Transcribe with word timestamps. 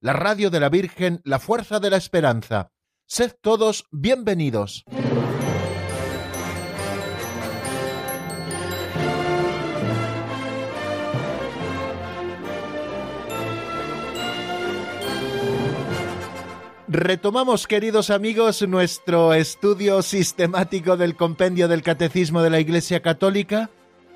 la 0.00 0.12
radio 0.12 0.50
de 0.50 0.60
la 0.60 0.68
Virgen, 0.68 1.20
la 1.24 1.38
fuerza 1.38 1.80
de 1.80 1.90
la 1.90 1.96
esperanza. 1.96 2.70
Sed 3.06 3.32
todos 3.40 3.86
bienvenidos. 3.90 4.84
Retomamos, 16.88 17.66
queridos 17.66 18.10
amigos, 18.10 18.66
nuestro 18.66 19.34
estudio 19.34 20.02
sistemático 20.02 20.96
del 20.96 21.16
compendio 21.16 21.68
del 21.68 21.82
Catecismo 21.82 22.42
de 22.42 22.50
la 22.50 22.60
Iglesia 22.60 23.02
Católica, 23.02 23.70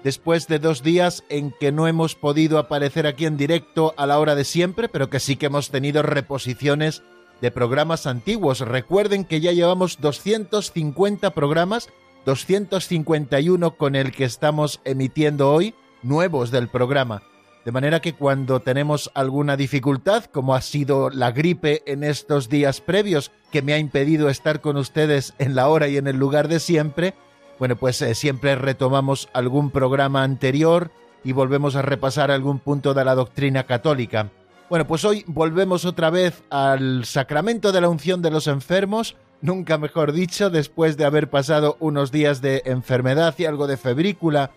después 0.04 0.46
de 0.48 0.58
dos 0.58 0.82
días 0.82 1.24
en 1.28 1.52
que 1.58 1.72
no 1.72 1.86
hemos 1.86 2.14
podido 2.14 2.58
aparecer 2.58 3.06
aquí 3.06 3.26
en 3.26 3.36
directo 3.36 3.94
a 3.96 4.06
la 4.06 4.18
hora 4.18 4.34
de 4.34 4.44
siempre, 4.44 4.88
pero 4.88 5.10
que 5.10 5.20
sí 5.20 5.36
que 5.36 5.46
hemos 5.46 5.70
tenido 5.70 6.02
reposiciones 6.02 7.02
de 7.40 7.50
programas 7.50 8.06
antiguos. 8.06 8.60
Recuerden 8.60 9.24
que 9.24 9.40
ya 9.40 9.52
llevamos 9.52 10.00
250 10.00 11.30
programas, 11.30 11.88
251 12.26 13.76
con 13.76 13.96
el 13.96 14.12
que 14.12 14.24
estamos 14.24 14.80
emitiendo 14.84 15.52
hoy, 15.52 15.74
nuevos 16.02 16.50
del 16.50 16.68
programa. 16.68 17.22
De 17.64 17.72
manera 17.72 18.00
que 18.00 18.14
cuando 18.14 18.60
tenemos 18.60 19.10
alguna 19.14 19.56
dificultad, 19.56 20.24
como 20.24 20.54
ha 20.54 20.62
sido 20.62 21.10
la 21.10 21.30
gripe 21.30 21.82
en 21.84 22.04
estos 22.04 22.48
días 22.48 22.80
previos, 22.80 23.32
que 23.52 23.60
me 23.60 23.74
ha 23.74 23.78
impedido 23.78 24.30
estar 24.30 24.62
con 24.62 24.78
ustedes 24.78 25.34
en 25.38 25.54
la 25.54 25.68
hora 25.68 25.86
y 25.88 25.98
en 25.98 26.06
el 26.06 26.16
lugar 26.16 26.48
de 26.48 26.58
siempre, 26.58 27.14
bueno, 27.60 27.76
pues 27.76 28.00
eh, 28.00 28.14
siempre 28.14 28.56
retomamos 28.56 29.28
algún 29.34 29.70
programa 29.70 30.24
anterior 30.24 30.90
y 31.22 31.32
volvemos 31.32 31.76
a 31.76 31.82
repasar 31.82 32.30
algún 32.30 32.58
punto 32.58 32.94
de 32.94 33.04
la 33.04 33.14
doctrina 33.14 33.64
católica. 33.64 34.30
Bueno, 34.70 34.86
pues 34.86 35.04
hoy 35.04 35.24
volvemos 35.26 35.84
otra 35.84 36.08
vez 36.08 36.42
al 36.48 37.04
sacramento 37.04 37.70
de 37.70 37.82
la 37.82 37.90
unción 37.90 38.22
de 38.22 38.30
los 38.30 38.46
enfermos, 38.46 39.16
nunca 39.42 39.76
mejor 39.76 40.12
dicho, 40.12 40.48
después 40.48 40.96
de 40.96 41.04
haber 41.04 41.28
pasado 41.28 41.76
unos 41.80 42.10
días 42.10 42.40
de 42.40 42.62
enfermedad 42.64 43.34
y 43.36 43.44
algo 43.44 43.66
de 43.66 43.76
febrícula 43.76 44.52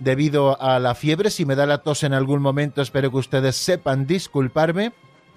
debido 0.00 0.60
a 0.60 0.80
la 0.80 0.96
fiebre. 0.96 1.30
Si 1.30 1.44
me 1.44 1.54
da 1.54 1.64
la 1.64 1.78
tos 1.78 2.02
en 2.02 2.12
algún 2.12 2.42
momento, 2.42 2.82
espero 2.82 3.12
que 3.12 3.18
ustedes 3.18 3.54
sepan 3.54 4.08
disculparme. 4.08 4.92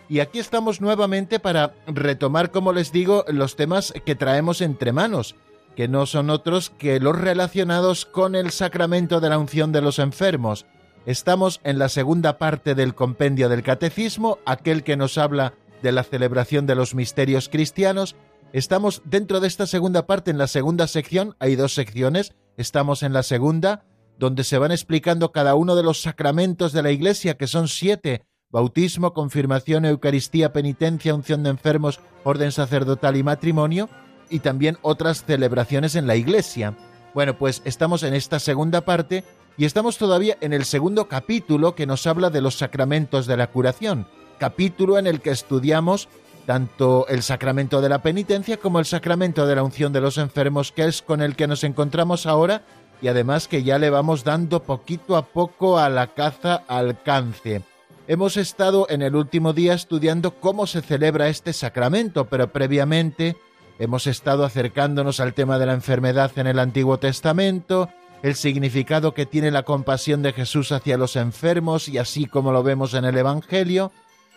Y 0.09 0.22
aquí 0.22 0.39
estamos 0.39 0.81
nuevamente 0.81 1.39
para 1.39 1.75
retomar, 1.86 2.49
como 2.49 2.73
les 2.73 2.92
digo, 2.92 3.25
los 3.27 3.55
temas 3.55 3.94
que 4.05 4.16
traemos 4.16 4.61
entre 4.61 4.92
manos, 4.92 5.36
que 5.75 5.88
no 5.88 6.05
son 6.05 6.30
otros 6.30 6.69
que 6.69 7.00
los 7.00 7.17
relacionados 7.17 8.05
con 8.05 8.36
el 8.36 8.52
sacramento 8.52 9.19
de 9.19 9.30
la 9.30 9.38
unción 9.38 9.72
de 9.72 9.81
los 9.81 10.00
enfermos. 10.00 10.66
Estamos 11.05 11.59
en 11.64 11.80
la 11.80 11.89
segunda 11.89 12.37
parte 12.37 12.76
del 12.76 12.93
compendio 12.93 13.49
del 13.49 13.64
catecismo, 13.64 14.37
aquel 14.45 14.83
que 14.83 14.98
nos 14.98 15.17
habla 15.17 15.54
de 15.81 15.92
la 15.92 16.04
celebración 16.04 16.67
de 16.67 16.76
los 16.76 16.93
misterios 16.93 17.49
cristianos. 17.49 18.15
Estamos 18.54 19.02
dentro 19.05 19.39
de 19.39 19.48
esta 19.48 19.65
segunda 19.65 20.05
parte, 20.05 20.30
en 20.30 20.37
la 20.37 20.48
segunda 20.48 20.87
sección, 20.87 21.36
hay 21.39 21.55
dos 21.55 21.73
secciones, 21.73 22.36
estamos 22.58 23.02
en 23.02 23.14
la 23.14 23.23
segunda, 23.23 23.86
donde 24.20 24.43
se 24.43 24.58
van 24.58 24.71
explicando 24.71 25.31
cada 25.31 25.55
uno 25.55 25.76
de 25.76 25.83
los 25.83 26.02
sacramentos 26.02 26.73
de 26.73 26.83
la 26.83 26.92
Iglesia, 26.92 27.37
que 27.37 27.48
son 27.48 27.67
siete, 27.67 28.23
bautismo, 28.52 29.14
confirmación, 29.14 29.86
Eucaristía, 29.86 30.54
penitencia, 30.54 31.15
unción 31.15 31.42
de 31.42 31.49
enfermos, 31.49 31.99
orden 32.23 32.52
sacerdotal 32.52 33.15
y 33.17 33.23
matrimonio, 33.23 33.89
y 34.31 34.39
también 34.39 34.77
otras 34.81 35.25
celebraciones 35.25 35.95
en 35.95 36.08
la 36.08 36.15
Iglesia. 36.15 36.75
Bueno, 37.14 37.37
pues 37.37 37.61
estamos 37.65 38.03
en 38.03 38.14
esta 38.14 38.39
segunda 38.39 38.81
parte 38.81 39.23
y 39.58 39.65
estamos 39.65 39.97
todavía 39.97 40.37
en 40.42 40.53
el 40.53 40.65
segundo 40.65 41.08
capítulo 41.08 41.75
que 41.75 41.86
nos 41.86 42.08
habla 42.08 42.30
de 42.30 42.42
los 42.42 42.58
sacramentos 42.58 43.27
de 43.27 43.37
la 43.37 43.47
curación, 43.47 44.08
capítulo 44.39 44.97
en 44.97 45.08
el 45.08 45.21
que 45.21 45.31
estudiamos 45.31 46.08
tanto 46.45 47.05
el 47.08 47.21
sacramento 47.21 47.81
de 47.81 47.89
la 47.89 48.02
penitencia 48.02 48.58
como 48.58 48.80
el 48.80 48.86
sacramento 48.86 49.45
de 49.45 49.55
la 49.55 49.64
unción 49.64 49.93
de 49.93 50.02
los 50.02 50.17
enfermos, 50.17 50.71
que 50.71 50.86
es 50.86 51.02
con 51.02 51.21
el 51.21 51.36
que 51.36 51.48
nos 51.48 51.63
encontramos 51.63 52.25
ahora 52.25 52.63
y 53.02 53.08
además 53.08 53.48
que 53.48 53.63
ya 53.63 53.77
le 53.77 53.89
vamos 53.89 54.23
dando 54.23 54.63
poquito 54.63 55.17
a 55.17 55.25
poco 55.25 55.77
a 55.77 55.89
la 55.89 56.13
caza 56.13 56.63
alcance. 56.67 57.61
Hemos 58.08 58.37
estado 58.37 58.87
en 58.89 59.02
el 59.02 59.15
último 59.15 59.53
día 59.53 59.73
estudiando 59.73 60.31
cómo 60.31 60.67
se 60.67 60.81
celebra 60.81 61.30
este 61.30 61.53
sacramento, 61.53 62.25
pero 62.25 62.52
previamente 62.52 63.37
hemos 63.81 64.05
estado 64.05 64.45
acercándonos 64.45 65.19
al 65.19 65.33
tema 65.33 65.58
de 65.58 65.65
la 65.65 65.73
enfermedad 65.73 66.31
en 66.36 66.45
el 66.45 66.59
Antiguo 66.59 66.99
Testamento, 66.99 67.89
el 68.21 68.36
significado 68.36 69.15
que 69.15 69.25
tiene 69.25 69.49
la 69.49 69.64
compasión 69.64 70.21
de 70.21 70.33
Jesús 70.33 70.71
hacia 70.71 70.97
los 70.97 71.15
enfermos 71.15 71.89
y 71.89 71.97
así 71.97 72.27
como 72.27 72.52
lo 72.52 72.61
vemos 72.61 72.93
en 72.93 73.05
el 73.05 73.17
Evangelio, 73.17 73.92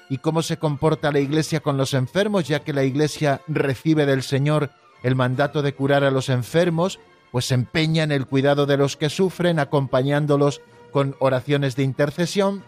y 0.09 0.19
cómo 0.19 0.43
se 0.43 0.57
comporta 0.57 1.13
la 1.13 1.19
Iglesia 1.21 1.61
con 1.61 1.77
los 1.77 1.93
enfermos, 1.93 2.49
ya 2.49 2.61
que 2.61 2.73
la 2.73 2.85
Iglesia 2.85 3.43
recibe 3.47 4.07
del 4.07 4.23
Señor 4.23 4.71
el 5.03 5.15
mandato 5.15 5.61
de 5.61 5.75
curar 5.75 6.05
a 6.05 6.11
los 6.11 6.31
enfermos 6.31 6.99
pues 7.35 7.47
se 7.47 7.55
empeña 7.55 8.05
en 8.05 8.13
el 8.13 8.27
cuidado 8.27 8.65
de 8.65 8.77
los 8.77 8.97
que 8.97 9.11
sufren, 9.11 9.59
acompañándolos 9.59 10.61
con 10.93 11.17
oraciones 11.19 11.75
de 11.75 11.83
intercesión 11.83 12.63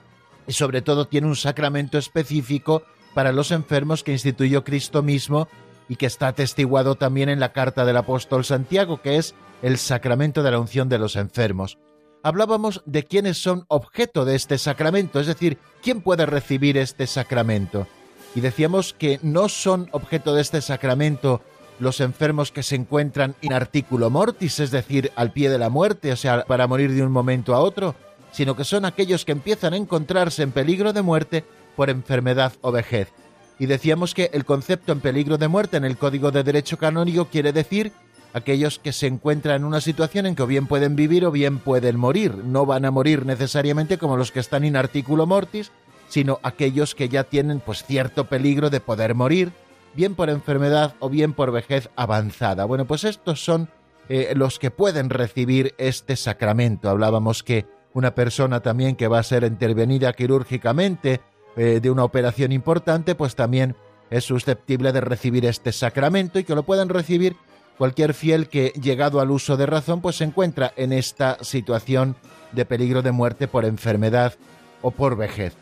y 0.48 0.54
sobre 0.54 0.82
todo 0.82 1.06
tiene 1.06 1.28
un 1.28 1.36
sacramento 1.36 1.98
específico 1.98 2.82
para 3.14 3.30
los 3.30 3.52
enfermos 3.52 4.02
que 4.02 4.10
instituyó 4.10 4.64
Cristo 4.64 5.04
mismo 5.04 5.46
y 5.88 5.96
que 5.96 6.06
está 6.06 6.28
atestiguado 6.28 6.94
también 6.94 7.28
en 7.28 7.40
la 7.40 7.52
carta 7.52 7.84
del 7.84 7.96
apóstol 7.96 8.44
Santiago, 8.44 9.00
que 9.02 9.16
es 9.16 9.34
el 9.62 9.78
sacramento 9.78 10.42
de 10.42 10.50
la 10.50 10.58
unción 10.58 10.88
de 10.88 10.98
los 10.98 11.16
enfermos. 11.16 11.78
Hablábamos 12.22 12.82
de 12.86 13.04
quiénes 13.04 13.38
son 13.38 13.64
objeto 13.68 14.24
de 14.24 14.34
este 14.34 14.58
sacramento, 14.58 15.20
es 15.20 15.26
decir, 15.26 15.58
quién 15.82 16.00
puede 16.00 16.26
recibir 16.26 16.76
este 16.76 17.06
sacramento. 17.06 17.86
Y 18.34 18.40
decíamos 18.40 18.92
que 18.92 19.20
no 19.22 19.48
son 19.48 19.88
objeto 19.92 20.34
de 20.34 20.42
este 20.42 20.60
sacramento 20.60 21.40
los 21.78 22.00
enfermos 22.00 22.52
que 22.52 22.62
se 22.62 22.74
encuentran 22.74 23.34
in 23.42 23.52
articulo 23.52 24.10
mortis, 24.10 24.60
es 24.60 24.70
decir, 24.70 25.12
al 25.14 25.32
pie 25.32 25.50
de 25.50 25.58
la 25.58 25.68
muerte, 25.68 26.12
o 26.12 26.16
sea, 26.16 26.44
para 26.44 26.66
morir 26.66 26.92
de 26.92 27.02
un 27.02 27.12
momento 27.12 27.54
a 27.54 27.60
otro, 27.60 27.94
sino 28.32 28.56
que 28.56 28.64
son 28.64 28.84
aquellos 28.84 29.24
que 29.24 29.32
empiezan 29.32 29.74
a 29.74 29.76
encontrarse 29.76 30.42
en 30.42 30.52
peligro 30.52 30.92
de 30.92 31.02
muerte 31.02 31.44
por 31.76 31.90
enfermedad 31.90 32.52
o 32.60 32.72
vejez. 32.72 33.12
Y 33.58 33.66
decíamos 33.66 34.14
que 34.14 34.30
el 34.32 34.44
concepto 34.44 34.92
en 34.92 35.00
peligro 35.00 35.38
de 35.38 35.48
muerte 35.48 35.76
en 35.76 35.84
el 35.84 35.96
Código 35.96 36.30
de 36.30 36.42
Derecho 36.42 36.76
Canónico 36.76 37.26
quiere 37.26 37.52
decir 37.52 37.92
aquellos 38.34 38.78
que 38.78 38.92
se 38.92 39.06
encuentran 39.06 39.56
en 39.56 39.64
una 39.64 39.80
situación 39.80 40.26
en 40.26 40.34
que 40.34 40.42
o 40.42 40.46
bien 40.46 40.66
pueden 40.66 40.94
vivir 40.94 41.24
o 41.24 41.30
bien 41.30 41.58
pueden 41.58 41.96
morir. 41.96 42.36
No 42.36 42.66
van 42.66 42.84
a 42.84 42.90
morir 42.90 43.24
necesariamente 43.24 43.96
como 43.96 44.18
los 44.18 44.30
que 44.30 44.40
están 44.40 44.64
in 44.64 44.76
articulo 44.76 45.26
mortis, 45.26 45.72
sino 46.08 46.38
aquellos 46.42 46.94
que 46.94 47.08
ya 47.08 47.24
tienen 47.24 47.60
pues 47.60 47.84
cierto 47.84 48.26
peligro 48.26 48.68
de 48.68 48.80
poder 48.80 49.14
morir 49.14 49.52
bien 49.94 50.14
por 50.14 50.28
enfermedad 50.28 50.94
o 51.00 51.08
bien 51.08 51.32
por 51.32 51.50
vejez 51.50 51.88
avanzada. 51.96 52.66
Bueno, 52.66 52.84
pues 52.84 53.04
estos 53.04 53.42
son 53.42 53.70
eh, 54.08 54.34
los 54.36 54.58
que 54.58 54.70
pueden 54.70 55.08
recibir 55.10 55.74
este 55.78 56.16
sacramento. 56.16 56.90
Hablábamos 56.90 57.42
que 57.42 57.66
una 57.94 58.14
persona 58.14 58.60
también 58.60 58.94
que 58.94 59.08
va 59.08 59.18
a 59.18 59.22
ser 59.22 59.44
intervenida 59.44 60.12
quirúrgicamente 60.12 61.22
eh, 61.56 61.80
de 61.80 61.90
una 61.90 62.04
operación 62.04 62.52
importante, 62.52 63.14
pues 63.14 63.34
también 63.34 63.76
es 64.10 64.24
susceptible 64.24 64.92
de 64.92 65.00
recibir 65.00 65.46
este 65.46 65.72
sacramento 65.72 66.38
y 66.38 66.44
que 66.44 66.54
lo 66.54 66.62
pueden 66.62 66.88
recibir 66.88 67.36
cualquier 67.78 68.14
fiel 68.14 68.48
que, 68.48 68.72
llegado 68.80 69.20
al 69.20 69.30
uso 69.30 69.56
de 69.56 69.66
razón, 69.66 70.00
pues 70.00 70.16
se 70.16 70.24
encuentra 70.24 70.72
en 70.76 70.92
esta 70.92 71.38
situación 71.42 72.16
de 72.52 72.64
peligro 72.64 73.02
de 73.02 73.12
muerte 73.12 73.48
por 73.48 73.64
enfermedad 73.64 74.34
o 74.82 74.90
por 74.90 75.16
vejez. 75.16 75.54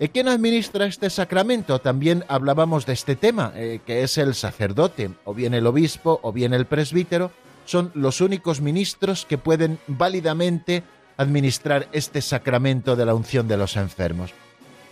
¿Y 0.00 0.08
¿Quién 0.08 0.28
administra 0.28 0.86
este 0.86 1.08
sacramento? 1.08 1.78
También 1.78 2.24
hablábamos 2.28 2.84
de 2.84 2.94
este 2.94 3.14
tema, 3.14 3.52
eh, 3.54 3.80
que 3.86 4.02
es 4.02 4.18
el 4.18 4.34
sacerdote, 4.34 5.10
o 5.24 5.34
bien 5.34 5.54
el 5.54 5.66
obispo, 5.66 6.18
o 6.22 6.32
bien 6.32 6.52
el 6.52 6.66
presbítero, 6.66 7.30
son 7.64 7.92
los 7.94 8.20
únicos 8.20 8.60
ministros 8.60 9.24
que 9.24 9.38
pueden 9.38 9.78
válidamente 9.86 10.82
administrar 11.16 11.86
este 11.92 12.20
sacramento 12.20 12.96
de 12.96 13.06
la 13.06 13.14
unción 13.14 13.46
de 13.46 13.56
los 13.56 13.76
enfermos. 13.76 14.32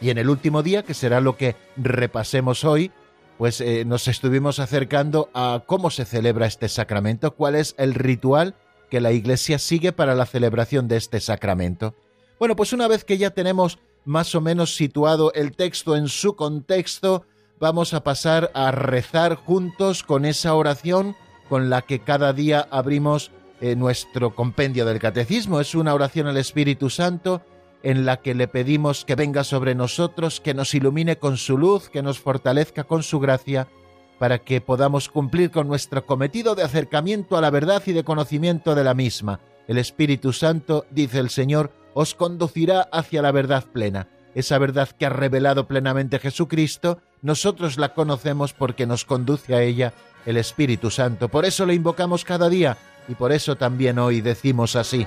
Y 0.03 0.11
en 0.11 0.19
el 0.19 0.29
último 0.29 0.65
día, 0.65 0.83
que 0.83 0.95
será 0.95 1.21
lo 1.21 1.37
que 1.37 1.55
repasemos 1.77 2.65
hoy, 2.65 2.91
pues 3.39 3.61
eh, 3.61 3.85
nos 3.85 4.09
estuvimos 4.09 4.59
acercando 4.59 5.31
a 5.33 5.63
cómo 5.65 5.91
se 5.91 6.05
celebra 6.05 6.47
este 6.47 6.69
sacramento, 6.69 7.37
cuál 7.37 7.55
es 7.55 7.77
el 7.79 7.95
ritual 7.95 8.57
que 8.91 9.01
la 9.01 9.13
Iglesia 9.13 9.61
sigue 9.61 9.93
para 9.93 10.17
la 10.17 10.27
celebración 10.27 10.89
de 10.89 10.97
este 10.97 11.21
sacramento. 11.21 11.95
Bueno, 12.41 12.57
pues 12.57 12.73
una 12.73 12.89
vez 12.89 13.05
que 13.05 13.17
ya 13.17 13.31
tenemos 13.31 13.79
más 14.05 14.35
o 14.35 14.41
menos 14.41 14.75
situado 14.75 15.33
el 15.35 15.55
texto 15.55 15.95
en 15.95 16.09
su 16.09 16.35
contexto, 16.35 17.25
vamos 17.61 17.95
a 17.95 18.03
pasar 18.03 18.51
a 18.55 18.73
rezar 18.73 19.37
juntos 19.37 20.03
con 20.03 20.25
esa 20.25 20.55
oración 20.55 21.15
con 21.49 21.71
la 21.71 21.83
que 21.83 22.01
cada 22.01 22.33
día 22.33 22.67
abrimos 22.73 23.31
eh, 23.61 23.77
nuestro 23.77 24.35
compendio 24.35 24.85
del 24.85 24.99
catecismo. 24.99 25.61
Es 25.61 25.77
una 25.77 25.95
oración 25.95 26.27
al 26.27 26.39
Espíritu 26.39 26.91
Santo 26.91 27.43
en 27.83 28.05
la 28.05 28.19
que 28.19 28.35
le 28.35 28.49
pedimos 28.49 29.05
que 29.05 29.15
venga 29.15 29.45
sobre 29.45 29.75
nosotros, 29.75 30.41
que 30.41 30.55
nos 30.55 30.75
ilumine 30.75 31.19
con 31.19 31.37
su 31.37 31.59
luz, 31.59 31.89
que 31.89 32.03
nos 32.03 32.19
fortalezca 32.19 32.85
con 32.85 33.03
su 33.03 33.21
gracia, 33.21 33.69
para 34.19 34.39
que 34.39 34.61
podamos 34.61 35.09
cumplir 35.09 35.51
con 35.51 35.67
nuestro 35.67 36.07
cometido 36.07 36.55
de 36.55 36.63
acercamiento 36.63 37.37
a 37.37 37.41
la 37.41 37.51
verdad 37.51 37.83
y 37.87 37.93
de 37.93 38.05
conocimiento 38.05 38.75
de 38.75 38.85
la 38.85 38.95
misma. 38.95 39.41
El 39.67 39.79
Espíritu 39.79 40.33
Santo, 40.33 40.87
dice 40.91 41.19
el 41.19 41.31
Señor, 41.31 41.73
os 41.95 42.15
conducirá 42.15 42.83
hacia 42.93 43.23
la 43.23 43.33
verdad 43.33 43.65
plena. 43.73 44.09
Esa 44.35 44.59
verdad 44.59 44.89
que 44.89 45.07
ha 45.07 45.11
revelado 45.11 45.67
plenamente 45.67 46.19
Jesucristo, 46.19 47.01
nosotros 47.21 47.79
la 47.79 47.95
conocemos 47.95 48.53
porque 48.53 48.87
nos 48.87 49.05
conduce 49.05 49.55
a 49.55 49.63
ella 49.63 49.93
el 50.25 50.37
Espíritu 50.37 50.91
Santo. 50.91 51.29
Por 51.29 51.45
eso 51.45 51.67
le 51.67 51.75
invocamos 51.75 52.25
cada 52.25 52.49
día 52.49 52.77
y 53.09 53.15
por 53.15 53.33
eso 53.33 53.57
también 53.57 53.99
hoy 53.99 54.21
decimos 54.21 54.77
así. 54.77 55.07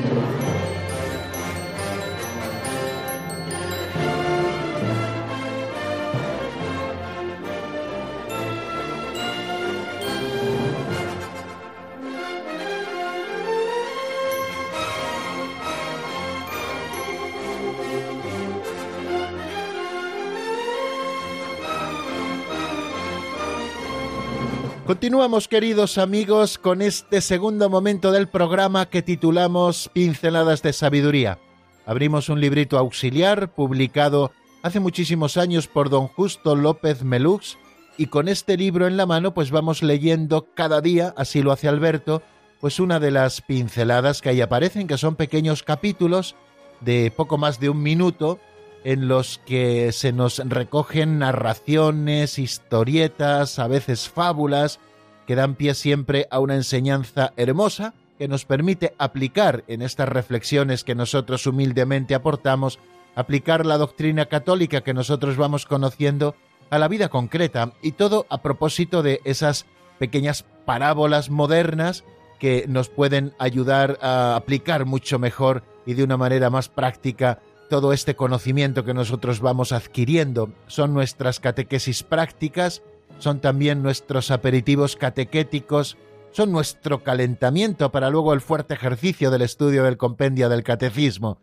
Continuamos, 24.91 25.47
queridos 25.47 25.97
amigos, 25.97 26.57
con 26.57 26.81
este 26.81 27.21
segundo 27.21 27.69
momento 27.69 28.11
del 28.11 28.27
programa 28.27 28.89
que 28.89 29.01
titulamos 29.01 29.89
Pinceladas 29.93 30.61
de 30.63 30.73
Sabiduría. 30.73 31.39
Abrimos 31.85 32.27
un 32.27 32.41
librito 32.41 32.77
auxiliar 32.77 33.53
publicado 33.53 34.33
hace 34.63 34.81
muchísimos 34.81 35.37
años 35.37 35.67
por 35.67 35.89
don 35.89 36.07
Justo 36.07 36.57
López 36.57 37.05
Melux 37.05 37.57
y 37.97 38.07
con 38.07 38.27
este 38.27 38.57
libro 38.57 38.85
en 38.85 38.97
la 38.97 39.05
mano 39.05 39.33
pues 39.33 39.49
vamos 39.49 39.81
leyendo 39.81 40.49
cada 40.55 40.81
día, 40.81 41.13
así 41.15 41.41
lo 41.41 41.53
hace 41.53 41.69
Alberto, 41.69 42.21
pues 42.59 42.77
una 42.81 42.99
de 42.99 43.11
las 43.11 43.39
pinceladas 43.39 44.21
que 44.21 44.27
ahí 44.27 44.41
aparecen, 44.41 44.87
que 44.87 44.97
son 44.97 45.15
pequeños 45.15 45.63
capítulos 45.63 46.35
de 46.81 47.13
poco 47.15 47.37
más 47.37 47.61
de 47.61 47.69
un 47.69 47.81
minuto 47.81 48.41
en 48.83 49.07
los 49.07 49.39
que 49.45 49.91
se 49.91 50.11
nos 50.11 50.39
recogen 50.39 51.19
narraciones, 51.19 52.39
historietas, 52.39 53.59
a 53.59 53.67
veces 53.67 54.09
fábulas, 54.09 54.79
que 55.27 55.35
dan 55.35 55.55
pie 55.55 55.73
siempre 55.73 56.27
a 56.31 56.39
una 56.39 56.55
enseñanza 56.55 57.33
hermosa 57.37 57.93
que 58.17 58.27
nos 58.27 58.45
permite 58.45 58.93
aplicar 58.97 59.63
en 59.67 59.81
estas 59.81 60.09
reflexiones 60.09 60.83
que 60.83 60.95
nosotros 60.95 61.47
humildemente 61.47 62.15
aportamos, 62.15 62.79
aplicar 63.15 63.65
la 63.65 63.77
doctrina 63.77 64.27
católica 64.27 64.81
que 64.81 64.93
nosotros 64.93 65.37
vamos 65.37 65.65
conociendo 65.65 66.35
a 66.69 66.79
la 66.79 66.87
vida 66.87 67.09
concreta 67.09 67.73
y 67.81 67.93
todo 67.93 68.25
a 68.29 68.41
propósito 68.41 69.03
de 69.03 69.21
esas 69.25 69.65
pequeñas 69.99 70.45
parábolas 70.65 71.29
modernas 71.29 72.03
que 72.39 72.65
nos 72.67 72.89
pueden 72.89 73.33
ayudar 73.37 73.99
a 74.01 74.35
aplicar 74.35 74.85
mucho 74.85 75.19
mejor 75.19 75.63
y 75.85 75.93
de 75.93 76.03
una 76.03 76.17
manera 76.17 76.49
más 76.49 76.69
práctica 76.69 77.39
todo 77.71 77.93
este 77.93 78.17
conocimiento 78.17 78.83
que 78.83 78.93
nosotros 78.93 79.39
vamos 79.39 79.71
adquiriendo. 79.71 80.51
Son 80.67 80.93
nuestras 80.93 81.39
catequesis 81.39 82.03
prácticas, 82.03 82.81
son 83.17 83.39
también 83.39 83.81
nuestros 83.81 84.29
aperitivos 84.29 84.97
catequéticos, 84.97 85.95
son 86.31 86.51
nuestro 86.51 87.01
calentamiento 87.01 87.89
para 87.89 88.09
luego 88.09 88.33
el 88.33 88.41
fuerte 88.41 88.73
ejercicio 88.73 89.31
del 89.31 89.43
estudio 89.43 89.85
del 89.85 89.95
compendio 89.95 90.49
del 90.49 90.63
catecismo. 90.63 91.39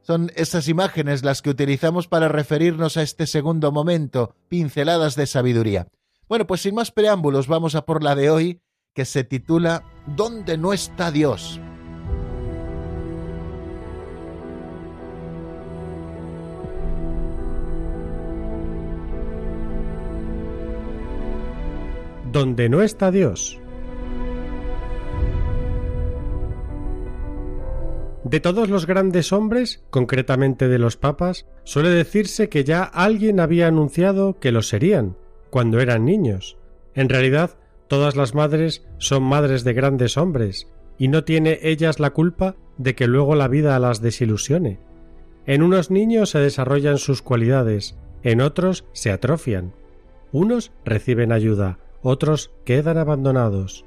Son 0.00 0.32
esas 0.34 0.66
imágenes 0.68 1.22
las 1.22 1.42
que 1.42 1.50
utilizamos 1.50 2.08
para 2.08 2.28
referirnos 2.28 2.96
a 2.96 3.02
este 3.02 3.26
segundo 3.26 3.70
momento, 3.70 4.34
pinceladas 4.48 5.14
de 5.14 5.26
sabiduría. 5.26 5.88
Bueno, 6.26 6.46
pues 6.46 6.62
sin 6.62 6.74
más 6.74 6.90
preámbulos 6.90 7.48
vamos 7.48 7.74
a 7.74 7.84
por 7.84 8.02
la 8.02 8.14
de 8.14 8.30
hoy, 8.30 8.62
que 8.94 9.04
se 9.04 9.24
titula 9.24 9.84
¿Dónde 10.06 10.56
no 10.56 10.72
está 10.72 11.10
Dios? 11.10 11.60
Donde 22.32 22.68
no 22.68 22.82
está 22.82 23.10
Dios. 23.10 23.60
De 28.24 28.40
todos 28.40 28.68
los 28.68 28.86
grandes 28.86 29.32
hombres, 29.32 29.84
concretamente 29.90 30.66
de 30.66 30.80
los 30.80 30.96
papas, 30.96 31.46
suele 31.62 31.90
decirse 31.90 32.48
que 32.48 32.64
ya 32.64 32.82
alguien 32.82 33.38
había 33.38 33.68
anunciado 33.68 34.40
que 34.40 34.50
lo 34.50 34.62
serían, 34.62 35.16
cuando 35.50 35.78
eran 35.78 36.04
niños. 36.04 36.58
En 36.94 37.08
realidad, 37.08 37.56
todas 37.86 38.16
las 38.16 38.34
madres 38.34 38.84
son 38.98 39.22
madres 39.22 39.62
de 39.62 39.74
grandes 39.74 40.16
hombres, 40.16 40.68
y 40.98 41.06
no 41.06 41.22
tiene 41.22 41.60
ellas 41.62 42.00
la 42.00 42.10
culpa 42.10 42.56
de 42.78 42.96
que 42.96 43.06
luego 43.06 43.36
la 43.36 43.46
vida 43.46 43.78
las 43.78 44.00
desilusione. 44.02 44.80
En 45.46 45.62
unos 45.62 45.92
niños 45.92 46.30
se 46.30 46.40
desarrollan 46.40 46.98
sus 46.98 47.22
cualidades, 47.22 47.96
en 48.24 48.40
otros 48.40 48.84
se 48.92 49.12
atrofian. 49.12 49.72
Unos 50.32 50.72
reciben 50.84 51.30
ayuda, 51.30 51.78
otros 52.02 52.52
quedan 52.64 52.98
abandonados. 52.98 53.84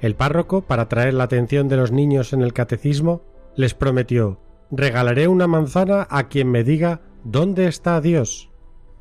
El 0.00 0.14
párroco, 0.14 0.62
para 0.62 0.82
atraer 0.82 1.14
la 1.14 1.24
atención 1.24 1.68
de 1.68 1.76
los 1.76 1.92
niños 1.92 2.32
en 2.32 2.42
el 2.42 2.52
catecismo, 2.52 3.22
les 3.54 3.74
prometió 3.74 4.38
regalaré 4.70 5.28
una 5.28 5.46
manzana 5.46 6.06
a 6.10 6.28
quien 6.28 6.50
me 6.50 6.64
diga 6.64 7.00
¿Dónde 7.24 7.66
está 7.66 8.00
Dios? 8.00 8.50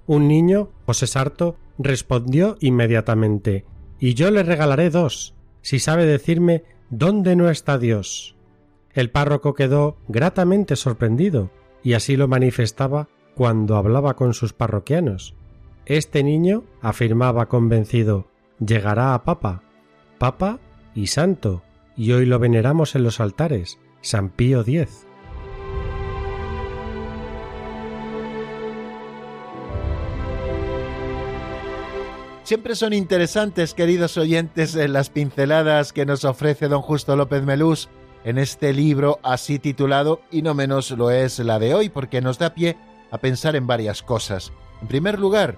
Un 0.08 0.28
niño, 0.28 0.70
José 0.86 1.08
Sarto, 1.08 1.58
respondió 1.78 2.58
inmediatamente 2.60 3.66
Y 4.00 4.14
yo 4.14 4.32
le 4.32 4.44
regalaré 4.44 4.90
dos, 4.90 5.36
si 5.62 5.80
sabe 5.80 6.06
decirme 6.06 6.64
¿Dónde 6.90 7.36
no 7.36 7.50
está 7.50 7.78
Dios? 7.78 8.36
El 8.94 9.10
párroco 9.10 9.54
quedó 9.54 9.98
gratamente 10.08 10.78
sorprendido, 10.78 11.52
y 11.84 11.94
así 11.94 12.16
lo 12.16 12.30
manifestaba 12.30 13.10
cuando 13.36 13.76
hablaba 13.76 14.16
con 14.16 14.34
sus 14.34 14.54
parroquianos. 14.54 15.36
Este 15.86 16.24
niño, 16.24 16.64
afirmaba 16.82 17.48
convencido, 17.48 18.28
llegará 18.60 19.14
a 19.14 19.24
Papa, 19.24 19.62
Papa 20.18 20.60
y 20.94 21.08
Santo, 21.08 21.64
y 21.96 22.12
hoy 22.12 22.26
lo 22.26 22.40
veneramos 22.40 22.96
en 22.96 23.04
los 23.04 23.20
altares, 23.20 23.80
San 24.02 24.30
Pío 24.30 24.62
X. 24.62 25.06
Siempre 32.44 32.76
son 32.76 32.94
interesantes, 32.94 33.74
queridos 33.74 34.18
oyentes, 34.18 34.76
las 34.76 35.10
pinceladas 35.10 35.92
que 35.94 36.06
nos 36.06 36.26
ofrece 36.26 36.68
don 36.68 36.84
Justo 36.84 37.16
López 37.16 37.42
Melús 37.42 37.90
en 38.24 38.38
este 38.38 38.72
libro 38.72 39.20
así 39.24 39.58
titulado, 39.58 40.22
y 40.30 40.44
no 40.44 40.54
menos 40.54 40.92
lo 40.92 41.10
es 41.10 41.40
la 41.40 41.58
de 41.58 41.74
hoy, 41.74 41.90
porque 41.90 42.22
nos 42.22 42.38
da 42.38 42.54
pie 42.54 42.78
a 43.10 43.18
pensar 43.18 43.56
en 43.56 43.66
varias 43.66 44.04
cosas. 44.04 44.52
En 44.82 44.88
primer 44.88 45.20
lugar, 45.20 45.58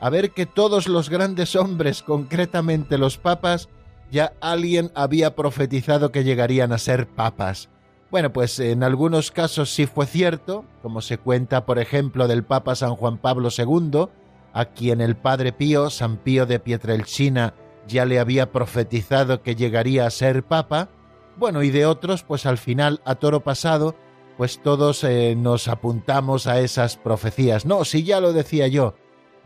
a 0.00 0.10
ver 0.10 0.30
que 0.30 0.46
todos 0.46 0.88
los 0.88 1.08
grandes 1.08 1.56
hombres, 1.56 2.02
concretamente 2.02 2.98
los 2.98 3.18
papas, 3.18 3.68
ya 4.10 4.34
alguien 4.40 4.92
había 4.94 5.34
profetizado 5.34 6.12
que 6.12 6.24
llegarían 6.24 6.72
a 6.72 6.78
ser 6.78 7.08
papas. 7.08 7.68
Bueno, 8.10 8.32
pues 8.32 8.60
en 8.60 8.82
algunos 8.82 9.30
casos 9.30 9.70
sí 9.70 9.86
fue 9.86 10.06
cierto, 10.06 10.64
como 10.82 11.00
se 11.00 11.18
cuenta 11.18 11.66
por 11.66 11.78
ejemplo 11.78 12.28
del 12.28 12.44
Papa 12.44 12.76
San 12.76 12.94
Juan 12.94 13.18
Pablo 13.18 13.48
II, 13.56 14.06
a 14.52 14.64
quien 14.66 15.00
el 15.00 15.16
Padre 15.16 15.52
Pío, 15.52 15.90
San 15.90 16.18
Pío 16.18 16.46
de 16.46 16.60
Pietrelcina, 16.60 17.54
ya 17.88 18.04
le 18.04 18.18
había 18.18 18.52
profetizado 18.52 19.42
que 19.42 19.56
llegaría 19.56 20.06
a 20.06 20.10
ser 20.10 20.44
papa, 20.44 20.88
bueno, 21.36 21.62
y 21.62 21.70
de 21.70 21.84
otros, 21.84 22.22
pues 22.22 22.46
al 22.46 22.56
final, 22.56 23.00
a 23.04 23.16
toro 23.16 23.40
pasado, 23.40 23.94
pues 24.36 24.60
todos 24.62 25.04
eh, 25.04 25.34
nos 25.36 25.68
apuntamos 25.68 26.46
a 26.46 26.60
esas 26.60 26.96
profecías. 26.96 27.66
No, 27.66 27.84
si 27.84 28.04
ya 28.04 28.20
lo 28.20 28.32
decía 28.32 28.68
yo, 28.68 28.94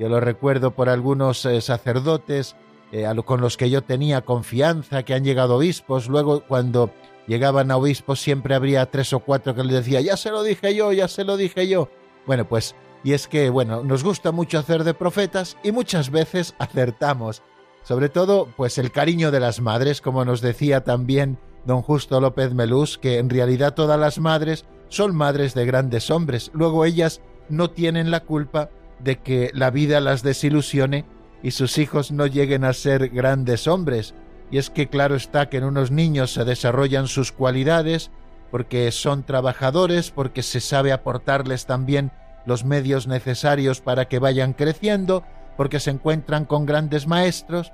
yo 0.01 0.09
lo 0.09 0.19
recuerdo 0.19 0.71
por 0.71 0.89
algunos 0.89 1.45
eh, 1.45 1.61
sacerdotes 1.61 2.57
eh, 2.91 3.07
con 3.27 3.43
los 3.43 3.59
que 3.59 3.69
yo 3.69 3.83
tenía 3.83 4.23
confianza, 4.23 5.03
que 5.03 5.13
han 5.13 5.25
llegado 5.25 5.57
obispos, 5.57 6.09
luego 6.09 6.43
cuando 6.49 6.91
llegaban 7.27 7.71
a 7.71 7.77
obispos 7.77 8.19
siempre 8.19 8.55
habría 8.55 8.91
tres 8.91 9.13
o 9.13 9.21
cuatro 9.21 9.55
que 9.55 9.63
les 9.63 9.75
decía, 9.75 10.01
ya 10.01 10.17
se 10.17 10.31
lo 10.31 10.43
dije 10.43 10.75
yo, 10.75 10.91
ya 10.95 11.07
se 11.07 11.25
lo 11.25 11.37
dije 11.37 11.69
yo. 11.69 11.91
Bueno, 12.27 12.49
pues, 12.49 12.75
y 13.05 13.13
es 13.13 13.29
que, 13.29 13.51
bueno, 13.51 13.85
nos 13.85 14.03
gusta 14.03 14.33
mucho 14.33 14.59
hacer 14.59 14.85
de 14.85 14.95
profetas 14.95 15.59
y 15.63 15.71
muchas 15.71 16.11
veces 16.11 16.55
acertamos. 16.59 17.43
Sobre 17.83 18.09
todo, 18.09 18.49
pues 18.57 18.79
el 18.79 18.93
cariño 18.93 19.31
de 19.31 19.41
las 19.41 19.61
madres, 19.61 20.01
como 20.01 20.25
nos 20.25 20.41
decía 20.41 20.83
también 20.83 21.39
don 21.67 21.83
Justo 21.83 22.23
López 22.23 22.55
Melús, 22.55 22.97
que 22.97 23.19
en 23.19 23.29
realidad 23.29 23.75
todas 23.75 24.01
las 24.01 24.19
madres 24.19 24.65
son 24.89 25.15
madres 25.15 25.53
de 25.53 25.67
grandes 25.67 26.11
hombres. 26.11 26.51
Luego 26.55 26.87
ellas 26.87 27.21
no 27.51 27.69
tienen 27.69 28.11
la 28.11 28.21
culpa 28.21 28.71
de 29.03 29.19
que 29.19 29.51
la 29.55 29.71
vida 29.71 30.01
las 30.01 30.23
desilusione 30.23 31.05
y 31.43 31.53
sus 31.53 31.79
hijos 31.79 32.13
no 32.13 32.27
lleguen 32.27 32.65
a 32.65 32.73
ser 32.73 33.09
grandes 33.09 33.67
hombres. 33.67 34.15
Y 34.51 34.59
es 34.59 34.71
que 34.71 34.89
claro 34.89 35.15
está 35.15 35.49
que 35.49 35.59
en 35.59 35.65
unos 35.65 35.91
niños 35.91 36.33
se 36.33 36.45
desarrollan 36.45 37.07
sus 37.07 37.33
cualidades, 37.33 38.11
porque 38.51 38.91
son 38.91 39.23
trabajadores, 39.23 40.11
porque 40.11 40.43
se 40.43 40.61
sabe 40.61 40.93
aportarles 40.93 41.67
también 41.67 42.11
los 42.47 42.65
medios 42.65 43.07
necesarios 43.07 43.81
para 43.81 44.07
que 44.07 44.19
vayan 44.19 44.53
creciendo, 44.53 45.25
porque 45.57 45.81
se 45.81 45.91
encuentran 45.91 46.47
con 46.47 46.67
grandes 46.67 47.07
maestros, 47.07 47.73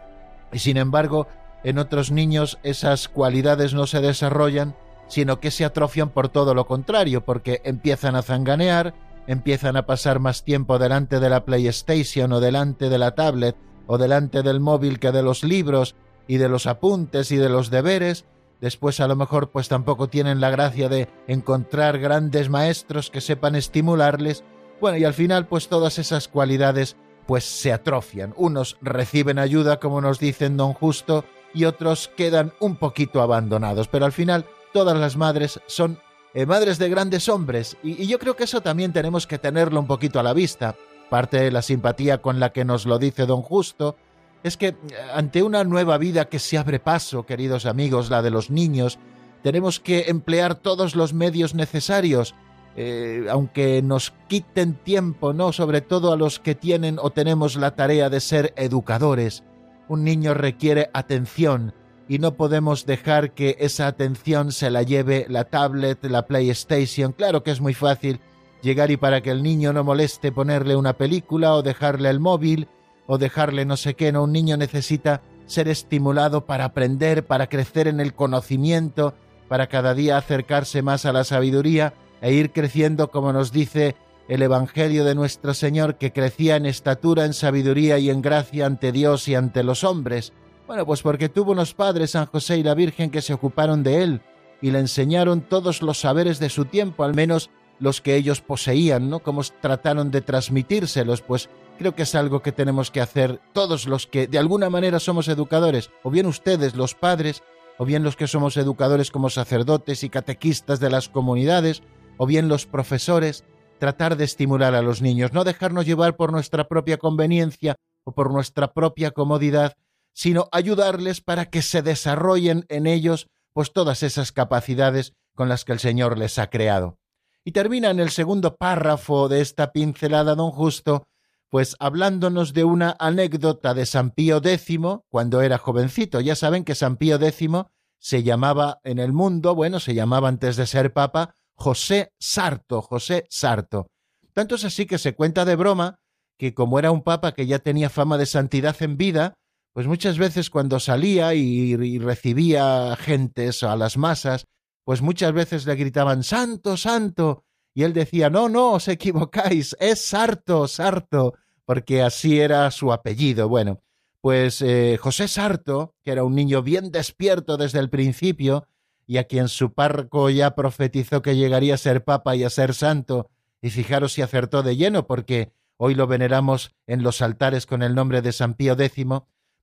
y 0.52 0.58
sin 0.58 0.76
embargo 0.76 1.28
en 1.64 1.78
otros 1.78 2.10
niños 2.10 2.58
esas 2.62 3.08
cualidades 3.08 3.74
no 3.74 3.86
se 3.86 4.00
desarrollan, 4.00 4.76
sino 5.08 5.40
que 5.40 5.50
se 5.50 5.64
atrofian 5.64 6.10
por 6.10 6.28
todo 6.28 6.54
lo 6.54 6.66
contrario, 6.66 7.24
porque 7.24 7.60
empiezan 7.64 8.16
a 8.16 8.22
zanganear, 8.22 8.94
empiezan 9.26 9.76
a 9.76 9.86
pasar 9.86 10.20
más 10.20 10.44
tiempo 10.44 10.78
delante 10.78 11.20
de 11.20 11.30
la 11.30 11.44
PlayStation 11.44 12.32
o 12.32 12.40
delante 12.40 12.88
de 12.88 12.98
la 12.98 13.14
tablet 13.14 13.56
o 13.86 13.98
delante 13.98 14.42
del 14.42 14.60
móvil 14.60 14.98
que 14.98 15.12
de 15.12 15.22
los 15.22 15.44
libros 15.44 15.94
y 16.26 16.38
de 16.38 16.48
los 16.48 16.66
apuntes 16.66 17.30
y 17.30 17.36
de 17.36 17.48
los 17.48 17.70
deberes, 17.70 18.24
después 18.60 19.00
a 19.00 19.08
lo 19.08 19.16
mejor 19.16 19.50
pues 19.50 19.68
tampoco 19.68 20.08
tienen 20.08 20.40
la 20.40 20.50
gracia 20.50 20.88
de 20.88 21.08
encontrar 21.26 21.98
grandes 21.98 22.48
maestros 22.48 23.10
que 23.10 23.20
sepan 23.20 23.54
estimularles, 23.54 24.44
bueno, 24.80 24.98
y 24.98 25.04
al 25.04 25.14
final 25.14 25.46
pues 25.46 25.68
todas 25.68 25.98
esas 25.98 26.28
cualidades 26.28 26.96
pues 27.26 27.44
se 27.44 27.72
atrofian. 27.72 28.32
Unos 28.36 28.76
reciben 28.80 29.38
ayuda, 29.38 29.80
como 29.80 30.00
nos 30.00 30.18
dicen 30.18 30.56
don 30.56 30.72
Justo, 30.72 31.24
y 31.52 31.64
otros 31.64 32.10
quedan 32.16 32.52
un 32.60 32.76
poquito 32.76 33.20
abandonados. 33.20 33.88
Pero 33.88 34.04
al 34.04 34.12
final 34.12 34.46
todas 34.72 34.96
las 34.98 35.16
madres 35.16 35.60
son 35.66 35.98
eh, 36.36 36.44
madres 36.44 36.76
de 36.78 36.90
grandes 36.90 37.30
hombres 37.30 37.78
y, 37.82 38.06
yo 38.06 38.18
creo 38.18 38.36
que 38.36 38.44
eso 38.44 38.60
también 38.60 38.92
tenemos 38.92 39.26
que 39.26 39.38
tenerlo 39.38 39.80
un 39.80 39.86
poquito 39.86 40.20
a 40.20 40.22
la 40.22 40.34
vista. 40.34 40.74
Parte 41.08 41.38
de 41.40 41.50
la 41.50 41.62
simpatía 41.62 42.20
con 42.20 42.40
la 42.40 42.52
que 42.52 42.66
nos 42.66 42.84
lo 42.84 42.98
dice 42.98 43.24
don 43.24 43.40
Justo 43.40 43.96
es 44.42 44.58
que 44.58 44.66
eh, 44.66 44.76
ante 45.14 45.42
una 45.42 45.64
nueva 45.64 45.96
vida 45.96 46.26
que 46.26 46.38
se 46.38 46.58
abre 46.58 46.78
paso, 46.78 47.24
queridos 47.24 47.64
amigos, 47.64 48.10
la 48.10 48.20
de 48.20 48.28
los 48.28 48.50
niños, 48.50 48.98
tenemos 49.42 49.80
que 49.80 50.10
emplear 50.10 50.56
todos 50.56 50.94
los 50.94 51.14
medios 51.14 51.54
necesarios, 51.54 52.34
eh, 52.76 53.24
aunque 53.30 53.80
nos 53.80 54.12
quiten 54.28 54.74
tiempo, 54.74 55.32
¿no? 55.32 55.52
Sobre 55.52 55.80
todo 55.80 56.12
a 56.12 56.18
los 56.18 56.38
que 56.38 56.54
tienen 56.54 56.98
o 57.00 57.08
tenemos 57.08 57.56
la 57.56 57.74
tarea 57.76 58.10
de 58.10 58.20
ser 58.20 58.52
educadores. 58.56 59.42
Un 59.88 60.04
niño 60.04 60.34
requiere 60.34 60.90
atención 60.92 61.72
y 62.08 62.18
no 62.18 62.34
podemos 62.34 62.86
dejar 62.86 63.32
que 63.32 63.56
esa 63.60 63.86
atención 63.86 64.52
se 64.52 64.70
la 64.70 64.82
lleve 64.82 65.26
la 65.28 65.44
tablet, 65.44 66.04
la 66.04 66.26
PlayStation. 66.26 67.12
Claro 67.12 67.42
que 67.42 67.50
es 67.50 67.60
muy 67.60 67.74
fácil 67.74 68.20
llegar 68.62 68.90
y 68.90 68.96
para 68.96 69.20
que 69.20 69.30
el 69.30 69.42
niño 69.42 69.72
no 69.72 69.84
moleste 69.84 70.32
ponerle 70.32 70.76
una 70.76 70.94
película 70.94 71.54
o 71.54 71.62
dejarle 71.62 72.10
el 72.10 72.20
móvil 72.20 72.68
o 73.06 73.18
dejarle 73.18 73.64
no 73.64 73.76
sé 73.76 73.94
qué, 73.94 74.12
no, 74.12 74.24
un 74.24 74.32
niño 74.32 74.56
necesita 74.56 75.22
ser 75.46 75.68
estimulado 75.68 76.46
para 76.46 76.64
aprender, 76.64 77.24
para 77.24 77.48
crecer 77.48 77.86
en 77.86 78.00
el 78.00 78.14
conocimiento, 78.14 79.14
para 79.48 79.68
cada 79.68 79.94
día 79.94 80.16
acercarse 80.16 80.82
más 80.82 81.06
a 81.06 81.12
la 81.12 81.24
sabiduría 81.24 81.94
e 82.20 82.32
ir 82.32 82.52
creciendo 82.52 83.10
como 83.10 83.32
nos 83.32 83.52
dice 83.52 83.94
el 84.28 84.42
Evangelio 84.42 85.04
de 85.04 85.14
nuestro 85.14 85.54
Señor 85.54 85.96
que 85.96 86.12
crecía 86.12 86.56
en 86.56 86.66
estatura, 86.66 87.24
en 87.24 87.32
sabiduría 87.32 87.98
y 87.98 88.10
en 88.10 88.22
gracia 88.22 88.66
ante 88.66 88.90
Dios 88.90 89.28
y 89.28 89.36
ante 89.36 89.62
los 89.62 89.84
hombres. 89.84 90.32
Bueno, 90.66 90.84
pues 90.84 91.02
porque 91.02 91.28
tuvo 91.28 91.52
unos 91.52 91.74
padres, 91.74 92.10
San 92.10 92.26
José 92.26 92.58
y 92.58 92.64
la 92.64 92.74
Virgen, 92.74 93.10
que 93.10 93.22
se 93.22 93.32
ocuparon 93.32 93.84
de 93.84 94.02
él 94.02 94.20
y 94.60 94.72
le 94.72 94.80
enseñaron 94.80 95.42
todos 95.42 95.80
los 95.80 96.00
saberes 96.00 96.40
de 96.40 96.50
su 96.50 96.64
tiempo, 96.64 97.04
al 97.04 97.14
menos 97.14 97.50
los 97.78 98.00
que 98.00 98.16
ellos 98.16 98.40
poseían, 98.40 99.08
¿no? 99.08 99.20
Cómo 99.20 99.42
trataron 99.60 100.10
de 100.10 100.22
transmitírselos, 100.22 101.22
pues 101.22 101.50
creo 101.78 101.94
que 101.94 102.02
es 102.02 102.14
algo 102.14 102.42
que 102.42 102.50
tenemos 102.50 102.90
que 102.90 103.00
hacer 103.00 103.40
todos 103.52 103.86
los 103.86 104.06
que 104.06 104.26
de 104.26 104.38
alguna 104.38 104.68
manera 104.68 104.98
somos 104.98 105.28
educadores, 105.28 105.90
o 106.02 106.10
bien 106.10 106.26
ustedes, 106.26 106.74
los 106.74 106.94
padres, 106.94 107.44
o 107.78 107.84
bien 107.84 108.02
los 108.02 108.16
que 108.16 108.26
somos 108.26 108.56
educadores 108.56 109.10
como 109.10 109.30
sacerdotes 109.30 110.02
y 110.02 110.08
catequistas 110.08 110.80
de 110.80 110.90
las 110.90 111.08
comunidades, 111.08 111.82
o 112.16 112.26
bien 112.26 112.48
los 112.48 112.66
profesores, 112.66 113.44
tratar 113.78 114.16
de 114.16 114.24
estimular 114.24 114.74
a 114.74 114.82
los 114.82 115.02
niños, 115.02 115.32
no 115.32 115.44
dejarnos 115.44 115.86
llevar 115.86 116.16
por 116.16 116.32
nuestra 116.32 116.66
propia 116.66 116.96
conveniencia 116.96 117.76
o 118.04 118.12
por 118.12 118.32
nuestra 118.32 118.72
propia 118.72 119.10
comodidad, 119.10 119.76
sino 120.16 120.48
ayudarles 120.50 121.20
para 121.20 121.50
que 121.50 121.60
se 121.60 121.82
desarrollen 121.82 122.64
en 122.70 122.86
ellos 122.86 123.28
pues 123.52 123.74
todas 123.74 124.02
esas 124.02 124.32
capacidades 124.32 125.12
con 125.34 125.50
las 125.50 125.66
que 125.66 125.72
el 125.72 125.78
Señor 125.78 126.16
les 126.16 126.38
ha 126.38 126.48
creado. 126.48 126.98
Y 127.44 127.52
termina 127.52 127.90
en 127.90 128.00
el 128.00 128.08
segundo 128.08 128.56
párrafo 128.56 129.28
de 129.28 129.42
esta 129.42 129.72
pincelada 129.72 130.34
don 130.34 130.52
Justo, 130.52 131.06
pues 131.50 131.76
hablándonos 131.80 132.54
de 132.54 132.64
una 132.64 132.96
anécdota 132.98 133.74
de 133.74 133.84
San 133.84 134.10
Pío 134.10 134.38
X 134.42 134.78
cuando 135.10 135.42
era 135.42 135.58
jovencito. 135.58 136.20
Ya 136.20 136.34
saben 136.34 136.64
que 136.64 136.74
San 136.74 136.96
Pío 136.96 137.20
X 137.20 137.50
se 137.98 138.22
llamaba 138.22 138.80
en 138.84 138.98
el 138.98 139.12
mundo, 139.12 139.54
bueno, 139.54 139.80
se 139.80 139.94
llamaba 139.94 140.28
antes 140.28 140.56
de 140.56 140.66
ser 140.66 140.94
papa, 140.94 141.34
José 141.54 142.14
Sarto, 142.18 142.80
José 142.80 143.26
Sarto. 143.28 143.88
Tanto 144.32 144.54
es 144.54 144.64
así 144.64 144.86
que 144.86 144.96
se 144.96 145.14
cuenta 145.14 145.44
de 145.44 145.56
broma 145.56 145.98
que 146.38 146.54
como 146.54 146.78
era 146.78 146.90
un 146.90 147.02
papa 147.02 147.32
que 147.32 147.46
ya 147.46 147.58
tenía 147.58 147.90
fama 147.90 148.16
de 148.16 148.26
santidad 148.26 148.76
en 148.80 148.96
vida, 148.96 149.34
pues 149.76 149.86
muchas 149.86 150.16
veces 150.16 150.48
cuando 150.48 150.80
salía 150.80 151.34
y, 151.34 151.98
recibía 151.98 152.96
gentes 152.96 153.62
a 153.62 153.76
las 153.76 153.98
masas, 153.98 154.46
pues 154.84 155.02
muchas 155.02 155.34
veces 155.34 155.66
le 155.66 155.74
gritaban 155.74 156.22
Santo, 156.22 156.78
Santo, 156.78 157.44
y 157.74 157.82
él 157.82 157.92
decía 157.92 158.30
No, 158.30 158.48
no, 158.48 158.72
os 158.72 158.88
equivocáis, 158.88 159.76
es 159.78 160.00
Sarto, 160.00 160.66
Sarto, 160.66 161.34
porque 161.66 162.00
así 162.00 162.40
era 162.40 162.70
su 162.70 162.90
apellido. 162.90 163.50
Bueno, 163.50 163.82
pues 164.22 164.62
eh, 164.62 164.96
José 164.98 165.28
Sarto, 165.28 165.94
que 166.02 166.12
era 166.12 166.24
un 166.24 166.34
niño 166.34 166.62
bien 166.62 166.90
despierto 166.90 167.58
desde 167.58 167.78
el 167.78 167.90
principio, 167.90 168.68
y 169.06 169.18
a 169.18 169.24
quien 169.24 169.48
su 169.48 169.74
párroco 169.74 170.30
ya 170.30 170.54
profetizó 170.54 171.20
que 171.20 171.36
llegaría 171.36 171.74
a 171.74 171.76
ser 171.76 172.02
papa 172.02 172.34
y 172.34 172.44
a 172.44 172.48
ser 172.48 172.72
santo, 172.72 173.28
y 173.60 173.68
fijaros 173.68 174.14
si 174.14 174.22
acertó 174.22 174.62
de 174.62 174.74
lleno, 174.74 175.06
porque 175.06 175.52
hoy 175.76 175.94
lo 175.94 176.06
veneramos 176.06 176.74
en 176.86 177.02
los 177.02 177.20
altares 177.20 177.66
con 177.66 177.82
el 177.82 177.94
nombre 177.94 178.22
de 178.22 178.32
San 178.32 178.54
Pío 178.54 178.72
X. 178.72 179.04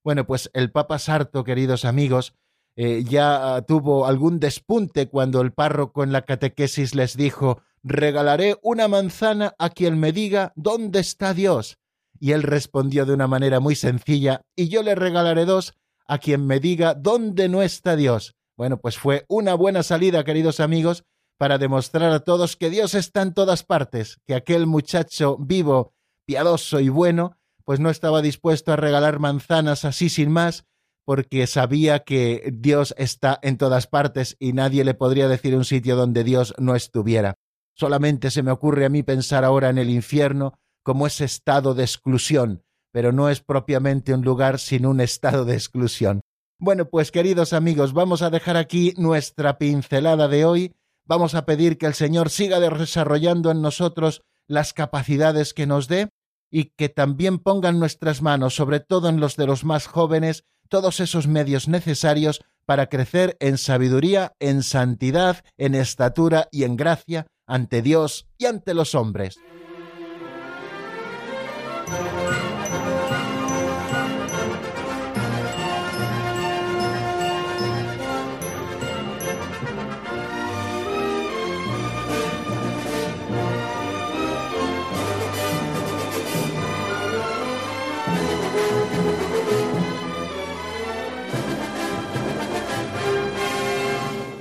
Bueno, 0.04 0.26
pues 0.26 0.50
el 0.52 0.70
Papa 0.70 0.98
Sarto, 0.98 1.42
queridos 1.42 1.86
amigos, 1.86 2.34
eh, 2.76 3.04
ya 3.04 3.64
tuvo 3.66 4.06
algún 4.06 4.38
despunte 4.38 5.08
cuando 5.08 5.40
el 5.40 5.52
párroco 5.52 6.04
en 6.04 6.12
la 6.12 6.22
catequesis 6.22 6.94
les 6.94 7.16
dijo 7.16 7.62
regalaré 7.84 8.56
una 8.62 8.88
manzana 8.88 9.54
a 9.58 9.70
quien 9.70 10.00
me 10.00 10.10
diga 10.12 10.52
dónde 10.56 11.00
está 11.00 11.34
Dios. 11.34 11.78
Y 12.18 12.32
él 12.32 12.42
respondió 12.42 13.04
de 13.04 13.12
una 13.12 13.26
manera 13.26 13.60
muy 13.60 13.74
sencilla, 13.74 14.42
y 14.56 14.68
yo 14.68 14.82
le 14.82 14.94
regalaré 14.94 15.44
dos 15.44 15.74
a 16.06 16.18
quien 16.18 16.46
me 16.46 16.60
diga 16.60 16.94
dónde 16.94 17.48
no 17.48 17.62
está 17.62 17.96
Dios. 17.96 18.34
Bueno, 18.56 18.78
pues 18.78 18.98
fue 18.98 19.26
una 19.28 19.54
buena 19.54 19.82
salida, 19.82 20.24
queridos 20.24 20.60
amigos, 20.60 21.04
para 21.38 21.58
demostrar 21.58 22.12
a 22.12 22.20
todos 22.20 22.56
que 22.56 22.70
Dios 22.70 22.94
está 22.94 23.22
en 23.22 23.34
todas 23.34 23.64
partes, 23.64 24.18
que 24.26 24.34
aquel 24.34 24.66
muchacho 24.66 25.36
vivo, 25.38 25.92
piadoso 26.24 26.80
y 26.80 26.88
bueno, 26.88 27.36
pues 27.64 27.80
no 27.80 27.90
estaba 27.90 28.22
dispuesto 28.22 28.72
a 28.72 28.76
regalar 28.76 29.18
manzanas 29.18 29.84
así 29.84 30.08
sin 30.08 30.30
más, 30.30 30.64
porque 31.04 31.46
sabía 31.46 32.00
que 32.00 32.50
Dios 32.52 32.94
está 32.96 33.38
en 33.42 33.58
todas 33.58 33.86
partes 33.86 34.36
y 34.38 34.52
nadie 34.52 34.84
le 34.84 34.94
podría 34.94 35.28
decir 35.28 35.56
un 35.56 35.64
sitio 35.64 35.96
donde 35.96 36.24
Dios 36.24 36.54
no 36.58 36.74
estuviera. 36.74 37.34
Solamente 37.74 38.30
se 38.30 38.42
me 38.42 38.50
ocurre 38.50 38.84
a 38.86 38.88
mí 38.88 39.02
pensar 39.02 39.44
ahora 39.44 39.68
en 39.68 39.78
el 39.78 39.90
infierno 39.90 40.54
como 40.82 41.06
ese 41.06 41.24
estado 41.24 41.74
de 41.74 41.82
exclusión, 41.82 42.62
pero 42.92 43.12
no 43.12 43.28
es 43.28 43.40
propiamente 43.40 44.14
un 44.14 44.22
lugar 44.22 44.58
sin 44.58 44.86
un 44.86 45.00
estado 45.00 45.44
de 45.44 45.54
exclusión. 45.54 46.20
Bueno, 46.58 46.88
pues 46.88 47.10
queridos 47.10 47.52
amigos, 47.52 47.92
vamos 47.92 48.22
a 48.22 48.30
dejar 48.30 48.56
aquí 48.56 48.94
nuestra 48.96 49.58
pincelada 49.58 50.28
de 50.28 50.44
hoy. 50.44 50.72
Vamos 51.04 51.34
a 51.34 51.44
pedir 51.44 51.76
que 51.76 51.86
el 51.86 51.94
Señor 51.94 52.30
siga 52.30 52.60
desarrollando 52.60 53.50
en 53.50 53.60
nosotros 53.60 54.22
las 54.46 54.72
capacidades 54.72 55.52
que 55.52 55.66
nos 55.66 55.88
dé 55.88 56.08
y 56.54 56.72
que 56.76 56.88
también 56.88 57.40
ponga 57.40 57.70
en 57.70 57.80
nuestras 57.80 58.22
manos, 58.22 58.54
sobre 58.54 58.78
todo 58.78 59.08
en 59.08 59.18
los 59.18 59.34
de 59.34 59.44
los 59.44 59.64
más 59.64 59.88
jóvenes, 59.88 60.44
todos 60.68 61.00
esos 61.00 61.26
medios 61.26 61.66
necesarios 61.66 62.44
para 62.64 62.86
crecer 62.88 63.36
en 63.40 63.58
sabiduría, 63.58 64.34
en 64.38 64.62
santidad, 64.62 65.44
en 65.58 65.74
estatura 65.74 66.46
y 66.52 66.62
en 66.62 66.76
gracia 66.76 67.26
ante 67.48 67.82
Dios 67.82 68.28
y 68.38 68.46
ante 68.46 68.72
los 68.72 68.94
hombres. 68.94 69.36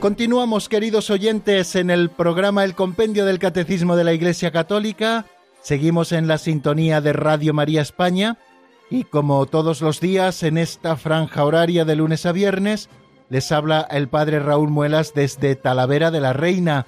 Continuamos, 0.03 0.67
queridos 0.67 1.09
oyentes, 1.09 1.77
en 1.77 1.89
el 1.89 2.09
programa 2.09 2.65
El 2.65 2.75
Compendio 2.75 3.25
del 3.25 3.39
Catecismo 3.39 3.95
de 3.95 4.03
la 4.03 4.11
Iglesia 4.11 4.51
Católica. 4.51 5.25
Seguimos 5.61 6.11
en 6.11 6.27
la 6.27 6.37
sintonía 6.37 6.99
de 6.99 7.13
Radio 7.13 7.53
María 7.53 7.81
España 7.81 8.37
y 8.89 9.05
como 9.05 9.45
todos 9.45 9.79
los 9.79 10.01
días 10.01 10.43
en 10.43 10.57
esta 10.57 10.97
franja 10.97 11.45
horaria 11.45 11.85
de 11.85 11.95
lunes 11.95 12.25
a 12.25 12.33
viernes, 12.33 12.89
les 13.29 13.49
habla 13.53 13.87
el 13.89 14.09
Padre 14.09 14.41
Raúl 14.41 14.69
Muelas 14.69 15.13
desde 15.13 15.55
Talavera 15.55 16.11
de 16.11 16.19
la 16.19 16.33
Reina 16.33 16.85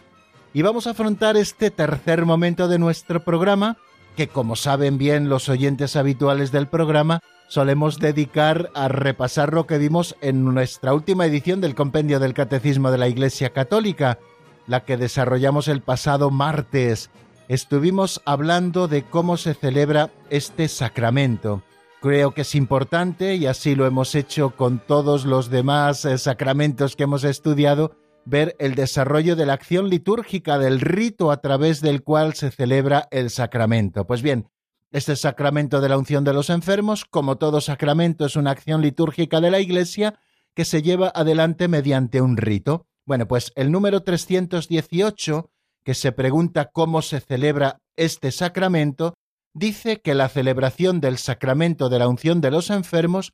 y 0.53 0.62
vamos 0.62 0.86
a 0.86 0.89
afrontar 0.89 1.38
este 1.38 1.72
tercer 1.72 2.25
momento 2.25 2.67
de 2.67 2.79
nuestro 2.79 3.24
programa 3.24 3.77
que 4.17 4.27
como 4.27 4.57
saben 4.57 4.98
bien 4.98 5.29
los 5.29 5.48
oyentes 5.48 5.95
habituales 5.95 6.51
del 6.51 6.67
programa, 6.67 7.22
solemos 7.47 7.99
dedicar 7.99 8.71
a 8.73 8.87
repasar 8.87 9.53
lo 9.53 9.67
que 9.67 9.77
vimos 9.77 10.15
en 10.21 10.43
nuestra 10.43 10.93
última 10.93 11.25
edición 11.25 11.61
del 11.61 11.75
Compendio 11.75 12.19
del 12.19 12.33
Catecismo 12.33 12.91
de 12.91 12.97
la 12.97 13.07
Iglesia 13.07 13.51
Católica, 13.51 14.19
la 14.67 14.83
que 14.83 14.97
desarrollamos 14.97 15.67
el 15.67 15.81
pasado 15.81 16.31
martes. 16.31 17.09
Estuvimos 17.47 18.21
hablando 18.25 18.87
de 18.87 19.03
cómo 19.03 19.37
se 19.37 19.53
celebra 19.53 20.09
este 20.29 20.67
sacramento. 20.67 21.63
Creo 22.01 22.31
que 22.31 22.41
es 22.41 22.55
importante, 22.55 23.35
y 23.35 23.45
así 23.45 23.75
lo 23.75 23.85
hemos 23.85 24.15
hecho 24.15 24.51
con 24.51 24.79
todos 24.79 25.25
los 25.25 25.49
demás 25.49 26.05
eh, 26.05 26.17
sacramentos 26.17 26.95
que 26.95 27.03
hemos 27.03 27.23
estudiado, 27.23 27.95
ver 28.25 28.55
el 28.59 28.75
desarrollo 28.75 29.35
de 29.35 29.45
la 29.45 29.53
acción 29.53 29.89
litúrgica 29.89 30.57
del 30.57 30.81
rito 30.81 31.31
a 31.31 31.37
través 31.37 31.81
del 31.81 32.03
cual 32.03 32.33
se 32.33 32.51
celebra 32.51 33.07
el 33.11 33.29
sacramento. 33.29 34.05
Pues 34.05 34.21
bien, 34.21 34.49
este 34.92 35.15
sacramento 35.15 35.82
de 35.82 35.89
la 35.89 35.98
unción 35.98 36.24
de 36.24 36.34
los 36.34 36.50
enfermos, 36.50 37.06
como 37.06 37.38
todo 37.38 37.62
sacramento, 37.62 38.25
es 38.25 38.36
una 38.36 38.51
acción 38.51 38.82
litúrgica 38.82 39.42
de 39.42 39.51
la 39.51 39.60
Iglesia 39.60 40.20
que 40.54 40.65
se 40.65 40.82
lleva 40.82 41.12
adelante 41.13 41.68
mediante 41.68 42.22
un 42.22 42.38
rito. 42.38 42.88
Bueno, 43.06 43.27
pues 43.27 43.51
el 43.56 43.72
número 43.72 44.04
318, 44.04 45.51
que 45.84 45.94
se 45.94 46.12
pregunta 46.12 46.72
cómo 46.72 47.01
se 47.01 47.20
celebra 47.20 47.82
este 47.96 48.32
sacramento, 48.32 49.15
dice 49.54 50.01
que 50.01 50.15
la 50.15 50.30
celebración 50.30 51.01
del 51.01 51.18
sacramento 51.18 51.89
de 51.89 52.00
la 52.00 52.08
unción 52.08 52.42
de 52.42 52.51
los 52.51 52.70
enfermos 52.70 53.34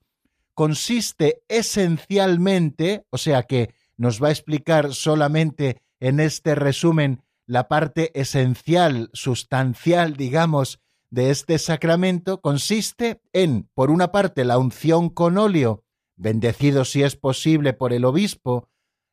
consiste 0.53 1.43
esencialmente, 1.47 3.05
o 3.09 3.17
sea 3.17 3.43
que 3.43 3.73
nos 3.97 4.21
va 4.21 4.27
a 4.27 4.31
explicar 4.31 4.93
solamente 4.93 5.81
en 5.99 6.19
este 6.19 6.55
resumen 6.55 7.23
la 7.45 7.67
parte 7.67 8.11
esencial, 8.19 9.09
sustancial, 9.13 10.15
digamos, 10.15 10.79
de 11.11 11.29
este 11.29 11.59
sacramento 11.59 12.41
consiste 12.41 13.21
en, 13.33 13.69
por 13.73 13.91
una 13.91 14.11
parte, 14.11 14.45
la 14.45 14.57
unción 14.57 15.09
con 15.09 15.37
óleo, 15.37 15.83
bendecido 16.15 16.85
si 16.85 17.03
es 17.03 17.15
posible 17.15 17.73
por 17.73 17.93
el 17.93 18.05
obispo, 18.05 18.69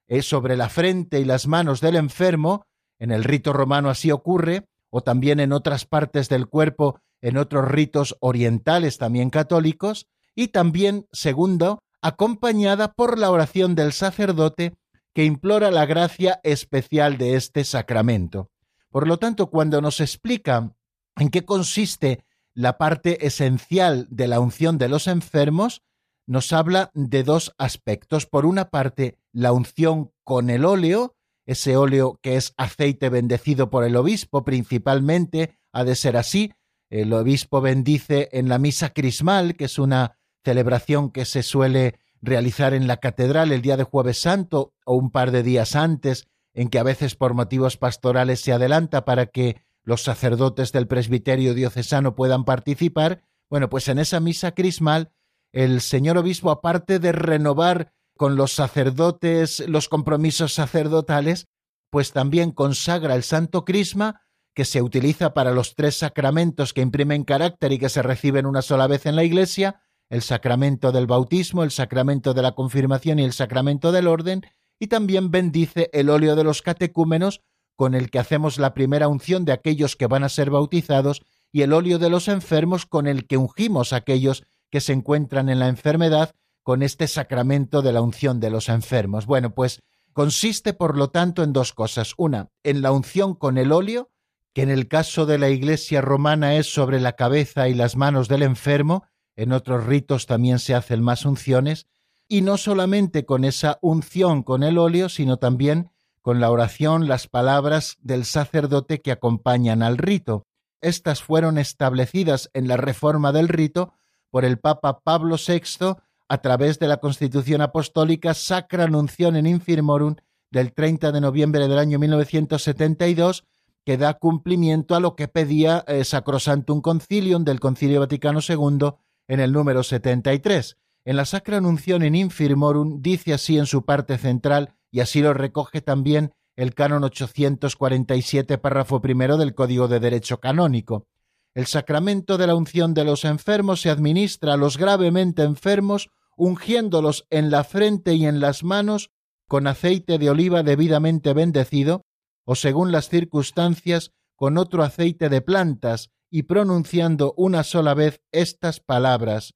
es 0.06 0.26
sobre 0.26 0.56
la 0.56 0.68
frente 0.68 1.20
y 1.20 1.24
las 1.24 1.46
manos 1.46 1.80
del 1.80 1.96
enfermo, 1.96 2.66
en 2.98 3.10
el 3.10 3.24
rito 3.24 3.52
romano 3.52 3.90
así 3.90 4.10
ocurre, 4.12 4.66
o 4.90 5.02
también 5.02 5.40
en 5.40 5.52
otras 5.52 5.84
partes 5.84 6.28
del 6.28 6.46
cuerpo, 6.46 7.00
en 7.20 7.36
otros 7.36 7.66
ritos 7.68 8.16
orientales 8.20 8.96
también 8.96 9.28
católicos, 9.28 10.06
y 10.36 10.48
también, 10.48 11.06
segundo, 11.12 11.80
acompañada 12.00 12.92
por 12.92 13.18
la 13.18 13.30
oración 13.32 13.74
del 13.74 13.92
sacerdote 13.92 14.76
que 15.14 15.24
implora 15.24 15.72
la 15.72 15.84
gracia 15.84 16.38
especial 16.44 17.18
de 17.18 17.34
este 17.34 17.64
sacramento. 17.64 18.50
Por 18.88 19.08
lo 19.08 19.18
tanto, 19.18 19.50
cuando 19.50 19.80
nos 19.82 20.00
explica 20.00 20.72
en 21.18 21.30
qué 21.30 21.44
consiste 21.44 22.24
la 22.54 22.78
parte 22.78 23.26
esencial 23.26 24.06
de 24.10 24.28
la 24.28 24.40
unción 24.40 24.78
de 24.78 24.88
los 24.88 25.06
enfermos, 25.06 25.82
nos 26.26 26.52
habla 26.52 26.90
de 26.94 27.22
dos 27.22 27.54
aspectos. 27.56 28.26
Por 28.26 28.46
una 28.46 28.70
parte, 28.70 29.16
la 29.32 29.52
unción 29.52 30.12
con 30.24 30.50
el 30.50 30.64
óleo, 30.64 31.16
ese 31.46 31.76
óleo 31.76 32.18
que 32.22 32.36
es 32.36 32.52
aceite 32.56 33.08
bendecido 33.08 33.70
por 33.70 33.84
el 33.84 33.96
obispo 33.96 34.44
principalmente, 34.44 35.58
ha 35.72 35.84
de 35.84 35.94
ser 35.94 36.16
así. 36.16 36.52
El 36.90 37.12
obispo 37.12 37.60
bendice 37.60 38.28
en 38.32 38.48
la 38.48 38.58
misa 38.58 38.90
crismal, 38.90 39.56
que 39.56 39.64
es 39.66 39.78
una 39.78 40.18
celebración 40.44 41.10
que 41.10 41.24
se 41.24 41.42
suele 41.42 41.98
realizar 42.20 42.74
en 42.74 42.86
la 42.86 42.98
catedral 42.98 43.52
el 43.52 43.62
día 43.62 43.76
de 43.76 43.84
jueves 43.84 44.20
santo 44.20 44.74
o 44.84 44.94
un 44.94 45.10
par 45.10 45.30
de 45.30 45.42
días 45.42 45.76
antes, 45.76 46.26
en 46.54 46.68
que 46.68 46.78
a 46.78 46.82
veces 46.82 47.14
por 47.14 47.34
motivos 47.34 47.76
pastorales 47.76 48.40
se 48.40 48.52
adelanta 48.52 49.04
para 49.04 49.26
que 49.26 49.62
los 49.88 50.02
sacerdotes 50.02 50.70
del 50.70 50.86
presbiterio 50.86 51.54
diocesano 51.54 52.14
puedan 52.14 52.44
participar, 52.44 53.22
bueno, 53.48 53.70
pues 53.70 53.88
en 53.88 53.98
esa 53.98 54.20
misa 54.20 54.52
crismal 54.52 55.12
el 55.50 55.80
señor 55.80 56.18
obispo, 56.18 56.50
aparte 56.50 56.98
de 56.98 57.12
renovar 57.12 57.94
con 58.14 58.36
los 58.36 58.52
sacerdotes 58.52 59.66
los 59.66 59.88
compromisos 59.88 60.52
sacerdotales, 60.52 61.46
pues 61.90 62.12
también 62.12 62.50
consagra 62.50 63.14
el 63.14 63.22
santo 63.22 63.64
crisma 63.64 64.20
que 64.54 64.66
se 64.66 64.82
utiliza 64.82 65.32
para 65.32 65.52
los 65.52 65.74
tres 65.74 65.96
sacramentos 65.96 66.74
que 66.74 66.82
imprimen 66.82 67.24
carácter 67.24 67.72
y 67.72 67.78
que 67.78 67.88
se 67.88 68.02
reciben 68.02 68.44
una 68.44 68.60
sola 68.60 68.88
vez 68.88 69.06
en 69.06 69.16
la 69.16 69.24
Iglesia, 69.24 69.80
el 70.10 70.20
sacramento 70.20 70.92
del 70.92 71.06
bautismo, 71.06 71.64
el 71.64 71.70
sacramento 71.70 72.34
de 72.34 72.42
la 72.42 72.52
confirmación 72.52 73.20
y 73.20 73.24
el 73.24 73.32
sacramento 73.32 73.90
del 73.90 74.06
orden, 74.06 74.42
y 74.78 74.88
también 74.88 75.30
bendice 75.30 75.88
el 75.94 76.10
óleo 76.10 76.36
de 76.36 76.44
los 76.44 76.60
catecúmenos 76.60 77.40
con 77.78 77.94
el 77.94 78.10
que 78.10 78.18
hacemos 78.18 78.58
la 78.58 78.74
primera 78.74 79.06
unción 79.06 79.44
de 79.44 79.52
aquellos 79.52 79.94
que 79.94 80.08
van 80.08 80.24
a 80.24 80.28
ser 80.28 80.50
bautizados 80.50 81.22
y 81.52 81.62
el 81.62 81.72
óleo 81.72 82.00
de 82.00 82.10
los 82.10 82.26
enfermos 82.26 82.86
con 82.86 83.06
el 83.06 83.28
que 83.28 83.36
ungimos 83.36 83.92
a 83.92 83.98
aquellos 83.98 84.42
que 84.68 84.80
se 84.80 84.92
encuentran 84.92 85.48
en 85.48 85.60
la 85.60 85.68
enfermedad 85.68 86.34
con 86.64 86.82
este 86.82 87.06
sacramento 87.06 87.80
de 87.80 87.92
la 87.92 88.00
unción 88.00 88.40
de 88.40 88.50
los 88.50 88.68
enfermos. 88.68 89.26
Bueno, 89.26 89.54
pues 89.54 89.80
consiste 90.12 90.72
por 90.72 90.96
lo 90.96 91.10
tanto 91.10 91.44
en 91.44 91.52
dos 91.52 91.72
cosas. 91.72 92.14
Una, 92.16 92.48
en 92.64 92.82
la 92.82 92.90
unción 92.90 93.36
con 93.36 93.58
el 93.58 93.70
óleo, 93.70 94.10
que 94.54 94.62
en 94.62 94.70
el 94.70 94.88
caso 94.88 95.24
de 95.24 95.38
la 95.38 95.48
Iglesia 95.48 96.00
romana 96.00 96.56
es 96.56 96.66
sobre 96.66 97.00
la 97.00 97.12
cabeza 97.12 97.68
y 97.68 97.74
las 97.74 97.94
manos 97.94 98.26
del 98.26 98.42
enfermo, 98.42 99.04
en 99.36 99.52
otros 99.52 99.86
ritos 99.86 100.26
también 100.26 100.58
se 100.58 100.74
hacen 100.74 101.00
más 101.00 101.24
unciones, 101.24 101.86
y 102.26 102.40
no 102.40 102.56
solamente 102.56 103.24
con 103.24 103.44
esa 103.44 103.78
unción 103.82 104.42
con 104.42 104.64
el 104.64 104.78
óleo, 104.78 105.08
sino 105.08 105.36
también 105.36 105.92
con 106.28 106.40
la 106.40 106.50
oración 106.50 107.08
las 107.08 107.26
palabras 107.26 107.96
del 108.02 108.26
sacerdote 108.26 109.00
que 109.00 109.12
acompañan 109.12 109.82
al 109.82 109.96
rito. 109.96 110.44
Estas 110.82 111.22
fueron 111.22 111.56
establecidas 111.56 112.50
en 112.52 112.68
la 112.68 112.76
reforma 112.76 113.32
del 113.32 113.48
rito 113.48 113.94
por 114.28 114.44
el 114.44 114.58
Papa 114.58 115.00
Pablo 115.00 115.36
VI 115.36 115.96
a 116.28 116.38
través 116.42 116.78
de 116.78 116.86
la 116.86 116.98
Constitución 116.98 117.62
Apostólica 117.62 118.34
Sacra 118.34 118.88
Nuncion 118.88 119.46
Infirmorum 119.46 120.16
del 120.50 120.74
30 120.74 121.12
de 121.12 121.20
noviembre 121.22 121.66
del 121.66 121.78
año 121.78 121.98
1972, 121.98 123.46
que 123.86 123.96
da 123.96 124.12
cumplimiento 124.12 124.94
a 124.96 125.00
lo 125.00 125.16
que 125.16 125.28
pedía 125.28 125.82
eh, 125.88 126.04
Sacrosantum 126.04 126.82
Concilium 126.82 127.42
del 127.42 127.58
Concilio 127.58 128.00
Vaticano 128.00 128.40
II 128.46 128.90
en 129.28 129.40
el 129.40 129.50
número 129.50 129.82
73. 129.82 130.76
En 131.06 131.16
la 131.16 131.24
Sacra 131.24 131.62
Nuncion 131.62 132.04
Infirmorum 132.14 133.00
dice 133.00 133.32
así 133.32 133.56
en 133.56 133.64
su 133.64 133.86
parte 133.86 134.18
central 134.18 134.74
y 134.90 135.00
así 135.00 135.20
lo 135.20 135.34
recoge 135.34 135.80
también 135.80 136.32
el 136.56 136.74
canon 136.74 137.04
847, 137.04 138.58
párrafo 138.58 139.00
primero 139.00 139.36
del 139.36 139.54
Código 139.54 139.86
de 139.86 140.00
Derecho 140.00 140.40
Canónico. 140.40 141.06
El 141.54 141.66
sacramento 141.66 142.36
de 142.36 142.46
la 142.46 142.54
unción 142.54 142.94
de 142.94 143.04
los 143.04 143.24
enfermos 143.24 143.80
se 143.80 143.90
administra 143.90 144.54
a 144.54 144.56
los 144.56 144.76
gravemente 144.76 145.42
enfermos, 145.42 146.10
ungiéndolos 146.36 147.26
en 147.30 147.50
la 147.50 147.64
frente 147.64 148.14
y 148.14 148.26
en 148.26 148.40
las 148.40 148.64
manos 148.64 149.10
con 149.48 149.66
aceite 149.66 150.18
de 150.18 150.30
oliva 150.30 150.62
debidamente 150.62 151.32
bendecido, 151.32 152.04
o 152.44 152.54
según 152.54 152.92
las 152.92 153.08
circunstancias, 153.08 154.12
con 154.36 154.58
otro 154.58 154.82
aceite 154.82 155.28
de 155.28 155.40
plantas, 155.40 156.10
y 156.30 156.42
pronunciando 156.42 157.34
una 157.36 157.62
sola 157.62 157.94
vez 157.94 158.20
estas 158.30 158.80
palabras, 158.80 159.54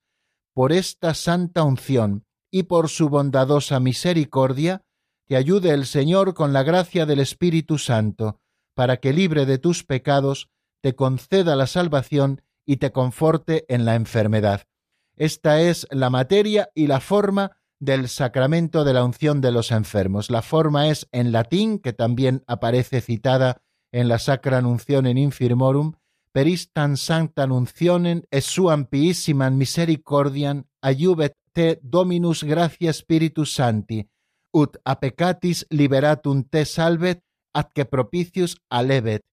por 0.55 0.73
esta 0.73 1.14
santa 1.14 1.62
unción 1.62 2.25
y 2.51 2.64
por 2.64 2.88
su 2.88 3.09
bondadosa 3.09 3.81
misericordia, 3.81 4.83
te 5.33 5.38
ayude 5.38 5.71
el 5.71 5.87
Señor 5.87 6.35
con 6.35 6.53
la 6.53 6.62
gracia 6.62 7.07
del 7.07 7.18
Espíritu 7.18 7.79
Santo, 7.79 8.38
para 8.75 8.99
que 8.99 9.14
libre 9.14 9.47
de 9.47 9.57
tus 9.57 9.83
pecados, 9.83 10.51
te 10.83 10.95
conceda 10.95 11.57
la 11.57 11.66
salvación 11.66 12.42
y 12.66 12.77
te 12.77 12.92
conforte 12.92 13.64
en 13.68 13.87
la 13.87 13.95
enfermedad. 13.95 14.64
Esta 15.16 15.62
es 15.62 15.87
la 15.90 16.11
materia 16.11 16.68
y 16.75 16.87
la 16.87 17.01
forma 17.01 17.53
del 17.81 18.11
sacramento 18.11 18.85
de 18.85 18.92
la 18.92 19.05
unción 19.05 19.40
de 19.40 19.53
los 19.53 19.71
enfermos. 19.71 20.31
La 20.31 20.42
forma 20.42 20.88
es 20.88 21.09
en 21.12 21.33
latín, 21.33 21.79
que 21.79 21.95
también 21.95 22.45
aparece 22.47 23.01
citada 23.01 23.62
en 23.90 24.09
la 24.09 24.18
Sacra 24.18 24.61
Nuncion 24.61 25.07
en 25.07 25.16
Infirmorum, 25.16 25.95
peristan 26.33 26.99
sancta 26.99 27.47
nuncionen 27.47 28.27
et 28.31 28.45
suam 28.45 28.85
piissiman 28.85 29.57
misericordiam 29.57 30.66
ayubet 30.83 31.38
te 31.55 31.81
Dominus 31.83 32.45
gracia 32.45 32.92
Spiritus 32.92 33.55
Santi, 33.55 34.12
ut 34.53 34.77
a 34.85 35.01
peccatis 35.01 35.67
liberatum 35.71 36.45
te 36.45 36.65
salvet, 36.65 37.25
ad 37.53 37.67
que 37.75 37.85
propicius 37.85 38.59
alevet. 38.71 39.25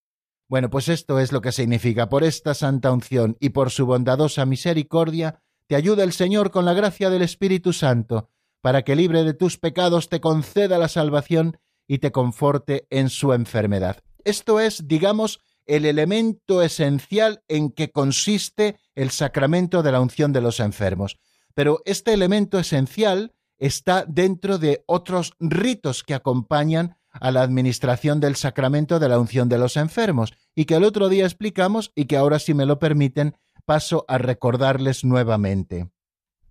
Bueno, 0.47 0.69
pues 0.69 0.89
esto 0.89 1.19
es 1.19 1.31
lo 1.31 1.41
que 1.41 1.51
significa. 1.51 2.09
Por 2.09 2.23
esta 2.23 2.53
santa 2.53 2.91
unción 2.91 3.37
y 3.39 3.49
por 3.49 3.69
su 3.69 3.85
bondadosa 3.85 4.45
misericordia, 4.45 5.41
te 5.67 5.75
ayuda 5.75 6.03
el 6.03 6.13
Señor 6.13 6.49
con 6.49 6.65
la 6.65 6.73
gracia 6.73 7.11
del 7.11 7.21
Espíritu 7.21 7.71
Santo, 7.71 8.29
para 8.61 8.81
que 8.81 8.95
libre 8.95 9.23
de 9.23 9.35
tus 9.35 9.57
pecados 9.57 10.09
te 10.09 10.19
conceda 10.19 10.79
la 10.79 10.87
salvación 10.87 11.59
y 11.87 11.99
te 11.99 12.11
conforte 12.11 12.87
en 12.89 13.09
su 13.09 13.33
enfermedad. 13.33 14.03
Esto 14.23 14.59
es, 14.59 14.87
digamos, 14.87 15.39
el 15.65 15.85
elemento 15.85 16.63
esencial 16.63 17.43
en 17.47 17.69
que 17.69 17.91
consiste 17.91 18.77
el 18.95 19.11
sacramento 19.11 19.83
de 19.83 19.91
la 19.91 20.01
unción 20.01 20.33
de 20.33 20.41
los 20.41 20.59
enfermos. 20.59 21.19
Pero 21.53 21.81
este 21.85 22.13
elemento 22.13 22.57
esencial 22.57 23.33
está 23.59 24.05
dentro 24.07 24.57
de 24.57 24.83
otros 24.87 25.33
ritos 25.39 26.03
que 26.03 26.13
acompañan 26.13 26.97
a 27.11 27.31
la 27.31 27.41
administración 27.41 28.19
del 28.19 28.35
sacramento 28.35 28.99
de 28.99 29.09
la 29.09 29.19
unción 29.19 29.49
de 29.49 29.57
los 29.57 29.77
enfermos 29.77 30.33
y 30.55 30.65
que 30.65 30.75
el 30.75 30.83
otro 30.83 31.09
día 31.09 31.25
explicamos 31.25 31.91
y 31.95 32.05
que 32.05 32.17
ahora, 32.17 32.39
si 32.39 32.53
me 32.53 32.65
lo 32.65 32.79
permiten, 32.79 33.35
paso 33.65 34.05
a 34.07 34.17
recordarles 34.17 35.03
nuevamente. 35.03 35.89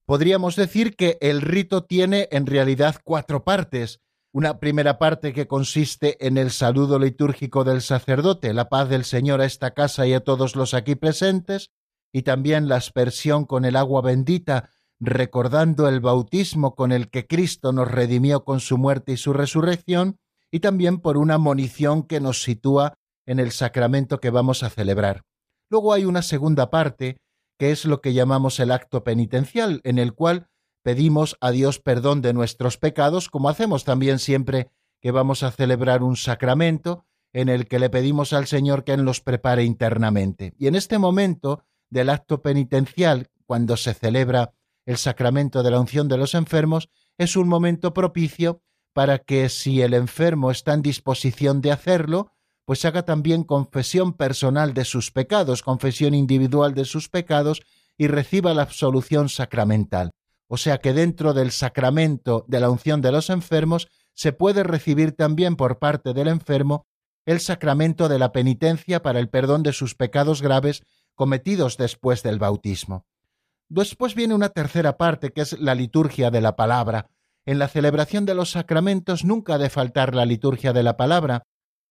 Podríamos 0.05 0.57
decir 0.57 0.97
que 0.97 1.19
el 1.21 1.43
rito 1.43 1.85
tiene 1.85 2.29
en 2.31 2.47
realidad 2.47 2.97
cuatro 3.05 3.45
partes. 3.45 4.01
Una 4.33 4.59
primera 4.59 4.99
parte 4.99 5.33
que 5.33 5.47
consiste 5.47 6.27
en 6.27 6.39
el 6.39 6.51
saludo 6.51 6.99
litúrgico 6.99 7.65
del 7.65 7.83
sacerdote, 7.83 8.55
la 8.55 8.69
paz 8.69 8.89
del 8.89 9.05
Señor 9.05 9.41
a 9.41 9.47
esta 9.47 9.73
casa 9.73 10.07
y 10.07 10.15
a 10.15 10.21
todos 10.21 10.55
los 10.55 10.75
aquí 10.75 10.95
presentes, 10.95 11.73
y 12.13 12.23
también 12.23 12.69
la 12.69 12.77
aspersión 12.77 13.45
con 13.45 13.65
el 13.65 13.77
agua 13.77 14.01
bendita, 14.01 14.71
recordando 15.01 15.89
el 15.89 16.01
bautismo 16.01 16.75
con 16.75 16.93
el 16.93 17.09
que 17.09 17.27
Cristo 17.27 17.73
nos 17.73 17.91
redimió 17.91 18.45
con 18.45 18.61
su 18.61 18.79
muerte 18.79 19.13
y 19.13 19.17
su 19.17 19.33
resurrección, 19.33 20.19
y 20.51 20.61
también 20.61 20.99
por 20.99 21.17
una 21.17 21.39
monición 21.39 22.03
que 22.03 22.21
nos 22.21 22.43
sitúa 22.43 22.95
en 23.27 23.39
el 23.39 23.53
sacramento 23.53 24.19
que 24.21 24.31
vamos 24.31 24.63
a 24.63 24.71
celebrar. 24.71 25.23
Luego 25.71 25.93
hay 25.93 26.05
una 26.05 26.23
segunda 26.23 26.71
parte, 26.71 27.19
que 27.59 27.71
es 27.71 27.85
lo 27.85 28.01
que 28.01 28.15
llamamos 28.15 28.59
el 28.61 28.71
acto 28.71 29.05
penitencial, 29.05 29.81
en 29.85 29.99
el 29.99 30.15
cual 30.15 30.49
pedimos 30.83 31.37
a 31.41 31.51
Dios 31.51 31.81
perdón 31.81 32.23
de 32.23 32.33
nuestros 32.33 32.79
pecados, 32.79 33.29
como 33.29 33.49
hacemos 33.49 33.85
también 33.85 34.19
siempre 34.19 34.71
que 35.03 35.11
vamos 35.11 35.43
a 35.43 35.51
celebrar 35.51 36.03
un 36.03 36.17
sacramento, 36.17 37.05
en 37.35 37.51
el 37.51 37.69
que 37.69 37.79
le 37.79 37.91
pedimos 37.91 38.33
al 38.33 38.47
Señor 38.47 38.85
que 38.85 38.93
Él 38.93 39.03
los 39.03 39.21
prepare 39.21 39.65
internamente. 39.65 40.55
Y 40.59 40.67
en 40.67 40.75
este 40.75 40.99
momento 40.99 41.63
del 41.91 42.09
acto 42.09 42.41
penitencial, 42.41 43.29
cuando 43.45 43.77
se 43.77 43.95
celebra 43.95 44.55
el 44.89 44.97
sacramento 44.97 45.63
de 45.63 45.71
la 45.71 45.81
unción 45.81 46.09
de 46.09 46.17
los 46.17 46.35
enfermos, 46.35 46.89
es 47.19 47.37
un 47.37 47.47
momento 47.47 47.93
propicio 47.93 48.63
para 48.95 49.19
que 49.19 49.51
si 49.51 49.83
el 49.83 49.93
enfermo 49.93 50.51
está 50.51 50.73
en 50.73 50.81
disposición 50.81 51.61
de 51.61 51.73
hacerlo, 51.73 52.33
pues 52.65 52.87
haga 52.87 53.03
también 53.03 53.45
confesión 53.45 54.15
personal 54.15 54.73
de 54.73 54.87
sus 54.87 55.11
pecados, 55.11 55.63
confesión 55.63 56.15
individual 56.15 56.73
de 56.73 56.87
sus 56.87 57.11
pecados 57.11 57.61
y 57.99 58.07
reciba 58.07 58.55
la 58.55 58.63
absolución 58.63 59.29
sacramental. 59.29 60.13
O 60.47 60.57
sea 60.57 60.79
que 60.79 60.95
dentro 60.95 61.35
del 61.35 61.51
sacramento 61.51 62.47
de 62.49 62.61
la 62.61 62.71
unción 62.71 63.03
de 63.03 63.13
los 63.13 63.29
enfermos 63.29 63.89
se 64.15 64.33
puede 64.33 64.63
recibir 64.63 65.13
también 65.13 65.57
por 65.57 65.79
parte 65.79 66.15
del 66.15 66.29
enfermo 66.29 66.87
el 67.27 67.41
sacramento 67.41 68.09
de 68.09 68.19
la 68.19 68.33
penitencia 68.33 69.03
para 69.03 69.21
el 69.21 69.29
perdón 69.29 69.63
de 69.63 69.75
sus 69.75 69.95
pecados 69.95 70.41
graves 70.41 70.83
cometidos 71.15 71.77
después 71.77 72.23
del 72.23 72.39
bautismo. 72.39 73.05
Después 73.69 74.15
viene 74.15 74.35
una 74.35 74.49
tercera 74.49 74.97
parte 74.97 75.33
que 75.33 75.43
es 75.43 75.59
la 75.59 75.75
liturgia 75.75 76.31
de 76.31 76.41
la 76.41 76.57
palabra, 76.57 77.09
en 77.49 77.59
la 77.59 77.69
celebración 77.69 78.27
de 78.27 78.35
los 78.35 78.51
sacramentos 78.51 79.25
nunca 79.25 79.55
ha 79.55 79.59
de 79.59 79.71
faltar 79.71 80.15
la 80.15 80.27
liturgia 80.27 80.75
de 80.75 80.83
la 80.83 80.99
palabra, 80.99 81.45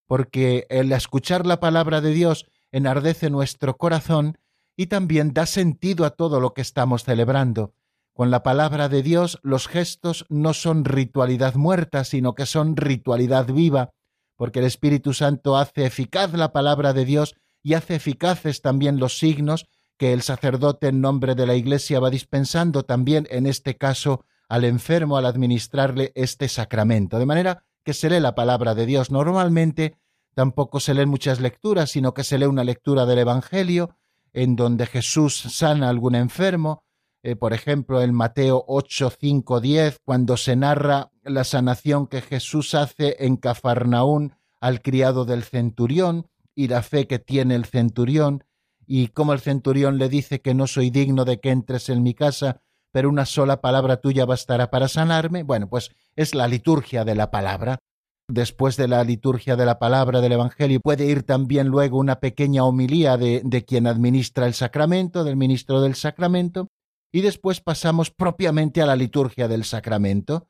porque 0.05 0.67
el 0.69 0.91
escuchar 0.91 1.47
la 1.47 1.59
palabra 1.59 1.99
de 1.99 2.11
Dios 2.11 2.45
enardece 2.71 3.31
nuestro 3.31 3.75
corazón 3.75 4.37
y 4.75 4.85
también 4.85 5.33
da 5.33 5.47
sentido 5.47 6.05
a 6.05 6.11
todo 6.11 6.39
lo 6.39 6.53
que 6.53 6.61
estamos 6.61 7.03
celebrando. 7.03 7.73
Con 8.13 8.29
la 8.29 8.43
palabra 8.43 8.87
de 8.87 9.01
Dios 9.01 9.39
los 9.41 9.67
gestos 9.67 10.27
no 10.29 10.53
son 10.53 10.85
ritualidad 10.85 11.55
muerta, 11.55 12.03
sino 12.03 12.35
que 12.35 12.45
son 12.45 12.77
ritualidad 12.77 13.47
viva, 13.47 13.89
porque 14.35 14.59
el 14.59 14.65
Espíritu 14.65 15.15
Santo 15.15 15.57
hace 15.57 15.87
eficaz 15.87 16.33
la 16.33 16.51
palabra 16.51 16.93
de 16.93 17.03
Dios 17.03 17.33
y 17.63 17.73
hace 17.73 17.95
eficaces 17.95 18.61
también 18.61 18.99
los 18.99 19.17
signos 19.17 19.65
que 19.97 20.13
el 20.13 20.21
sacerdote 20.21 20.87
en 20.87 21.01
nombre 21.01 21.35
de 21.35 21.45
la 21.45 21.55
Iglesia 21.55 21.99
va 21.99 22.09
dispensando 22.09 22.83
también 22.83 23.27
en 23.31 23.47
este 23.47 23.77
caso 23.77 24.25
al 24.47 24.63
enfermo 24.63 25.17
al 25.17 25.25
administrarle 25.25 26.11
este 26.15 26.47
sacramento. 26.47 27.19
De 27.19 27.25
manera 27.25 27.65
que 27.87 27.93
se 27.93 28.09
lee 28.09 28.19
la 28.19 28.35
palabra 28.35 28.75
de 28.75 28.85
Dios. 28.85 29.11
Normalmente 29.11 29.97
tampoco 30.35 30.81
se 30.81 30.93
leen 30.93 31.07
muchas 31.07 31.39
lecturas, 31.39 31.89
sino 31.89 32.13
que 32.13 32.25
se 32.25 32.37
lee 32.37 32.45
una 32.45 32.65
lectura 32.65 33.05
del 33.05 33.19
Evangelio 33.19 33.95
en 34.33 34.57
donde 34.57 34.87
Jesús 34.87 35.35
sana 35.37 35.87
a 35.87 35.89
algún 35.89 36.15
enfermo. 36.15 36.83
Eh, 37.23 37.37
por 37.37 37.53
ejemplo, 37.53 38.01
en 38.01 38.13
Mateo 38.13 38.63
8, 38.67 39.09
5, 39.19 39.61
10, 39.61 39.99
cuando 40.03 40.35
se 40.35 40.57
narra 40.57 41.11
la 41.23 41.45
sanación 41.45 42.07
que 42.07 42.21
Jesús 42.21 42.75
hace 42.75 43.15
en 43.19 43.37
Cafarnaún 43.37 44.35
al 44.59 44.81
criado 44.81 45.23
del 45.23 45.43
centurión 45.43 46.27
y 46.55 46.67
la 46.67 46.83
fe 46.83 47.07
que 47.07 47.19
tiene 47.19 47.55
el 47.55 47.63
centurión 47.63 48.43
y 48.87 49.09
cómo 49.09 49.33
el 49.33 49.41
centurión 49.41 49.97
le 49.97 50.07
dice 50.07 50.41
que 50.41 50.53
no 50.53 50.65
soy 50.65 50.89
digno 50.89 51.25
de 51.25 51.39
que 51.39 51.51
entres 51.51 51.89
en 51.89 52.01
mi 52.01 52.13
casa, 52.13 52.61
pero 52.91 53.09
una 53.09 53.25
sola 53.25 53.59
palabra 53.59 53.97
tuya 53.97 54.25
bastará 54.25 54.71
para 54.71 54.87
sanarme. 54.87 55.43
Bueno, 55.43 55.69
pues 55.69 55.91
es 56.15 56.33
la 56.33 56.47
liturgia 56.47 57.03
de 57.03 57.13
la 57.13 57.29
palabra. 57.29 57.79
Después 58.29 58.77
de 58.77 58.87
la 58.87 59.03
liturgia 59.03 59.55
de 59.55 59.65
la 59.65 59.77
palabra 59.77 60.21
del 60.21 60.31
Evangelio 60.31 60.79
puede 60.79 61.05
ir 61.05 61.23
también 61.23 61.67
luego 61.67 61.97
una 61.97 62.19
pequeña 62.19 62.63
homilía 62.63 63.17
de, 63.17 63.65
quien 63.67 63.87
administra 63.87 64.47
el 64.47 64.53
sacramento, 64.53 65.23
del 65.23 65.35
ministro 65.35 65.81
del 65.81 65.95
sacramento, 65.95 66.69
y 67.11 67.21
después 67.21 67.61
pasamos 67.61 68.09
propiamente 68.09 68.81
a 68.81 68.85
la 68.85 68.95
liturgia 68.95 69.47
del 69.47 69.63
sacramento, 69.63 70.49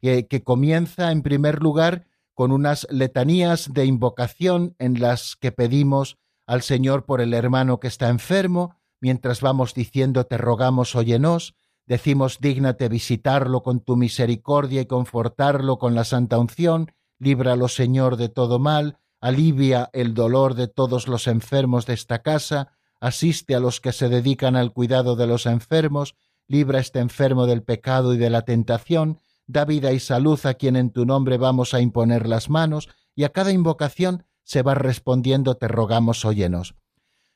que 0.00 0.42
comienza 0.44 1.10
en 1.10 1.22
primer 1.22 1.62
lugar 1.62 2.06
con 2.34 2.52
unas 2.52 2.86
letanías 2.90 3.72
de 3.72 3.86
invocación 3.86 4.76
en 4.78 5.00
las 5.00 5.36
que 5.36 5.50
pedimos 5.50 6.18
al 6.46 6.62
Señor 6.62 7.04
por 7.04 7.20
el 7.20 7.34
hermano 7.34 7.80
que 7.80 7.88
está 7.88 8.08
enfermo, 8.08 8.76
mientras 9.00 9.40
vamos 9.40 9.74
diciendo 9.74 10.24
te 10.24 10.38
rogamos, 10.38 10.94
óyenos, 10.94 11.54
Decimos, 11.86 12.38
dígnate 12.40 12.88
visitarlo 12.88 13.62
con 13.62 13.80
tu 13.80 13.96
misericordia 13.96 14.80
y 14.80 14.86
confortarlo 14.86 15.78
con 15.78 15.94
la 15.94 16.02
santa 16.02 16.36
unción, 16.36 16.90
líbralo, 17.20 17.68
Señor, 17.68 18.16
de 18.16 18.28
todo 18.28 18.58
mal, 18.58 18.98
alivia 19.20 19.88
el 19.92 20.12
dolor 20.12 20.54
de 20.54 20.66
todos 20.66 21.06
los 21.06 21.28
enfermos 21.28 21.86
de 21.86 21.94
esta 21.94 22.22
casa, 22.22 22.72
asiste 23.00 23.54
a 23.54 23.60
los 23.60 23.80
que 23.80 23.92
se 23.92 24.08
dedican 24.08 24.56
al 24.56 24.72
cuidado 24.72 25.14
de 25.14 25.28
los 25.28 25.46
enfermos, 25.46 26.16
libra 26.48 26.80
este 26.80 26.98
enfermo 26.98 27.46
del 27.46 27.62
pecado 27.62 28.14
y 28.14 28.18
de 28.18 28.30
la 28.30 28.42
tentación, 28.42 29.20
da 29.46 29.64
vida 29.64 29.92
y 29.92 30.00
salud 30.00 30.44
a 30.44 30.54
quien 30.54 30.74
en 30.74 30.90
tu 30.90 31.06
nombre 31.06 31.38
vamos 31.38 31.72
a 31.72 31.80
imponer 31.80 32.26
las 32.26 32.50
manos, 32.50 32.88
y 33.14 33.22
a 33.22 33.28
cada 33.28 33.52
invocación 33.52 34.24
se 34.46 34.62
va 34.62 34.74
respondiendo 34.74 35.56
te 35.56 35.66
rogamos 35.66 36.24
óyenos. 36.24 36.76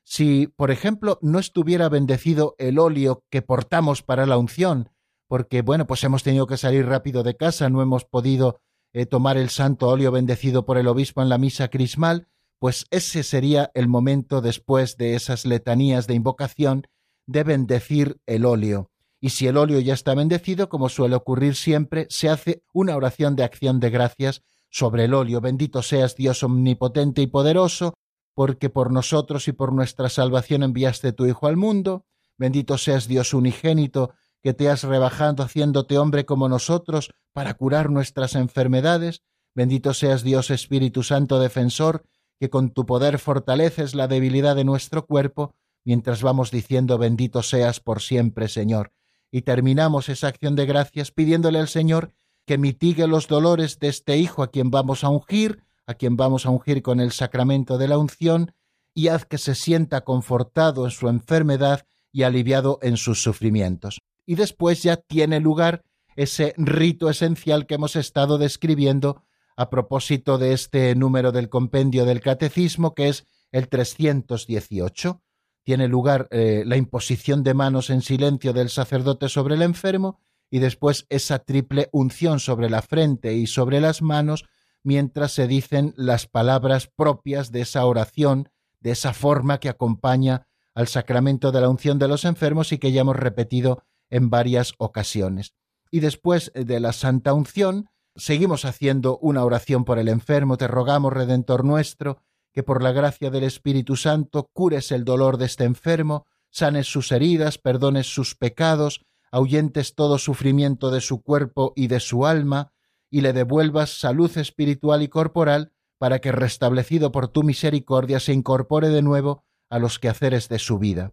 Si, 0.05 0.47
por 0.47 0.71
ejemplo, 0.71 1.19
no 1.23 1.41
estuviera 1.41 1.89
bendecido 1.89 2.55
el 2.59 2.79
óleo 2.79 3.25
que 3.31 3.43
portamos 3.43 4.03
para 4.03 4.27
la 4.27 4.39
unción, 4.39 4.91
porque, 5.27 5.63
bueno, 5.63 5.89
pues 5.89 6.05
hemos 6.05 6.23
tenido 6.23 6.47
que 6.47 6.57
salir 6.57 6.87
rápido 6.87 7.25
de 7.25 7.37
casa, 7.37 7.69
no 7.69 7.83
hemos 7.83 8.05
podido 8.05 8.61
eh, 8.93 9.07
tomar 9.07 9.37
el 9.37 9.51
santo 9.51 9.89
óleo 9.89 10.13
bendecido 10.13 10.65
por 10.65 10.79
el 10.79 10.87
obispo 10.87 11.21
en 11.21 11.29
la 11.29 11.37
misa 11.37 11.69
crismal, 11.69 12.29
pues 12.61 12.87
ese 12.91 13.25
sería 13.25 13.73
el 13.75 13.89
momento 13.89 14.41
después 14.41 14.97
de 14.97 15.17
esas 15.17 15.45
letanías 15.45 16.07
de 16.07 16.15
invocación 16.15 16.87
de 17.27 17.43
bendecir 17.43 18.21
el 18.27 18.45
óleo. 18.45 18.91
Y 19.21 19.31
si 19.31 19.49
el 19.49 19.57
óleo 19.57 19.81
ya 19.81 19.95
está 19.95 20.15
bendecido, 20.15 20.69
como 20.69 20.89
suele 20.89 21.17
ocurrir 21.17 21.57
siempre, 21.57 22.07
se 22.09 22.29
hace 22.29 22.63
una 22.73 22.97
oración 22.97 23.35
de 23.35 23.45
acción 23.45 23.81
de 23.81 23.91
gracias 23.91 24.43
sobre 24.71 25.05
el 25.05 25.15
óleo. 25.15 25.41
Bendito 25.41 25.83
seas 25.83 26.17
Dios 26.17 26.43
omnipotente 26.43 27.21
y 27.21 27.27
poderoso, 27.27 27.95
porque 28.35 28.71
por 28.71 28.93
nosotros 28.93 29.49
y 29.49 29.53
por 29.53 29.73
nuestra 29.73 30.09
salvación 30.09 30.63
enviaste 30.63 31.13
tu 31.13 31.27
Hijo 31.27 31.47
al 31.47 31.57
mundo. 31.57 32.07
Bendito 32.39 32.79
seas 32.79 33.07
Dios 33.07 33.35
unigénito, 33.35 34.15
que 34.43 34.55
te 34.55 34.71
has 34.71 34.85
rebajado 34.85 35.43
haciéndote 35.43 35.99
hombre 35.99 36.25
como 36.25 36.49
nosotros 36.49 37.13
para 37.33 37.55
curar 37.55 37.91
nuestras 37.91 38.35
enfermedades. 38.35 39.23
Bendito 39.55 39.93
seas 39.93 40.23
Dios 40.23 40.51
Espíritu 40.51 41.03
Santo 41.03 41.39
defensor, 41.39 42.07
que 42.39 42.49
con 42.49 42.71
tu 42.71 42.87
poder 42.87 43.19
fortaleces 43.19 43.95
la 43.95 44.09
debilidad 44.09 44.57
de 44.57 44.65
nuestro 44.65 45.05
cuerpo, 45.05 45.55
mientras 45.85 46.23
vamos 46.23 46.51
diciendo 46.51 46.97
bendito 46.97 47.43
seas 47.43 47.81
por 47.81 48.01
siempre, 48.01 48.49
Señor. 48.49 48.93
Y 49.31 49.43
terminamos 49.43 50.09
esa 50.09 50.29
acción 50.29 50.57
de 50.57 50.67
gracias 50.67 51.11
pidiéndole 51.11 51.59
al 51.59 51.69
Señor 51.69 52.15
que 52.51 52.59
mitigue 52.59 53.07
los 53.07 53.29
dolores 53.29 53.79
de 53.79 53.87
este 53.87 54.17
Hijo 54.17 54.43
a 54.43 54.51
quien 54.51 54.73
vamos 54.73 55.05
a 55.05 55.09
ungir, 55.09 55.63
a 55.87 55.95
quien 55.95 56.17
vamos 56.17 56.47
a 56.47 56.51
ungir 56.51 56.83
con 56.83 56.99
el 56.99 57.13
sacramento 57.13 57.79
de 57.79 57.87
la 57.87 57.97
unción, 57.97 58.57
y 58.93 59.07
haz 59.07 59.25
que 59.25 59.39
se 59.39 59.55
sienta 59.55 60.01
confortado 60.01 60.85
en 60.85 60.91
su 60.91 61.09
enfermedad 61.09 61.87
y 62.11 62.25
aliviado 62.25 62.81
en 62.83 62.97
sus 62.97 63.23
sufrimientos. 63.23 64.01
Y 64.27 64.35
después 64.35 64.83
ya 64.83 64.97
tiene 64.97 65.39
lugar 65.39 65.85
ese 66.17 66.53
rito 66.57 67.09
esencial 67.09 67.67
que 67.67 67.77
hemos 67.77 67.95
estado 67.95 68.37
describiendo 68.37 69.23
a 69.57 69.71
propósito 69.71 70.37
de 70.37 70.53
este 70.53 70.97
número 70.97 71.31
del 71.31 71.51
compendio 71.51 72.05
del 72.05 72.21
catecismo, 72.21 72.97
que 72.97 73.11
es 73.11 73.29
el 73.53 73.69
318. 73.69 75.23
Tiene 75.63 75.87
lugar 75.87 76.27
eh, 76.33 76.65
la 76.67 76.77
imposición 76.77 77.45
de 77.45 77.55
manos 77.55 77.91
en 77.91 78.03
silencio 78.03 78.53
del 78.53 78.71
sacerdote 78.71 79.29
sobre 79.29 79.55
el 79.55 79.63
enfermo 79.63 80.19
y 80.51 80.59
después 80.59 81.07
esa 81.09 81.39
triple 81.39 81.89
unción 81.93 82.41
sobre 82.41 82.69
la 82.69 82.83
frente 82.83 83.35
y 83.35 83.47
sobre 83.47 83.81
las 83.81 84.03
manos 84.03 84.45
mientras 84.83 85.33
se 85.33 85.47
dicen 85.47 85.95
las 85.97 86.27
palabras 86.27 86.91
propias 86.95 87.53
de 87.53 87.63
esa 87.63 87.85
oración, 87.85 88.49
de 88.81 88.93
esa 88.93 89.13
forma 89.13 89.61
que 89.61 89.69
acompaña 89.69 90.47
al 90.75 90.89
sacramento 90.89 91.53
de 91.53 91.61
la 91.61 91.69
unción 91.69 91.99
de 91.99 92.09
los 92.09 92.25
enfermos 92.25 92.73
y 92.73 92.79
que 92.79 92.93
ya 92.93 93.03
hemos 93.03 93.17
repetido 93.17 93.83
en 94.09 94.31
varias 94.31 94.73
ocasiones. 94.79 95.55
Y 95.91 96.01
después 96.01 96.53
de 96.55 96.81
la 96.81 96.93
santa 96.93 97.35
unción, 97.35 97.89
seguimos 98.17 98.65
haciendo 98.65 99.19
una 99.19 99.45
oración 99.45 99.85
por 99.85 99.99
el 99.99 100.09
enfermo, 100.09 100.57
te 100.57 100.69
rogamos, 100.69 101.13
Redentor 101.13 101.65
nuestro, 101.65 102.19
que 102.53 102.63
por 102.63 102.83
la 102.83 102.93
gracia 102.93 103.31
del 103.31 103.45
Espíritu 103.45 103.97
Santo 103.97 104.49
cures 104.53 104.91
el 104.93 105.05
dolor 105.05 105.37
de 105.37 105.47
este 105.47 105.65
enfermo, 105.65 106.27
sanes 106.51 106.87
sus 106.87 107.13
heridas, 107.13 107.59
perdones 107.59 108.13
sus 108.13 108.35
pecados, 108.35 109.05
ahuyentes 109.31 109.95
todo 109.95 110.19
sufrimiento 110.19 110.91
de 110.91 111.01
su 111.01 111.23
cuerpo 111.23 111.73
y 111.77 111.87
de 111.87 112.01
su 112.01 112.27
alma, 112.27 112.73
y 113.11 113.21
le 113.23 113.33
devuelvas 113.33 113.91
salud 113.91 114.37
espiritual 114.39 115.03
y 115.03 115.09
corporal, 115.09 115.73
para 115.99 116.21
que 116.21 116.33
restablecido 116.33 117.13
por 117.13 117.29
tu 117.29 117.43
misericordia 117.43 118.21
se 118.21 118.33
incorpore 118.33 118.89
de 118.89 119.03
nuevo 119.03 119.45
a 119.69 119.79
los 119.79 119.99
quehaceres 119.99 120.49
de 120.49 120.59
su 120.59 120.79
vida. 120.79 121.13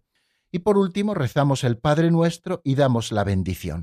Y 0.50 0.60
por 0.60 0.78
último 0.78 1.14
rezamos 1.14 1.62
el 1.64 1.78
Padre 1.78 2.10
nuestro 2.10 2.62
y 2.64 2.74
damos 2.74 3.12
la 3.12 3.22
bendición. 3.22 3.82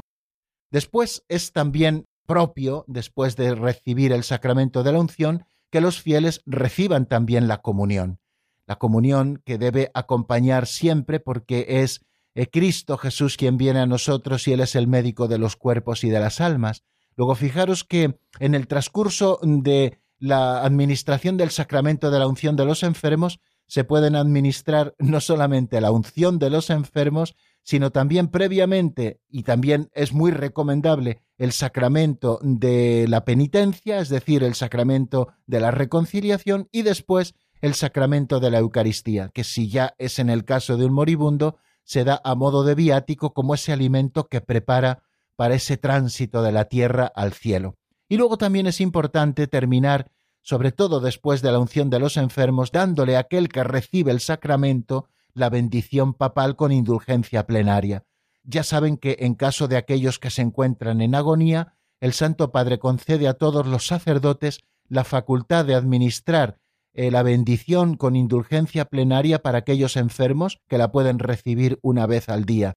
Después 0.71 1.23
es 1.29 1.51
también 1.51 2.07
propio, 2.25 2.85
después 2.87 3.35
de 3.35 3.53
recibir 3.53 4.11
el 4.11 4.23
sacramento 4.23 4.83
de 4.83 4.91
la 4.91 4.99
unción, 4.99 5.45
que 5.69 5.81
los 5.81 6.01
fieles 6.01 6.41
reciban 6.45 7.05
también 7.05 7.47
la 7.47 7.61
comunión. 7.61 8.19
La 8.65 8.77
comunión 8.77 9.41
que 9.45 9.57
debe 9.57 9.91
acompañar 9.93 10.65
siempre 10.65 11.19
porque 11.19 11.65
es 11.83 12.03
eh, 12.35 12.47
Cristo 12.47 12.97
Jesús 12.97 13.37
quien 13.37 13.57
viene 13.57 13.79
a 13.79 13.85
nosotros 13.85 14.47
y 14.47 14.53
Él 14.53 14.59
es 14.59 14.75
el 14.75 14.87
médico 14.87 15.27
de 15.27 15.37
los 15.37 15.55
cuerpos 15.55 16.03
y 16.03 16.09
de 16.09 16.19
las 16.19 16.41
almas. 16.41 16.83
Luego 17.15 17.35
fijaros 17.35 17.83
que 17.83 18.19
en 18.39 18.55
el 18.55 18.67
transcurso 18.67 19.39
de 19.41 19.99
la 20.19 20.63
administración 20.63 21.37
del 21.37 21.49
sacramento 21.49 22.11
de 22.11 22.19
la 22.19 22.27
unción 22.27 22.55
de 22.55 22.65
los 22.65 22.83
enfermos 22.83 23.39
se 23.67 23.83
pueden 23.83 24.15
administrar 24.15 24.95
no 24.99 25.19
solamente 25.19 25.81
la 25.81 25.91
unción 25.91 26.37
de 26.37 26.49
los 26.49 26.69
enfermos, 26.69 27.35
sino 27.63 27.91
también 27.91 28.27
previamente, 28.27 29.19
y 29.27 29.41
también 29.41 29.89
es 29.93 30.13
muy 30.13 30.31
recomendable, 30.31 31.21
el 31.37 31.51
sacramento 31.51 32.39
de 32.43 33.07
la 33.09 33.25
penitencia, 33.25 33.99
es 33.99 34.09
decir, 34.09 34.43
el 34.43 34.53
sacramento 34.53 35.29
de 35.47 35.59
la 35.59 35.71
reconciliación, 35.71 36.69
y 36.71 36.83
después 36.83 37.33
el 37.61 37.73
sacramento 37.73 38.39
de 38.39 38.51
la 38.51 38.59
Eucaristía, 38.59 39.29
que 39.33 39.43
si 39.43 39.67
ya 39.67 39.95
es 39.97 40.19
en 40.19 40.29
el 40.29 40.45
caso 40.45 40.77
de 40.77 40.85
un 40.85 40.93
moribundo, 40.93 41.57
se 41.85 42.03
da 42.03 42.19
a 42.23 42.35
modo 42.35 42.63
de 42.63 42.75
viático 42.75 43.33
como 43.33 43.53
ese 43.53 43.71
alimento 43.71 44.27
que 44.27 44.41
prepara 44.41 45.03
para 45.37 45.55
ese 45.55 45.77
tránsito 45.77 46.41
de 46.41 46.51
la 46.51 46.65
tierra 46.65 47.05
al 47.15 47.31
cielo. 47.31 47.77
Y 48.09 48.17
luego 48.17 48.37
también 48.37 48.67
es 48.67 48.81
importante 48.81 49.47
terminar, 49.47 50.11
sobre 50.41 50.71
todo 50.71 50.99
después 50.99 51.41
de 51.41 51.51
la 51.51 51.59
unción 51.59 51.89
de 51.89 51.99
los 51.99 52.17
enfermos, 52.17 52.71
dándole 52.71 53.15
a 53.15 53.19
aquel 53.19 53.49
que 53.49 53.63
recibe 53.63 54.11
el 54.11 54.19
sacramento 54.19 55.07
la 55.33 55.49
bendición 55.49 56.13
papal 56.13 56.55
con 56.55 56.71
indulgencia 56.71 57.45
plenaria. 57.45 58.03
Ya 58.43 58.63
saben 58.63 58.97
que 58.97 59.17
en 59.21 59.35
caso 59.35 59.67
de 59.67 59.77
aquellos 59.77 60.19
que 60.19 60.29
se 60.29 60.41
encuentran 60.41 61.01
en 61.01 61.15
agonía, 61.15 61.73
el 61.99 62.13
Santo 62.13 62.51
Padre 62.51 62.79
concede 62.79 63.27
a 63.27 63.33
todos 63.33 63.65
los 63.65 63.87
sacerdotes 63.87 64.59
la 64.87 65.03
facultad 65.03 65.65
de 65.65 65.75
administrar 65.75 66.59
eh, 66.95 67.11
la 67.11 67.23
bendición 67.23 67.97
con 67.97 68.15
indulgencia 68.15 68.85
plenaria 68.85 69.39
para 69.39 69.59
aquellos 69.59 69.97
enfermos 69.97 70.59
que 70.67 70.77
la 70.77 70.91
pueden 70.91 71.19
recibir 71.19 71.77
una 71.81 72.07
vez 72.07 72.29
al 72.29 72.45
día, 72.45 72.73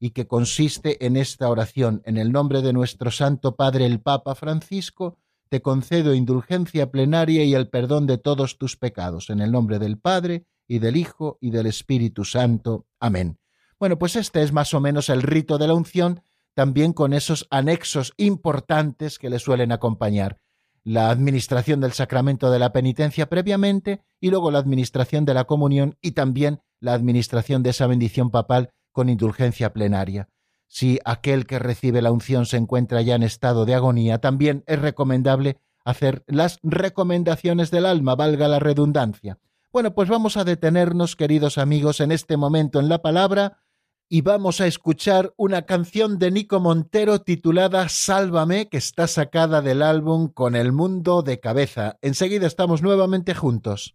y 0.00 0.10
que 0.10 0.26
consiste 0.26 1.04
en 1.06 1.16
esta 1.16 1.48
oración, 1.48 2.02
en 2.04 2.16
el 2.16 2.32
nombre 2.32 2.62
de 2.62 2.72
nuestro 2.72 3.10
Santo 3.10 3.56
Padre 3.56 3.86
el 3.86 4.00
Papa 4.00 4.34
Francisco, 4.34 5.18
te 5.48 5.62
concedo 5.62 6.14
indulgencia 6.14 6.90
plenaria 6.90 7.44
y 7.44 7.54
el 7.54 7.68
perdón 7.68 8.06
de 8.06 8.18
todos 8.18 8.58
tus 8.58 8.76
pecados, 8.76 9.30
en 9.30 9.40
el 9.40 9.52
nombre 9.52 9.78
del 9.78 9.98
Padre, 9.98 10.46
y 10.66 10.78
del 10.78 10.96
Hijo 10.96 11.38
y 11.40 11.50
del 11.50 11.66
Espíritu 11.66 12.24
Santo. 12.24 12.86
Amén. 13.00 13.38
Bueno, 13.80 13.98
pues 13.98 14.16
este 14.16 14.42
es 14.42 14.52
más 14.52 14.74
o 14.74 14.80
menos 14.80 15.08
el 15.08 15.22
rito 15.22 15.56
de 15.58 15.66
la 15.66 15.74
unción, 15.74 16.22
también 16.54 16.92
con 16.92 17.12
esos 17.12 17.46
anexos 17.50 18.12
importantes 18.16 19.18
que 19.18 19.30
le 19.30 19.38
suelen 19.38 19.72
acompañar. 19.72 20.38
La 20.90 21.10
administración 21.10 21.82
del 21.82 21.92
sacramento 21.92 22.50
de 22.50 22.58
la 22.58 22.72
penitencia 22.72 23.28
previamente 23.28 24.00
y 24.22 24.30
luego 24.30 24.50
la 24.50 24.58
administración 24.58 25.26
de 25.26 25.34
la 25.34 25.44
comunión 25.44 25.98
y 26.00 26.12
también 26.12 26.62
la 26.80 26.94
administración 26.94 27.62
de 27.62 27.68
esa 27.68 27.86
bendición 27.86 28.30
papal 28.30 28.70
con 28.90 29.10
indulgencia 29.10 29.74
plenaria. 29.74 30.30
Si 30.66 30.98
aquel 31.04 31.44
que 31.44 31.58
recibe 31.58 32.00
la 32.00 32.10
unción 32.10 32.46
se 32.46 32.56
encuentra 32.56 33.02
ya 33.02 33.16
en 33.16 33.22
estado 33.22 33.66
de 33.66 33.74
agonía, 33.74 34.22
también 34.22 34.64
es 34.66 34.80
recomendable 34.80 35.58
hacer 35.84 36.24
las 36.26 36.58
recomendaciones 36.62 37.70
del 37.70 37.84
alma, 37.84 38.14
valga 38.14 38.48
la 38.48 38.58
redundancia. 38.58 39.38
Bueno, 39.70 39.94
pues 39.94 40.08
vamos 40.08 40.38
a 40.38 40.44
detenernos, 40.44 41.16
queridos 41.16 41.58
amigos, 41.58 42.00
en 42.00 42.12
este 42.12 42.38
momento 42.38 42.80
en 42.80 42.88
la 42.88 43.02
palabra 43.02 43.58
y 44.08 44.22
vamos 44.22 44.60
a 44.60 44.66
escuchar 44.66 45.34
una 45.36 45.62
canción 45.62 46.18
de 46.18 46.30
Nico 46.30 46.60
Montero 46.60 47.20
titulada 47.20 47.88
Sálvame, 47.88 48.68
que 48.68 48.78
está 48.78 49.06
sacada 49.06 49.60
del 49.60 49.82
álbum 49.82 50.28
Con 50.28 50.56
el 50.56 50.72
mundo 50.72 51.22
de 51.22 51.40
cabeza. 51.40 51.98
Enseguida 52.00 52.46
estamos 52.46 52.82
nuevamente 52.82 53.34
juntos. 53.34 53.94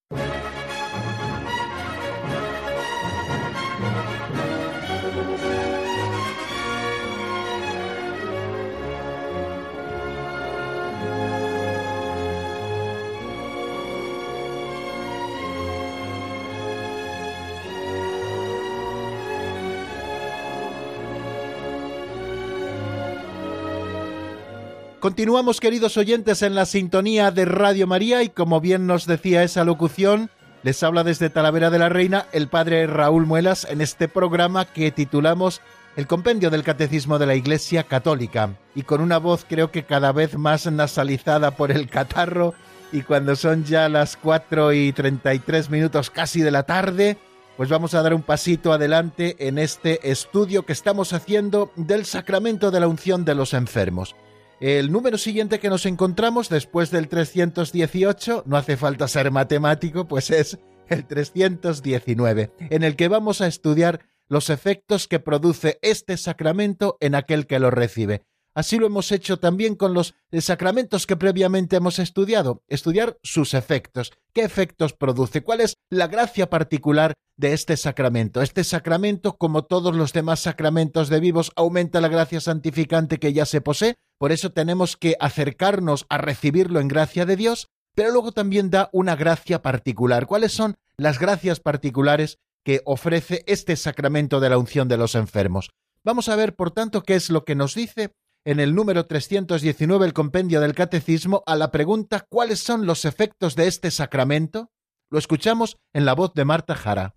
Continuamos, 25.01 25.59
queridos 25.59 25.97
oyentes, 25.97 26.43
en 26.43 26.53
la 26.53 26.67
sintonía 26.67 27.31
de 27.31 27.45
Radio 27.45 27.87
María 27.87 28.21
y 28.21 28.29
como 28.29 28.61
bien 28.61 28.85
nos 28.85 29.07
decía 29.07 29.41
esa 29.41 29.63
locución, 29.63 30.29
les 30.61 30.83
habla 30.83 31.03
desde 31.03 31.31
Talavera 31.31 31.71
de 31.71 31.79
la 31.79 31.89
Reina 31.89 32.27
el 32.33 32.47
padre 32.49 32.85
Raúl 32.85 33.25
Muelas 33.25 33.65
en 33.67 33.81
este 33.81 34.07
programa 34.07 34.65
que 34.65 34.91
titulamos 34.91 35.59
El 35.95 36.05
Compendio 36.05 36.51
del 36.51 36.61
Catecismo 36.61 37.17
de 37.17 37.25
la 37.25 37.33
Iglesia 37.33 37.81
Católica 37.81 38.51
y 38.75 38.83
con 38.83 39.01
una 39.01 39.17
voz 39.17 39.43
creo 39.49 39.71
que 39.71 39.85
cada 39.85 40.11
vez 40.11 40.37
más 40.37 40.71
nasalizada 40.71 41.49
por 41.49 41.71
el 41.71 41.89
catarro 41.89 42.53
y 42.91 43.01
cuando 43.01 43.35
son 43.35 43.63
ya 43.63 43.89
las 43.89 44.15
4 44.17 44.71
y 44.73 44.93
33 44.93 45.71
minutos 45.71 46.11
casi 46.11 46.41
de 46.41 46.51
la 46.51 46.61
tarde, 46.61 47.17
pues 47.57 47.69
vamos 47.69 47.95
a 47.95 48.03
dar 48.03 48.13
un 48.13 48.21
pasito 48.21 48.71
adelante 48.71 49.35
en 49.39 49.57
este 49.57 50.11
estudio 50.11 50.63
que 50.63 50.73
estamos 50.73 51.11
haciendo 51.11 51.71
del 51.75 52.05
sacramento 52.05 52.69
de 52.69 52.81
la 52.81 52.87
unción 52.87 53.25
de 53.25 53.33
los 53.33 53.55
enfermos. 53.55 54.15
El 54.61 54.91
número 54.91 55.17
siguiente 55.17 55.59
que 55.59 55.71
nos 55.71 55.87
encontramos 55.87 56.47
después 56.47 56.91
del 56.91 57.07
318, 57.07 58.43
no 58.45 58.57
hace 58.57 58.77
falta 58.77 59.07
ser 59.07 59.31
matemático, 59.31 60.07
pues 60.07 60.29
es 60.29 60.59
el 60.87 61.07
319, 61.07 62.51
en 62.69 62.83
el 62.83 62.95
que 62.95 63.07
vamos 63.07 63.41
a 63.41 63.47
estudiar 63.47 64.01
los 64.29 64.51
efectos 64.51 65.07
que 65.07 65.19
produce 65.19 65.79
este 65.81 66.15
sacramento 66.15 66.95
en 66.99 67.15
aquel 67.15 67.47
que 67.47 67.57
lo 67.57 67.71
recibe. 67.71 68.21
Así 68.53 68.77
lo 68.77 68.85
hemos 68.85 69.11
hecho 69.13 69.39
también 69.39 69.75
con 69.75 69.93
los 69.93 70.13
sacramentos 70.39 71.07
que 71.07 71.15
previamente 71.15 71.77
hemos 71.77 71.99
estudiado, 71.99 72.63
estudiar 72.67 73.17
sus 73.23 73.53
efectos, 73.53 74.11
qué 74.33 74.41
efectos 74.41 74.93
produce, 74.93 75.41
cuál 75.41 75.61
es 75.61 75.77
la 75.89 76.07
gracia 76.07 76.49
particular 76.49 77.13
de 77.37 77.53
este 77.53 77.77
sacramento. 77.77 78.41
Este 78.41 78.65
sacramento, 78.65 79.37
como 79.37 79.63
todos 79.63 79.95
los 79.95 80.11
demás 80.11 80.41
sacramentos 80.41 81.07
de 81.07 81.21
vivos, 81.21 81.53
aumenta 81.55 82.01
la 82.01 82.09
gracia 82.09 82.41
santificante 82.41 83.19
que 83.19 83.31
ya 83.31 83.45
se 83.45 83.61
posee, 83.61 83.95
por 84.17 84.33
eso 84.33 84.51
tenemos 84.51 84.97
que 84.97 85.15
acercarnos 85.19 86.05
a 86.09 86.17
recibirlo 86.17 86.81
en 86.81 86.89
gracia 86.89 87.25
de 87.25 87.37
Dios, 87.37 87.67
pero 87.95 88.11
luego 88.11 88.33
también 88.33 88.69
da 88.69 88.89
una 88.91 89.15
gracia 89.15 89.61
particular. 89.61 90.27
¿Cuáles 90.27 90.51
son 90.51 90.75
las 90.97 91.19
gracias 91.19 91.61
particulares 91.61 92.37
que 92.65 92.81
ofrece 92.85 93.43
este 93.47 93.77
sacramento 93.77 94.41
de 94.41 94.49
la 94.49 94.57
unción 94.57 94.89
de 94.89 94.97
los 94.97 95.15
enfermos? 95.15 95.69
Vamos 96.03 96.29
a 96.29 96.35
ver, 96.35 96.55
por 96.55 96.71
tanto, 96.71 97.03
qué 97.03 97.15
es 97.15 97.29
lo 97.29 97.45
que 97.45 97.55
nos 97.55 97.75
dice 97.75 98.11
en 98.43 98.59
el 98.59 98.73
número 98.73 99.05
319 99.05 100.05
el 100.05 100.13
compendio 100.13 100.61
del 100.61 100.73
Catecismo 100.73 101.43
a 101.45 101.55
la 101.55 101.71
pregunta 101.71 102.25
¿cuáles 102.27 102.59
son 102.59 102.85
los 102.85 103.05
efectos 103.05 103.55
de 103.55 103.67
este 103.67 103.91
sacramento? 103.91 104.71
Lo 105.09 105.19
escuchamos 105.19 105.77
en 105.93 106.05
la 106.05 106.13
voz 106.13 106.33
de 106.33 106.45
Marta 106.45 106.73
Jara. 106.75 107.15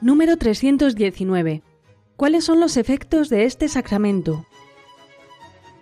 Número 0.00 0.36
319. 0.36 1.62
¿Cuáles 2.16 2.44
son 2.44 2.60
los 2.60 2.76
efectos 2.76 3.28
de 3.28 3.44
este 3.44 3.68
sacramento? 3.68 4.46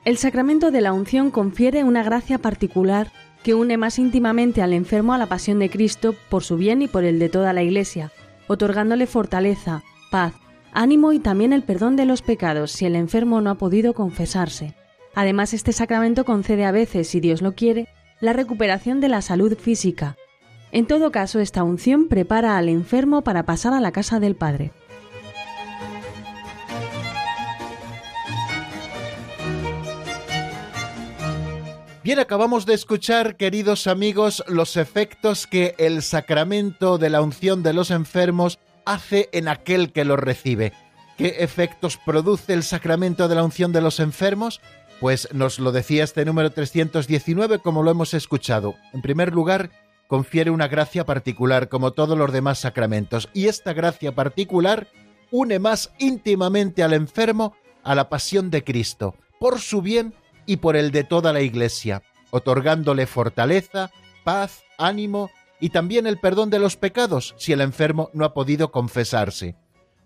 El 0.04 0.18
sacramento 0.18 0.70
de 0.70 0.80
la 0.80 0.92
unción 0.92 1.30
confiere 1.30 1.82
una 1.82 2.02
gracia 2.02 2.38
particular 2.38 3.10
que 3.44 3.54
une 3.54 3.76
más 3.76 3.98
íntimamente 4.00 4.62
al 4.62 4.72
enfermo 4.72 5.12
a 5.12 5.18
la 5.18 5.26
pasión 5.26 5.60
de 5.60 5.70
Cristo 5.70 6.16
por 6.30 6.42
su 6.42 6.56
bien 6.56 6.82
y 6.82 6.88
por 6.88 7.04
el 7.04 7.18
de 7.18 7.28
toda 7.28 7.52
la 7.52 7.62
Iglesia, 7.62 8.10
otorgándole 8.48 9.06
fortaleza, 9.06 9.84
paz, 10.10 10.32
ánimo 10.72 11.12
y 11.12 11.20
también 11.20 11.52
el 11.52 11.62
perdón 11.62 11.94
de 11.94 12.06
los 12.06 12.22
pecados 12.22 12.72
si 12.72 12.86
el 12.86 12.96
enfermo 12.96 13.42
no 13.42 13.50
ha 13.50 13.54
podido 13.56 13.92
confesarse. 13.92 14.74
Además, 15.14 15.52
este 15.52 15.72
sacramento 15.72 16.24
concede 16.24 16.64
a 16.64 16.72
veces, 16.72 17.06
si 17.06 17.20
Dios 17.20 17.42
lo 17.42 17.54
quiere, 17.54 17.86
la 18.18 18.32
recuperación 18.32 19.00
de 19.00 19.10
la 19.10 19.20
salud 19.20 19.56
física. 19.56 20.16
En 20.72 20.86
todo 20.86 21.12
caso, 21.12 21.38
esta 21.38 21.62
unción 21.62 22.08
prepara 22.08 22.56
al 22.56 22.70
enfermo 22.70 23.22
para 23.22 23.44
pasar 23.44 23.74
a 23.74 23.80
la 23.80 23.92
casa 23.92 24.20
del 24.20 24.36
Padre. 24.36 24.72
Bien, 32.04 32.18
acabamos 32.18 32.66
de 32.66 32.74
escuchar, 32.74 33.38
queridos 33.38 33.86
amigos, 33.86 34.44
los 34.46 34.76
efectos 34.76 35.46
que 35.46 35.74
el 35.78 36.02
sacramento 36.02 36.98
de 36.98 37.08
la 37.08 37.22
unción 37.22 37.62
de 37.62 37.72
los 37.72 37.90
enfermos 37.90 38.58
hace 38.84 39.30
en 39.32 39.48
aquel 39.48 39.90
que 39.90 40.04
lo 40.04 40.18
recibe. 40.18 40.74
¿Qué 41.16 41.36
efectos 41.38 41.96
produce 41.96 42.52
el 42.52 42.62
sacramento 42.62 43.26
de 43.26 43.36
la 43.36 43.42
unción 43.42 43.72
de 43.72 43.80
los 43.80 44.00
enfermos? 44.00 44.60
Pues 45.00 45.30
nos 45.32 45.58
lo 45.58 45.72
decía 45.72 46.04
este 46.04 46.26
número 46.26 46.50
319 46.50 47.60
como 47.60 47.82
lo 47.82 47.92
hemos 47.92 48.12
escuchado. 48.12 48.74
En 48.92 49.00
primer 49.00 49.32
lugar, 49.32 49.70
confiere 50.06 50.50
una 50.50 50.68
gracia 50.68 51.06
particular 51.06 51.70
como 51.70 51.92
todos 51.92 52.18
los 52.18 52.30
demás 52.30 52.58
sacramentos 52.58 53.30
y 53.32 53.46
esta 53.46 53.72
gracia 53.72 54.14
particular 54.14 54.88
une 55.30 55.58
más 55.58 55.90
íntimamente 55.98 56.82
al 56.82 56.92
enfermo 56.92 57.56
a 57.82 57.94
la 57.94 58.10
pasión 58.10 58.50
de 58.50 58.62
Cristo, 58.62 59.14
por 59.40 59.58
su 59.58 59.80
bien 59.80 60.12
y 60.46 60.58
por 60.58 60.76
el 60.76 60.90
de 60.90 61.04
toda 61.04 61.32
la 61.32 61.40
Iglesia, 61.40 62.02
otorgándole 62.30 63.06
fortaleza, 63.06 63.90
paz, 64.24 64.64
ánimo 64.78 65.30
y 65.60 65.70
también 65.70 66.06
el 66.06 66.18
perdón 66.18 66.50
de 66.50 66.58
los 66.58 66.76
pecados 66.76 67.34
si 67.38 67.52
el 67.52 67.60
enfermo 67.60 68.10
no 68.12 68.24
ha 68.24 68.34
podido 68.34 68.72
confesarse. 68.72 69.56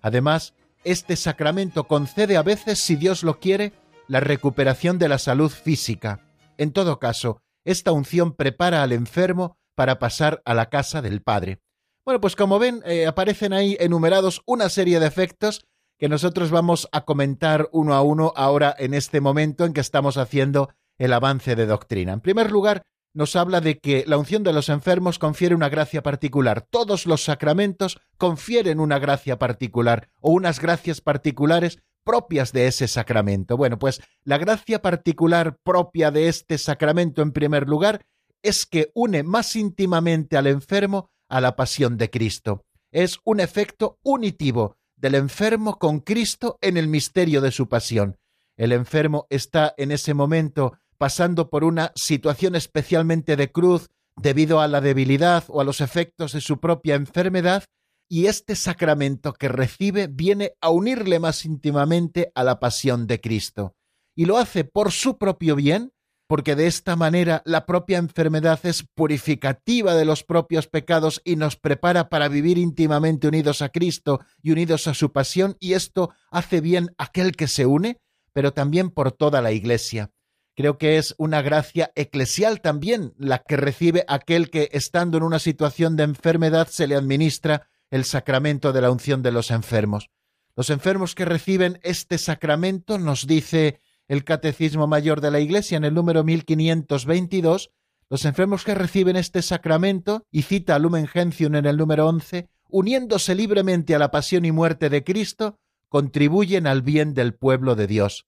Además, 0.02 0.54
este 0.84 1.16
sacramento 1.16 1.84
concede 1.84 2.36
a 2.36 2.42
veces, 2.42 2.78
si 2.78 2.96
Dios 2.96 3.22
lo 3.22 3.40
quiere, 3.40 3.72
la 4.06 4.20
recuperación 4.20 4.98
de 4.98 5.08
la 5.08 5.18
salud 5.18 5.50
física. 5.50 6.20
En 6.56 6.72
todo 6.72 6.98
caso, 6.98 7.42
esta 7.64 7.92
unción 7.92 8.32
prepara 8.32 8.82
al 8.82 8.92
enfermo 8.92 9.56
para 9.74 9.98
pasar 9.98 10.42
a 10.44 10.54
la 10.54 10.70
casa 10.70 11.02
del 11.02 11.22
Padre. 11.22 11.60
Bueno, 12.04 12.20
pues 12.20 12.36
como 12.36 12.58
ven, 12.58 12.82
eh, 12.86 13.06
aparecen 13.06 13.52
ahí 13.52 13.76
enumerados 13.80 14.42
una 14.46 14.70
serie 14.70 14.98
de 14.98 15.06
efectos 15.06 15.66
que 15.98 16.08
nosotros 16.08 16.50
vamos 16.50 16.88
a 16.92 17.04
comentar 17.04 17.68
uno 17.72 17.94
a 17.94 18.02
uno 18.02 18.32
ahora 18.36 18.74
en 18.78 18.94
este 18.94 19.20
momento 19.20 19.64
en 19.64 19.72
que 19.72 19.80
estamos 19.80 20.16
haciendo 20.16 20.70
el 20.96 21.12
avance 21.12 21.56
de 21.56 21.66
doctrina. 21.66 22.12
En 22.12 22.20
primer 22.20 22.50
lugar, 22.50 22.82
nos 23.14 23.34
habla 23.36 23.60
de 23.60 23.78
que 23.78 24.04
la 24.06 24.16
unción 24.16 24.44
de 24.44 24.52
los 24.52 24.68
enfermos 24.68 25.18
confiere 25.18 25.54
una 25.54 25.68
gracia 25.68 26.02
particular. 26.02 26.66
Todos 26.70 27.06
los 27.06 27.24
sacramentos 27.24 27.98
confieren 28.16 28.80
una 28.80 28.98
gracia 28.98 29.38
particular 29.38 30.08
o 30.20 30.30
unas 30.30 30.60
gracias 30.60 31.00
particulares 31.00 31.78
propias 32.04 32.52
de 32.52 32.68
ese 32.68 32.88
sacramento. 32.88 33.56
Bueno, 33.56 33.78
pues 33.78 34.00
la 34.24 34.38
gracia 34.38 34.80
particular 34.80 35.58
propia 35.62 36.10
de 36.10 36.28
este 36.28 36.58
sacramento, 36.58 37.22
en 37.22 37.32
primer 37.32 37.68
lugar, 37.68 38.06
es 38.42 38.66
que 38.66 38.90
une 38.94 39.22
más 39.24 39.56
íntimamente 39.56 40.36
al 40.36 40.46
enfermo 40.46 41.10
a 41.28 41.40
la 41.40 41.56
pasión 41.56 41.98
de 41.98 42.10
Cristo. 42.10 42.64
Es 42.90 43.18
un 43.24 43.40
efecto 43.40 43.98
unitivo, 44.02 44.77
del 44.98 45.14
enfermo 45.14 45.78
con 45.78 46.00
Cristo 46.00 46.58
en 46.60 46.76
el 46.76 46.88
misterio 46.88 47.40
de 47.40 47.52
su 47.52 47.68
pasión. 47.68 48.18
El 48.56 48.72
enfermo 48.72 49.26
está 49.30 49.74
en 49.76 49.92
ese 49.92 50.14
momento 50.14 50.78
pasando 50.98 51.48
por 51.48 51.62
una 51.62 51.92
situación 51.94 52.56
especialmente 52.56 53.36
de 53.36 53.52
cruz 53.52 53.88
debido 54.16 54.60
a 54.60 54.66
la 54.66 54.80
debilidad 54.80 55.44
o 55.48 55.60
a 55.60 55.64
los 55.64 55.80
efectos 55.80 56.32
de 56.32 56.40
su 56.40 56.58
propia 56.58 56.96
enfermedad, 56.96 57.64
y 58.10 58.26
este 58.26 58.56
sacramento 58.56 59.34
que 59.34 59.48
recibe 59.48 60.08
viene 60.08 60.54
a 60.60 60.70
unirle 60.70 61.20
más 61.20 61.44
íntimamente 61.44 62.32
a 62.34 62.42
la 62.42 62.58
pasión 62.58 63.06
de 63.06 63.20
Cristo. 63.20 63.76
Y 64.16 64.24
lo 64.24 64.38
hace 64.38 64.64
por 64.64 64.90
su 64.90 65.18
propio 65.18 65.54
bien, 65.54 65.92
porque 66.28 66.54
de 66.54 66.66
esta 66.66 66.94
manera 66.94 67.42
la 67.46 67.64
propia 67.66 67.98
enfermedad 67.98 68.60
es 68.64 68.84
purificativa 68.94 69.94
de 69.94 70.04
los 70.04 70.22
propios 70.22 70.68
pecados 70.68 71.22
y 71.24 71.36
nos 71.36 71.56
prepara 71.56 72.10
para 72.10 72.28
vivir 72.28 72.58
íntimamente 72.58 73.26
unidos 73.26 73.62
a 73.62 73.70
Cristo 73.70 74.20
y 74.42 74.52
unidos 74.52 74.86
a 74.86 74.94
su 74.94 75.10
pasión, 75.10 75.56
y 75.58 75.72
esto 75.72 76.10
hace 76.30 76.60
bien 76.60 76.94
aquel 76.98 77.34
que 77.34 77.48
se 77.48 77.64
une, 77.64 77.98
pero 78.34 78.52
también 78.52 78.90
por 78.90 79.10
toda 79.10 79.40
la 79.40 79.52
Iglesia. 79.52 80.12
Creo 80.54 80.76
que 80.76 80.98
es 80.98 81.14
una 81.18 81.40
gracia 81.40 81.92
eclesial 81.94 82.60
también 82.60 83.14
la 83.16 83.38
que 83.38 83.56
recibe 83.56 84.04
aquel 84.06 84.50
que, 84.50 84.68
estando 84.72 85.16
en 85.16 85.24
una 85.24 85.38
situación 85.38 85.96
de 85.96 86.02
enfermedad, 86.02 86.68
se 86.68 86.86
le 86.86 86.94
administra 86.94 87.68
el 87.90 88.04
sacramento 88.04 88.72
de 88.74 88.82
la 88.82 88.90
unción 88.90 89.22
de 89.22 89.32
los 89.32 89.50
enfermos. 89.50 90.10
Los 90.56 90.68
enfermos 90.70 91.14
que 91.14 91.24
reciben 91.24 91.78
este 91.84 92.18
sacramento, 92.18 92.98
nos 92.98 93.26
dice 93.26 93.78
el 94.08 94.24
Catecismo 94.24 94.86
Mayor 94.86 95.20
de 95.20 95.30
la 95.30 95.40
Iglesia 95.40 95.76
en 95.76 95.84
el 95.84 95.94
número 95.94 96.24
1522, 96.24 97.70
los 98.10 98.24
enfermos 98.24 98.64
que 98.64 98.74
reciben 98.74 99.16
este 99.16 99.42
sacramento, 99.42 100.24
y 100.30 100.42
cita 100.42 100.78
Lumen 100.78 101.06
Gentium 101.06 101.54
en 101.54 101.66
el 101.66 101.76
número 101.76 102.08
11, 102.08 102.48
uniéndose 102.70 103.34
libremente 103.34 103.94
a 103.94 103.98
la 103.98 104.10
pasión 104.10 104.46
y 104.46 104.52
muerte 104.52 104.88
de 104.88 105.04
Cristo, 105.04 105.58
contribuyen 105.88 106.66
al 106.66 106.82
bien 106.82 107.12
del 107.14 107.34
pueblo 107.34 107.74
de 107.74 107.86
Dios. 107.86 108.26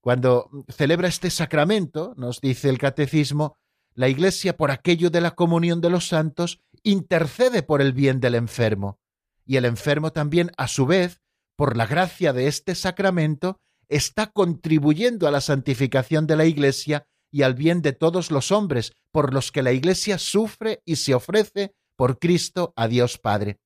Cuando 0.00 0.50
celebra 0.68 1.08
este 1.08 1.30
sacramento, 1.30 2.14
nos 2.16 2.40
dice 2.40 2.68
el 2.68 2.78
catecismo, 2.78 3.56
la 3.94 4.08
Iglesia, 4.08 4.56
por 4.56 4.72
aquello 4.72 5.10
de 5.10 5.20
la 5.20 5.36
comunión 5.36 5.80
de 5.80 5.90
los 5.90 6.08
santos, 6.08 6.60
intercede 6.82 7.62
por 7.62 7.80
el 7.80 7.92
bien 7.92 8.18
del 8.20 8.34
enfermo, 8.34 8.98
y 9.46 9.56
el 9.56 9.64
enfermo 9.64 10.10
también, 10.10 10.50
a 10.56 10.66
su 10.66 10.86
vez, 10.86 11.20
por 11.56 11.76
la 11.76 11.86
gracia 11.86 12.32
de 12.32 12.48
este 12.48 12.74
sacramento, 12.74 13.60
está 13.88 14.26
contribuyendo 14.28 15.26
a 15.26 15.30
la 15.30 15.40
santificación 15.40 16.26
de 16.26 16.36
la 16.36 16.44
Iglesia 16.44 17.06
y 17.30 17.42
al 17.42 17.54
bien 17.54 17.82
de 17.82 17.92
todos 17.92 18.30
los 18.30 18.52
hombres, 18.52 18.92
por 19.10 19.34
los 19.34 19.50
que 19.50 19.62
la 19.62 19.72
Iglesia 19.72 20.18
sufre 20.18 20.82
y 20.84 20.96
se 20.96 21.14
ofrece 21.14 21.74
por 21.96 22.18
Cristo 22.18 22.72
a 22.76 22.88
Dios 22.88 23.18
Padre. 23.18 23.58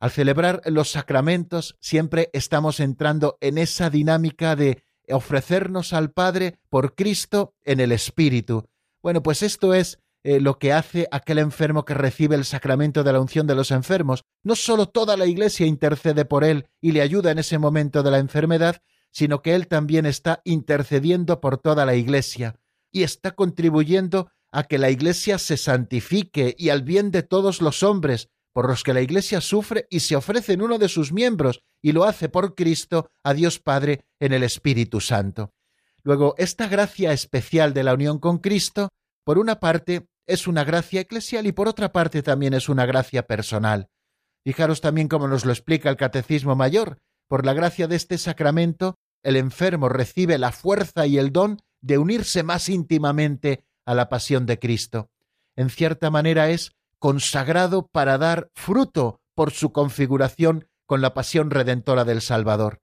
Al 0.00 0.10
celebrar 0.10 0.60
los 0.66 0.90
sacramentos 0.90 1.76
siempre 1.80 2.30
estamos 2.32 2.80
entrando 2.80 3.38
en 3.40 3.58
esa 3.58 3.90
dinámica 3.90 4.54
de 4.54 4.84
ofrecernos 5.08 5.92
al 5.92 6.12
Padre 6.12 6.58
por 6.68 6.94
Cristo 6.94 7.54
en 7.64 7.80
el 7.80 7.92
Espíritu. 7.92 8.68
Bueno, 9.02 9.22
pues 9.22 9.42
esto 9.42 9.74
es 9.74 9.98
eh, 10.22 10.40
lo 10.40 10.58
que 10.58 10.72
hace 10.72 11.06
aquel 11.10 11.38
enfermo 11.38 11.84
que 11.84 11.94
recibe 11.94 12.34
el 12.34 12.46
sacramento 12.46 13.04
de 13.04 13.12
la 13.12 13.20
unción 13.20 13.46
de 13.46 13.54
los 13.54 13.70
enfermos. 13.70 14.24
No 14.42 14.56
solo 14.56 14.88
toda 14.88 15.16
la 15.16 15.26
Iglesia 15.26 15.66
intercede 15.66 16.24
por 16.24 16.44
él 16.44 16.66
y 16.80 16.92
le 16.92 17.02
ayuda 17.02 17.30
en 17.30 17.38
ese 17.38 17.58
momento 17.58 18.02
de 18.02 18.10
la 18.10 18.18
enfermedad, 18.18 18.80
sino 19.14 19.42
que 19.42 19.54
él 19.54 19.68
también 19.68 20.06
está 20.06 20.42
intercediendo 20.44 21.40
por 21.40 21.58
toda 21.58 21.86
la 21.86 21.94
Iglesia 21.94 22.56
y 22.90 23.04
está 23.04 23.30
contribuyendo 23.30 24.30
a 24.50 24.64
que 24.64 24.76
la 24.76 24.90
Iglesia 24.90 25.38
se 25.38 25.56
santifique 25.56 26.54
y 26.58 26.68
al 26.68 26.82
bien 26.82 27.10
de 27.10 27.22
todos 27.22 27.62
los 27.62 27.82
hombres, 27.82 28.28
por 28.52 28.68
los 28.68 28.82
que 28.82 28.92
la 28.92 29.00
Iglesia 29.00 29.40
sufre 29.40 29.86
y 29.88 30.00
se 30.00 30.16
ofrece 30.16 30.52
en 30.52 30.62
uno 30.62 30.78
de 30.78 30.88
sus 30.88 31.12
miembros, 31.12 31.60
y 31.82 31.92
lo 31.92 32.04
hace 32.04 32.28
por 32.28 32.54
Cristo 32.54 33.10
a 33.22 33.34
Dios 33.34 33.58
Padre 33.58 34.04
en 34.20 34.32
el 34.32 34.42
Espíritu 34.42 35.00
Santo. 35.00 35.52
Luego, 36.02 36.34
esta 36.36 36.68
gracia 36.68 37.12
especial 37.12 37.72
de 37.72 37.82
la 37.82 37.94
unión 37.94 38.18
con 38.18 38.38
Cristo, 38.38 38.90
por 39.24 39.38
una 39.38 39.58
parte, 39.58 40.06
es 40.26 40.46
una 40.46 40.64
gracia 40.64 41.00
eclesial 41.00 41.46
y 41.46 41.52
por 41.52 41.68
otra 41.68 41.92
parte 41.92 42.22
también 42.22 42.54
es 42.54 42.68
una 42.68 42.86
gracia 42.86 43.26
personal. 43.26 43.88
Fijaros 44.44 44.80
también 44.80 45.08
cómo 45.08 45.28
nos 45.28 45.44
lo 45.44 45.52
explica 45.52 45.88
el 45.88 45.96
Catecismo 45.96 46.54
Mayor. 46.56 46.98
Por 47.26 47.46
la 47.46 47.54
gracia 47.54 47.88
de 47.88 47.96
este 47.96 48.18
sacramento, 48.18 48.96
el 49.24 49.36
enfermo 49.36 49.88
recibe 49.88 50.38
la 50.38 50.52
fuerza 50.52 51.06
y 51.06 51.18
el 51.18 51.32
don 51.32 51.60
de 51.80 51.98
unirse 51.98 52.42
más 52.42 52.68
íntimamente 52.68 53.64
a 53.84 53.94
la 53.94 54.08
pasión 54.08 54.46
de 54.46 54.58
Cristo. 54.58 55.10
En 55.56 55.70
cierta 55.70 56.10
manera 56.10 56.50
es 56.50 56.72
consagrado 56.98 57.88
para 57.88 58.18
dar 58.18 58.50
fruto 58.54 59.20
por 59.34 59.50
su 59.50 59.72
configuración 59.72 60.68
con 60.86 61.00
la 61.00 61.14
pasión 61.14 61.50
redentora 61.50 62.04
del 62.04 62.20
Salvador. 62.20 62.80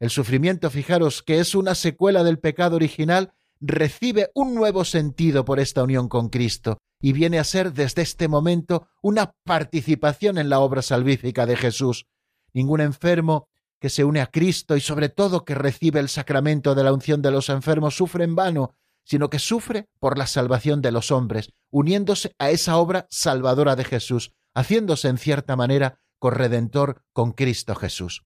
El 0.00 0.10
sufrimiento, 0.10 0.70
fijaros, 0.70 1.22
que 1.22 1.38
es 1.38 1.54
una 1.54 1.74
secuela 1.74 2.24
del 2.24 2.38
pecado 2.38 2.76
original, 2.76 3.32
recibe 3.60 4.30
un 4.34 4.54
nuevo 4.54 4.84
sentido 4.84 5.44
por 5.44 5.60
esta 5.60 5.82
unión 5.82 6.08
con 6.08 6.28
Cristo 6.28 6.78
y 7.00 7.12
viene 7.12 7.38
a 7.38 7.44
ser 7.44 7.72
desde 7.72 8.02
este 8.02 8.28
momento 8.28 8.88
una 9.02 9.34
participación 9.44 10.38
en 10.38 10.48
la 10.48 10.60
obra 10.60 10.82
salvífica 10.82 11.46
de 11.46 11.56
Jesús. 11.56 12.06
Ningún 12.52 12.80
enfermo 12.80 13.48
que 13.80 13.90
se 13.90 14.04
une 14.04 14.20
a 14.20 14.26
Cristo 14.26 14.76
y 14.76 14.80
sobre 14.80 15.08
todo 15.08 15.44
que 15.44 15.54
recibe 15.54 16.00
el 16.00 16.08
sacramento 16.08 16.74
de 16.74 16.84
la 16.84 16.92
unción 16.92 17.22
de 17.22 17.30
los 17.30 17.48
enfermos 17.48 17.96
sufre 17.96 18.24
en 18.24 18.34
vano, 18.34 18.74
sino 19.04 19.30
que 19.30 19.38
sufre 19.38 19.88
por 19.98 20.18
la 20.18 20.26
salvación 20.26 20.80
de 20.82 20.92
los 20.92 21.10
hombres, 21.10 21.50
uniéndose 21.70 22.34
a 22.38 22.50
esa 22.50 22.76
obra 22.78 23.06
salvadora 23.10 23.76
de 23.76 23.84
Jesús, 23.84 24.32
haciéndose 24.54 25.08
en 25.08 25.18
cierta 25.18 25.56
manera 25.56 26.00
corredentor 26.18 27.02
con 27.12 27.32
Cristo 27.32 27.74
Jesús. 27.74 28.24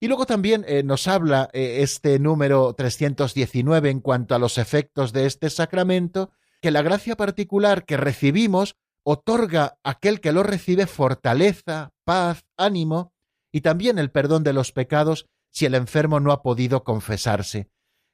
Y 0.00 0.08
luego 0.08 0.26
también 0.26 0.64
eh, 0.68 0.82
nos 0.82 1.08
habla 1.08 1.48
eh, 1.52 1.78
este 1.80 2.18
número 2.18 2.74
319 2.74 3.90
en 3.90 4.00
cuanto 4.00 4.34
a 4.34 4.38
los 4.38 4.58
efectos 4.58 5.12
de 5.12 5.26
este 5.26 5.48
sacramento, 5.50 6.30
que 6.60 6.70
la 6.70 6.82
gracia 6.82 7.16
particular 7.16 7.84
que 7.84 7.96
recibimos 7.96 8.76
otorga 9.02 9.78
a 9.82 9.90
aquel 9.90 10.20
que 10.20 10.32
lo 10.32 10.42
recibe 10.42 10.86
fortaleza, 10.86 11.92
paz, 12.04 12.44
ánimo 12.56 13.13
y 13.54 13.60
también 13.60 14.00
el 14.00 14.10
perdón 14.10 14.42
de 14.42 14.52
los 14.52 14.72
pecados 14.72 15.28
si 15.48 15.64
el 15.64 15.76
enfermo 15.76 16.18
no 16.18 16.32
ha 16.32 16.42
podido 16.42 16.82
confesarse. 16.82 17.68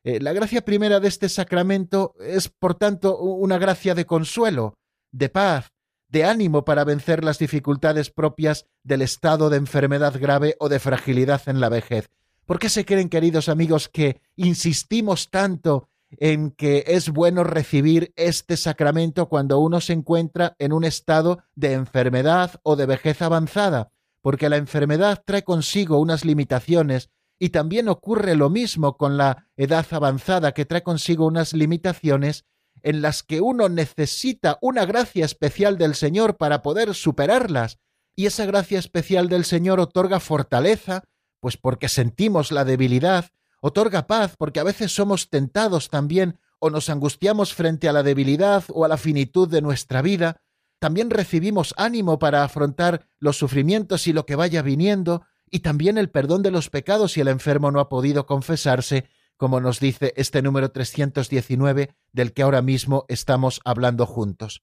Eh, 0.05 0.20
la 0.20 0.34
gracia 0.34 0.66
primera 0.66 1.01
de 1.01 1.09
este 1.09 1.30
sacramento 1.30 2.14
es, 2.20 2.51
por 2.51 2.74
tanto, 2.74 3.18
una 3.18 3.57
gracia 3.57 3.95
de 3.95 4.05
consuelo, 4.05 4.74
de 5.12 5.30
paz, 5.30 5.72
de 6.09 6.24
ánimo 6.24 6.66
para 6.66 6.84
vencer 6.84 7.24
las 7.24 7.38
dificultades 7.38 8.11
propias 8.11 8.66
del 8.82 9.01
estado 9.01 9.49
de 9.49 9.57
enfermedad 9.57 10.20
grave 10.20 10.57
o 10.61 10.68
de 10.68 10.78
fragilidad 10.78 11.41
en 11.47 11.61
la 11.61 11.70
vejez. 11.70 12.11
¿Por 12.45 12.59
qué 12.59 12.68
se 12.68 12.84
creen, 12.84 13.09
queridos 13.09 13.49
amigos, 13.49 13.88
que 13.88 14.20
insistimos 14.36 15.30
tanto 15.30 15.88
en 16.18 16.51
que 16.51 16.84
es 16.86 17.09
bueno 17.09 17.45
recibir 17.45 18.12
este 18.16 18.59
sacramento 18.59 19.30
cuando 19.30 19.59
uno 19.59 19.80
se 19.80 19.95
encuentra 19.95 20.55
en 20.59 20.74
un 20.74 20.84
estado 20.84 21.45
de 21.55 21.72
enfermedad 21.72 22.61
o 22.62 22.76
de 22.76 22.84
vejez 22.84 23.22
avanzada? 23.22 23.91
Porque 24.23 24.49
la 24.49 24.57
enfermedad 24.57 25.23
trae 25.25 25.43
consigo 25.43 25.99
unas 25.99 26.25
limitaciones 26.25 27.11
y 27.39 27.51
también 27.51 27.89
ocurre 27.89 28.37
lo 28.37 28.51
mismo 28.51 28.97
con 28.97 29.16
la 29.16 29.49
edad 29.57 29.87
avanzada 29.91 30.53
que 30.53 30.66
trae 30.66 30.83
consigo 30.83 31.27
unas 31.27 31.55
limitaciones 31.55 32.45
en 32.83 33.03
las 33.03 33.23
que 33.23 33.41
uno 33.41 33.68
necesita 33.68 34.59
una 34.61 34.85
gracia 34.85 35.25
especial 35.25 35.79
del 35.79 35.95
Señor 35.95 36.37
para 36.37 36.62
poder 36.62 36.95
superarlas. 36.95 37.79
Y 38.14 38.27
esa 38.27 38.45
gracia 38.45 38.79
especial 38.79 39.29
del 39.29 39.45
Señor 39.45 39.81
otorga 39.81 40.21
fortaleza, 40.21 41.05
pues 41.41 41.57
porque 41.57 41.89
sentimos 41.89 42.53
la 42.53 42.64
debilidad, 42.64 43.27
otorga 43.61 44.07
paz, 44.07 44.35
porque 44.37 44.61
a 44.61 44.64
veces 44.64 44.93
somos 44.93 45.31
tentados 45.31 45.89
también 45.89 46.39
o 46.59 46.68
nos 46.68 46.91
angustiamos 46.91 47.55
frente 47.55 47.89
a 47.89 47.93
la 47.93 48.03
debilidad 48.03 48.64
o 48.68 48.85
a 48.85 48.89
la 48.89 48.99
finitud 48.99 49.49
de 49.49 49.62
nuestra 49.62 50.03
vida, 50.03 50.43
también 50.81 51.11
recibimos 51.11 51.74
ánimo 51.76 52.18
para 52.18 52.43
afrontar 52.43 53.07
los 53.18 53.37
sufrimientos 53.37 54.07
y 54.07 54.12
lo 54.12 54.26
que 54.26 54.35
vaya 54.35 54.62
viniendo, 54.62 55.22
y 55.51 55.61
también 55.61 55.99
el 55.99 56.11
perdón 56.11 56.43
de 56.43 56.51
los 56.51 56.70
pecados 56.70 57.12
si 57.12 57.20
el 57.20 57.28
enfermo 57.28 57.70
no 57.70 57.81
ha 57.81 57.89
podido 57.89 58.26
confesarse, 58.26 59.05
como 59.37 59.61
nos 59.61 59.78
dice 59.78 60.14
este 60.16 60.43
número 60.43 60.70
319 60.72 61.95
del 62.12 62.33
que 62.33 62.43
ahora 62.43 62.62
mismo 62.62 63.05
estamos 63.09 63.61
hablando 63.64 64.07
juntos. 64.07 64.62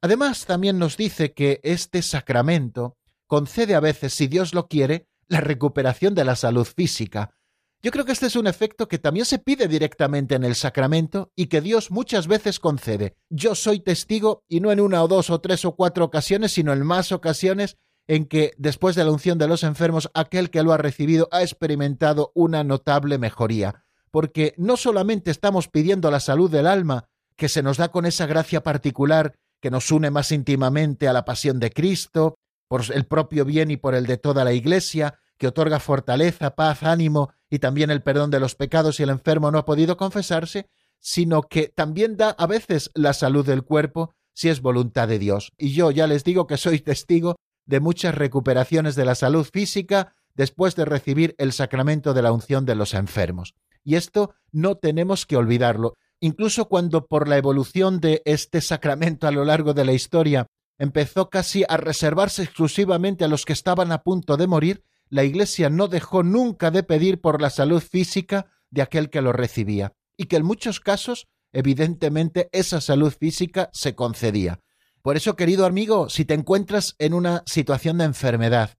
Además, 0.00 0.46
también 0.46 0.78
nos 0.78 0.96
dice 0.96 1.32
que 1.32 1.60
este 1.62 2.02
sacramento 2.02 2.98
concede 3.28 3.76
a 3.76 3.80
veces, 3.80 4.12
si 4.14 4.26
Dios 4.26 4.54
lo 4.54 4.66
quiere, 4.66 5.06
la 5.28 5.40
recuperación 5.40 6.14
de 6.14 6.24
la 6.24 6.34
salud 6.34 6.66
física. 6.66 7.36
Yo 7.84 7.90
creo 7.90 8.04
que 8.04 8.12
este 8.12 8.26
es 8.26 8.36
un 8.36 8.46
efecto 8.46 8.86
que 8.86 9.00
también 9.00 9.26
se 9.26 9.40
pide 9.40 9.66
directamente 9.66 10.36
en 10.36 10.44
el 10.44 10.54
sacramento 10.54 11.32
y 11.34 11.46
que 11.46 11.60
Dios 11.60 11.90
muchas 11.90 12.28
veces 12.28 12.60
concede. 12.60 13.16
Yo 13.28 13.56
soy 13.56 13.80
testigo, 13.80 14.44
y 14.48 14.60
no 14.60 14.70
en 14.70 14.78
una 14.78 15.02
o 15.02 15.08
dos 15.08 15.30
o 15.30 15.40
tres 15.40 15.64
o 15.64 15.74
cuatro 15.74 16.04
ocasiones, 16.04 16.52
sino 16.52 16.72
en 16.72 16.86
más 16.86 17.10
ocasiones, 17.10 17.76
en 18.06 18.26
que 18.26 18.52
después 18.56 18.94
de 18.94 19.04
la 19.04 19.10
unción 19.10 19.36
de 19.36 19.48
los 19.48 19.64
enfermos, 19.64 20.10
aquel 20.14 20.50
que 20.50 20.62
lo 20.62 20.72
ha 20.72 20.76
recibido 20.76 21.28
ha 21.32 21.42
experimentado 21.42 22.30
una 22.36 22.62
notable 22.62 23.18
mejoría, 23.18 23.84
porque 24.12 24.54
no 24.58 24.76
solamente 24.76 25.32
estamos 25.32 25.66
pidiendo 25.66 26.08
la 26.12 26.20
salud 26.20 26.48
del 26.48 26.68
alma, 26.68 27.08
que 27.36 27.48
se 27.48 27.64
nos 27.64 27.78
da 27.78 27.88
con 27.88 28.06
esa 28.06 28.26
gracia 28.26 28.62
particular 28.62 29.34
que 29.60 29.72
nos 29.72 29.90
une 29.90 30.10
más 30.10 30.30
íntimamente 30.30 31.08
a 31.08 31.12
la 31.12 31.24
pasión 31.24 31.58
de 31.58 31.72
Cristo, 31.72 32.36
por 32.68 32.82
el 32.94 33.06
propio 33.06 33.44
bien 33.44 33.72
y 33.72 33.76
por 33.76 33.96
el 33.96 34.06
de 34.06 34.18
toda 34.18 34.44
la 34.44 34.52
Iglesia, 34.52 35.18
que 35.36 35.48
otorga 35.48 35.80
fortaleza, 35.80 36.54
paz, 36.54 36.84
ánimo 36.84 37.32
y 37.52 37.58
también 37.58 37.90
el 37.90 38.02
perdón 38.02 38.30
de 38.30 38.40
los 38.40 38.54
pecados 38.54 38.96
si 38.96 39.02
el 39.02 39.10
enfermo 39.10 39.50
no 39.50 39.58
ha 39.58 39.66
podido 39.66 39.98
confesarse, 39.98 40.70
sino 41.00 41.42
que 41.42 41.68
también 41.68 42.16
da 42.16 42.30
a 42.30 42.46
veces 42.46 42.90
la 42.94 43.12
salud 43.12 43.44
del 43.44 43.62
cuerpo 43.62 44.14
si 44.32 44.48
es 44.48 44.62
voluntad 44.62 45.06
de 45.06 45.18
Dios. 45.18 45.52
Y 45.58 45.74
yo 45.74 45.90
ya 45.90 46.06
les 46.06 46.24
digo 46.24 46.46
que 46.46 46.56
soy 46.56 46.78
testigo 46.78 47.36
de 47.66 47.80
muchas 47.80 48.14
recuperaciones 48.14 48.94
de 48.96 49.04
la 49.04 49.14
salud 49.14 49.46
física 49.52 50.14
después 50.34 50.76
de 50.76 50.86
recibir 50.86 51.34
el 51.36 51.52
sacramento 51.52 52.14
de 52.14 52.22
la 52.22 52.32
unción 52.32 52.64
de 52.64 52.74
los 52.74 52.94
enfermos. 52.94 53.52
Y 53.84 53.96
esto 53.96 54.32
no 54.50 54.76
tenemos 54.76 55.26
que 55.26 55.36
olvidarlo. 55.36 55.92
Incluso 56.20 56.70
cuando 56.70 57.04
por 57.04 57.28
la 57.28 57.36
evolución 57.36 58.00
de 58.00 58.22
este 58.24 58.62
sacramento 58.62 59.26
a 59.26 59.30
lo 59.30 59.44
largo 59.44 59.74
de 59.74 59.84
la 59.84 59.92
historia 59.92 60.46
empezó 60.78 61.28
casi 61.28 61.64
a 61.68 61.76
reservarse 61.76 62.44
exclusivamente 62.44 63.26
a 63.26 63.28
los 63.28 63.44
que 63.44 63.52
estaban 63.52 63.92
a 63.92 64.02
punto 64.02 64.38
de 64.38 64.46
morir, 64.46 64.84
la 65.12 65.24
Iglesia 65.24 65.68
no 65.68 65.88
dejó 65.88 66.22
nunca 66.22 66.70
de 66.70 66.82
pedir 66.82 67.20
por 67.20 67.42
la 67.42 67.50
salud 67.50 67.82
física 67.82 68.46
de 68.70 68.80
aquel 68.80 69.10
que 69.10 69.20
lo 69.20 69.34
recibía, 69.34 69.92
y 70.16 70.24
que 70.24 70.36
en 70.36 70.46
muchos 70.46 70.80
casos, 70.80 71.28
evidentemente, 71.52 72.48
esa 72.52 72.80
salud 72.80 73.12
física 73.12 73.68
se 73.74 73.94
concedía. 73.94 74.60
Por 75.02 75.18
eso, 75.18 75.36
querido 75.36 75.66
amigo, 75.66 76.08
si 76.08 76.24
te 76.24 76.32
encuentras 76.32 76.96
en 76.98 77.12
una 77.12 77.42
situación 77.44 77.98
de 77.98 78.04
enfermedad 78.04 78.70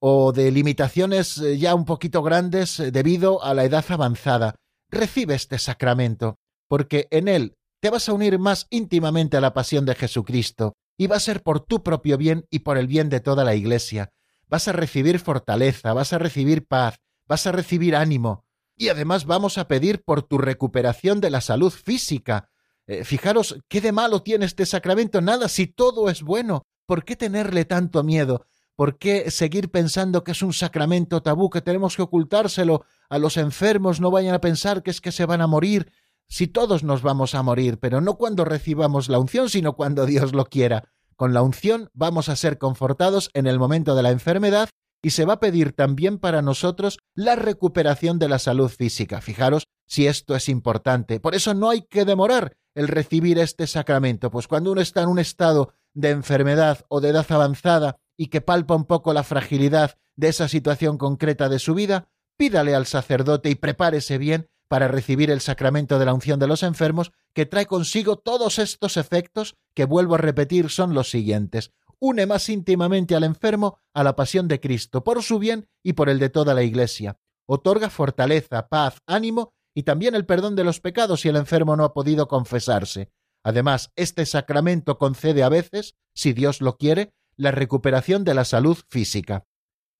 o 0.00 0.32
de 0.32 0.50
limitaciones 0.50 1.38
eh, 1.38 1.56
ya 1.56 1.76
un 1.76 1.84
poquito 1.84 2.20
grandes 2.20 2.80
eh, 2.80 2.90
debido 2.90 3.44
a 3.44 3.54
la 3.54 3.62
edad 3.62 3.84
avanzada, 3.88 4.56
recibe 4.90 5.36
este 5.36 5.56
sacramento, 5.56 6.34
porque 6.68 7.06
en 7.12 7.28
él 7.28 7.54
te 7.80 7.90
vas 7.90 8.08
a 8.08 8.12
unir 8.12 8.40
más 8.40 8.66
íntimamente 8.70 9.36
a 9.36 9.40
la 9.40 9.54
pasión 9.54 9.86
de 9.86 9.94
Jesucristo 9.94 10.72
y 10.98 11.06
va 11.06 11.14
a 11.14 11.20
ser 11.20 11.44
por 11.44 11.60
tu 11.60 11.84
propio 11.84 12.18
bien 12.18 12.44
y 12.50 12.60
por 12.60 12.76
el 12.76 12.88
bien 12.88 13.08
de 13.08 13.20
toda 13.20 13.44
la 13.44 13.54
Iglesia. 13.54 14.10
Vas 14.46 14.68
a 14.68 14.72
recibir 14.72 15.18
fortaleza, 15.18 15.92
vas 15.92 16.12
a 16.12 16.18
recibir 16.18 16.66
paz, 16.66 17.00
vas 17.26 17.46
a 17.46 17.52
recibir 17.52 17.96
ánimo 17.96 18.46
y 18.76 18.88
además 18.88 19.24
vamos 19.24 19.58
a 19.58 19.68
pedir 19.68 20.02
por 20.04 20.22
tu 20.22 20.38
recuperación 20.38 21.20
de 21.20 21.30
la 21.30 21.40
salud 21.40 21.72
física. 21.72 22.50
Eh, 22.86 23.04
fijaros, 23.04 23.58
¿qué 23.68 23.80
de 23.80 23.92
malo 23.92 24.22
tiene 24.22 24.44
este 24.44 24.66
sacramento? 24.66 25.20
Nada, 25.20 25.48
si 25.48 25.66
todo 25.66 26.10
es 26.10 26.22
bueno. 26.22 26.66
¿Por 26.84 27.04
qué 27.04 27.16
tenerle 27.16 27.64
tanto 27.64 28.04
miedo? 28.04 28.46
¿Por 28.76 28.98
qué 28.98 29.30
seguir 29.30 29.70
pensando 29.70 30.22
que 30.22 30.32
es 30.32 30.42
un 30.42 30.52
sacramento 30.52 31.22
tabú, 31.22 31.48
que 31.50 31.62
tenemos 31.62 31.96
que 31.96 32.02
ocultárselo 32.02 32.84
a 33.08 33.18
los 33.18 33.38
enfermos, 33.38 34.00
no 34.00 34.10
vayan 34.10 34.34
a 34.34 34.40
pensar 34.40 34.82
que 34.82 34.90
es 34.90 35.00
que 35.00 35.10
se 35.10 35.24
van 35.24 35.40
a 35.40 35.46
morir? 35.46 35.90
Si 36.28 36.46
todos 36.46 36.84
nos 36.84 37.02
vamos 37.02 37.34
a 37.34 37.42
morir, 37.42 37.78
pero 37.78 38.00
no 38.00 38.16
cuando 38.16 38.44
recibamos 38.44 39.08
la 39.08 39.18
unción, 39.18 39.48
sino 39.48 39.74
cuando 39.74 40.04
Dios 40.04 40.32
lo 40.32 40.44
quiera. 40.44 40.92
Con 41.16 41.32
la 41.32 41.42
unción 41.42 41.90
vamos 41.94 42.28
a 42.28 42.36
ser 42.36 42.58
confortados 42.58 43.30
en 43.32 43.46
el 43.46 43.58
momento 43.58 43.94
de 43.94 44.02
la 44.02 44.10
enfermedad 44.10 44.68
y 45.02 45.10
se 45.10 45.24
va 45.24 45.34
a 45.34 45.40
pedir 45.40 45.72
también 45.72 46.18
para 46.18 46.42
nosotros 46.42 46.98
la 47.14 47.36
recuperación 47.36 48.18
de 48.18 48.28
la 48.28 48.38
salud 48.38 48.68
física. 48.68 49.20
Fijaros 49.20 49.64
si 49.86 50.06
esto 50.06 50.36
es 50.36 50.48
importante. 50.48 51.20
Por 51.20 51.34
eso 51.34 51.54
no 51.54 51.70
hay 51.70 51.82
que 51.82 52.04
demorar 52.04 52.56
el 52.74 52.88
recibir 52.88 53.38
este 53.38 53.66
sacramento, 53.66 54.30
pues 54.30 54.48
cuando 54.48 54.72
uno 54.72 54.82
está 54.82 55.02
en 55.02 55.08
un 55.08 55.18
estado 55.18 55.72
de 55.94 56.10
enfermedad 56.10 56.84
o 56.88 57.00
de 57.00 57.08
edad 57.08 57.26
avanzada 57.30 57.96
y 58.18 58.26
que 58.26 58.42
palpa 58.42 58.74
un 58.74 58.84
poco 58.84 59.14
la 59.14 59.22
fragilidad 59.22 59.96
de 60.16 60.28
esa 60.28 60.48
situación 60.48 60.98
concreta 60.98 61.48
de 61.48 61.58
su 61.58 61.74
vida, 61.74 62.08
pídale 62.36 62.74
al 62.74 62.86
sacerdote 62.86 63.48
y 63.48 63.54
prepárese 63.54 64.18
bien 64.18 64.50
para 64.68 64.88
recibir 64.88 65.30
el 65.30 65.40
sacramento 65.40 65.98
de 65.98 66.06
la 66.06 66.14
unción 66.14 66.38
de 66.38 66.46
los 66.46 66.62
enfermos, 66.62 67.12
que 67.34 67.46
trae 67.46 67.66
consigo 67.66 68.16
todos 68.16 68.58
estos 68.58 68.96
efectos 68.96 69.56
que 69.74 69.84
vuelvo 69.84 70.14
a 70.14 70.18
repetir 70.18 70.70
son 70.70 70.94
los 70.94 71.10
siguientes 71.10 71.72
une 71.98 72.26
más 72.26 72.48
íntimamente 72.48 73.14
al 73.14 73.24
enfermo 73.24 73.78
a 73.94 74.04
la 74.04 74.16
pasión 74.16 74.48
de 74.48 74.60
Cristo, 74.60 75.02
por 75.04 75.22
su 75.22 75.38
bien 75.38 75.68
y 75.82 75.94
por 75.94 76.08
el 76.08 76.18
de 76.18 76.28
toda 76.28 76.54
la 76.54 76.62
Iglesia. 76.62 77.18
Otorga 77.46 77.90
fortaleza, 77.90 78.68
paz, 78.68 78.98
ánimo 79.06 79.52
y 79.74 79.84
también 79.84 80.14
el 80.14 80.26
perdón 80.26 80.56
de 80.56 80.64
los 80.64 80.80
pecados 80.80 81.20
si 81.20 81.28
el 81.28 81.36
enfermo 81.36 81.76
no 81.76 81.84
ha 81.84 81.94
podido 81.94 82.28
confesarse. 82.28 83.10
Además, 83.44 83.92
este 83.94 84.26
sacramento 84.26 84.98
concede 84.98 85.42
a 85.42 85.48
veces, 85.48 85.94
si 86.14 86.32
Dios 86.32 86.60
lo 86.60 86.76
quiere, 86.76 87.12
la 87.36 87.52
recuperación 87.52 88.24
de 88.24 88.34
la 88.34 88.44
salud 88.44 88.78
física. 88.88 89.44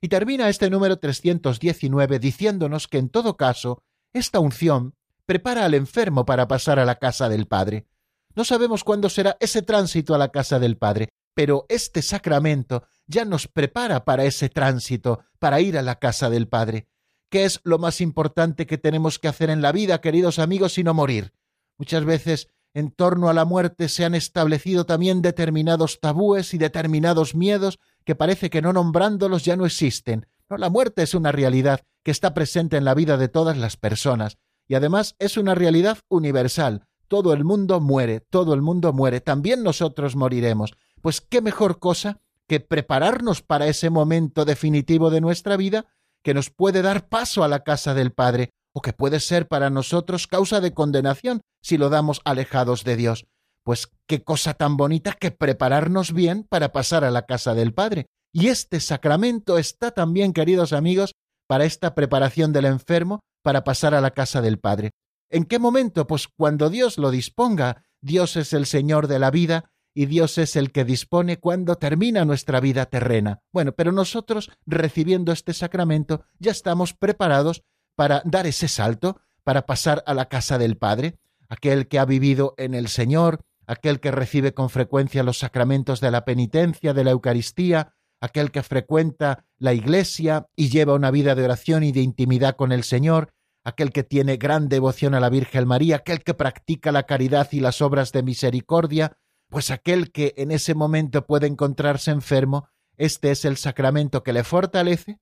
Y 0.00 0.08
termina 0.08 0.48
este 0.48 0.68
número 0.70 0.98
319 0.98 2.18
diciéndonos 2.18 2.88
que 2.88 2.98
en 2.98 3.08
todo 3.08 3.36
caso, 3.36 3.82
esta 4.18 4.40
unción 4.40 4.94
prepara 5.26 5.64
al 5.64 5.74
enfermo 5.74 6.24
para 6.24 6.48
pasar 6.48 6.78
a 6.78 6.84
la 6.84 6.96
casa 6.96 7.28
del 7.28 7.46
Padre. 7.46 7.86
No 8.34 8.44
sabemos 8.44 8.84
cuándo 8.84 9.08
será 9.08 9.36
ese 9.40 9.62
tránsito 9.62 10.14
a 10.14 10.18
la 10.18 10.30
casa 10.30 10.58
del 10.58 10.76
Padre, 10.76 11.08
pero 11.34 11.66
este 11.68 12.02
sacramento 12.02 12.84
ya 13.06 13.24
nos 13.24 13.48
prepara 13.48 14.04
para 14.04 14.24
ese 14.24 14.48
tránsito, 14.48 15.20
para 15.38 15.60
ir 15.60 15.76
a 15.76 15.82
la 15.82 15.98
casa 15.98 16.30
del 16.30 16.48
Padre. 16.48 16.88
¿Qué 17.30 17.44
es 17.44 17.60
lo 17.64 17.78
más 17.78 18.00
importante 18.00 18.66
que 18.66 18.78
tenemos 18.78 19.18
que 19.18 19.28
hacer 19.28 19.50
en 19.50 19.62
la 19.62 19.72
vida, 19.72 20.00
queridos 20.00 20.38
amigos, 20.38 20.74
sino 20.74 20.94
morir? 20.94 21.32
Muchas 21.76 22.04
veces 22.04 22.48
en 22.72 22.90
torno 22.90 23.28
a 23.28 23.34
la 23.34 23.44
muerte 23.44 23.88
se 23.88 24.04
han 24.04 24.14
establecido 24.14 24.86
también 24.86 25.22
determinados 25.22 25.98
tabúes 26.00 26.54
y 26.54 26.58
determinados 26.58 27.34
miedos 27.34 27.78
que 28.04 28.14
parece 28.14 28.50
que 28.50 28.62
no 28.62 28.72
nombrándolos 28.72 29.44
ya 29.44 29.56
no 29.56 29.66
existen. 29.66 30.26
No, 30.48 30.56
la 30.56 30.70
muerte 30.70 31.02
es 31.02 31.14
una 31.14 31.32
realidad 31.32 31.80
que 32.04 32.10
está 32.10 32.34
presente 32.34 32.76
en 32.76 32.84
la 32.84 32.94
vida 32.94 33.16
de 33.16 33.28
todas 33.28 33.56
las 33.56 33.76
personas 33.76 34.38
y 34.68 34.74
además 34.74 35.14
es 35.18 35.36
una 35.36 35.54
realidad 35.54 35.98
universal. 36.08 36.86
Todo 37.08 37.32
el 37.32 37.44
mundo 37.44 37.80
muere, 37.80 38.20
todo 38.20 38.54
el 38.54 38.62
mundo 38.62 38.92
muere, 38.92 39.20
también 39.20 39.62
nosotros 39.62 40.16
moriremos. 40.16 40.74
Pues 41.02 41.20
qué 41.20 41.40
mejor 41.40 41.78
cosa 41.78 42.20
que 42.48 42.60
prepararnos 42.60 43.42
para 43.42 43.66
ese 43.66 43.90
momento 43.90 44.44
definitivo 44.44 45.10
de 45.10 45.20
nuestra 45.20 45.56
vida 45.56 45.86
que 46.22 46.34
nos 46.34 46.50
puede 46.50 46.82
dar 46.82 47.08
paso 47.08 47.44
a 47.44 47.48
la 47.48 47.60
casa 47.60 47.94
del 47.94 48.12
Padre, 48.12 48.50
o 48.72 48.82
que 48.82 48.92
puede 48.92 49.20
ser 49.20 49.48
para 49.48 49.70
nosotros 49.70 50.26
causa 50.26 50.60
de 50.60 50.74
condenación 50.74 51.40
si 51.62 51.78
lo 51.78 51.88
damos 51.88 52.20
alejados 52.24 52.84
de 52.84 52.96
Dios. 52.96 53.26
Pues 53.62 53.88
qué 54.06 54.22
cosa 54.22 54.54
tan 54.54 54.76
bonita 54.76 55.12
que 55.12 55.30
prepararnos 55.30 56.12
bien 56.12 56.44
para 56.48 56.72
pasar 56.72 57.04
a 57.04 57.10
la 57.10 57.22
casa 57.22 57.54
del 57.54 57.72
Padre. 57.72 58.06
Y 58.38 58.48
este 58.48 58.80
sacramento 58.80 59.56
está 59.56 59.92
también, 59.92 60.34
queridos 60.34 60.74
amigos, 60.74 61.14
para 61.46 61.64
esta 61.64 61.94
preparación 61.94 62.52
del 62.52 62.66
enfermo 62.66 63.20
para 63.42 63.64
pasar 63.64 63.94
a 63.94 64.02
la 64.02 64.10
casa 64.10 64.42
del 64.42 64.58
Padre. 64.58 64.90
¿En 65.30 65.46
qué 65.46 65.58
momento? 65.58 66.06
Pues 66.06 66.28
cuando 66.28 66.68
Dios 66.68 66.98
lo 66.98 67.10
disponga. 67.10 67.84
Dios 68.02 68.36
es 68.36 68.52
el 68.52 68.66
Señor 68.66 69.06
de 69.06 69.20
la 69.20 69.30
vida 69.30 69.70
y 69.94 70.04
Dios 70.04 70.36
es 70.36 70.54
el 70.54 70.70
que 70.70 70.84
dispone 70.84 71.38
cuando 71.38 71.76
termina 71.76 72.26
nuestra 72.26 72.60
vida 72.60 72.84
terrena. 72.84 73.40
Bueno, 73.54 73.72
pero 73.72 73.90
nosotros, 73.90 74.50
recibiendo 74.66 75.32
este 75.32 75.54
sacramento, 75.54 76.26
ya 76.38 76.50
estamos 76.50 76.92
preparados 76.92 77.62
para 77.94 78.20
dar 78.26 78.46
ese 78.46 78.68
salto, 78.68 79.18
para 79.44 79.64
pasar 79.64 80.04
a 80.06 80.12
la 80.12 80.28
casa 80.28 80.58
del 80.58 80.76
Padre, 80.76 81.18
aquel 81.48 81.88
que 81.88 81.98
ha 81.98 82.04
vivido 82.04 82.52
en 82.58 82.74
el 82.74 82.88
Señor, 82.88 83.46
aquel 83.66 83.98
que 83.98 84.10
recibe 84.10 84.52
con 84.52 84.68
frecuencia 84.68 85.22
los 85.22 85.38
sacramentos 85.38 86.02
de 86.02 86.10
la 86.10 86.26
penitencia, 86.26 86.92
de 86.92 87.02
la 87.02 87.12
Eucaristía, 87.12 87.94
aquel 88.20 88.50
que 88.50 88.62
frecuenta 88.62 89.44
la 89.58 89.72
Iglesia 89.72 90.46
y 90.56 90.68
lleva 90.68 90.94
una 90.94 91.10
vida 91.10 91.34
de 91.34 91.44
oración 91.44 91.82
y 91.84 91.92
de 91.92 92.00
intimidad 92.00 92.56
con 92.56 92.72
el 92.72 92.84
Señor, 92.84 93.32
aquel 93.64 93.92
que 93.92 94.04
tiene 94.04 94.36
gran 94.36 94.68
devoción 94.68 95.14
a 95.14 95.20
la 95.20 95.28
Virgen 95.28 95.66
María, 95.66 95.96
aquel 95.96 96.22
que 96.22 96.34
practica 96.34 96.92
la 96.92 97.04
caridad 97.04 97.48
y 97.52 97.60
las 97.60 97.82
obras 97.82 98.12
de 98.12 98.22
misericordia, 98.22 99.18
pues 99.48 99.70
aquel 99.70 100.12
que 100.12 100.34
en 100.36 100.50
ese 100.50 100.74
momento 100.74 101.26
puede 101.26 101.46
encontrarse 101.46 102.10
enfermo, 102.10 102.68
este 102.96 103.30
es 103.30 103.44
el 103.44 103.56
sacramento 103.56 104.22
que 104.22 104.32
le 104.32 104.44
fortalece 104.44 105.18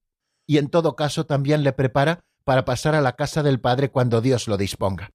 y 0.47 0.59
en 0.59 0.69
todo 0.69 0.97
caso 0.97 1.27
también 1.27 1.63
le 1.63 1.73
prepara 1.73 2.25
para 2.45 2.65
pasar 2.65 2.95
a 2.95 3.01
la 3.01 3.17
casa 3.17 3.43
del 3.43 3.61
Padre 3.61 3.91
cuando 3.91 4.21
Dios 4.21 4.49
lo 4.49 4.57
disponga. 4.57 5.11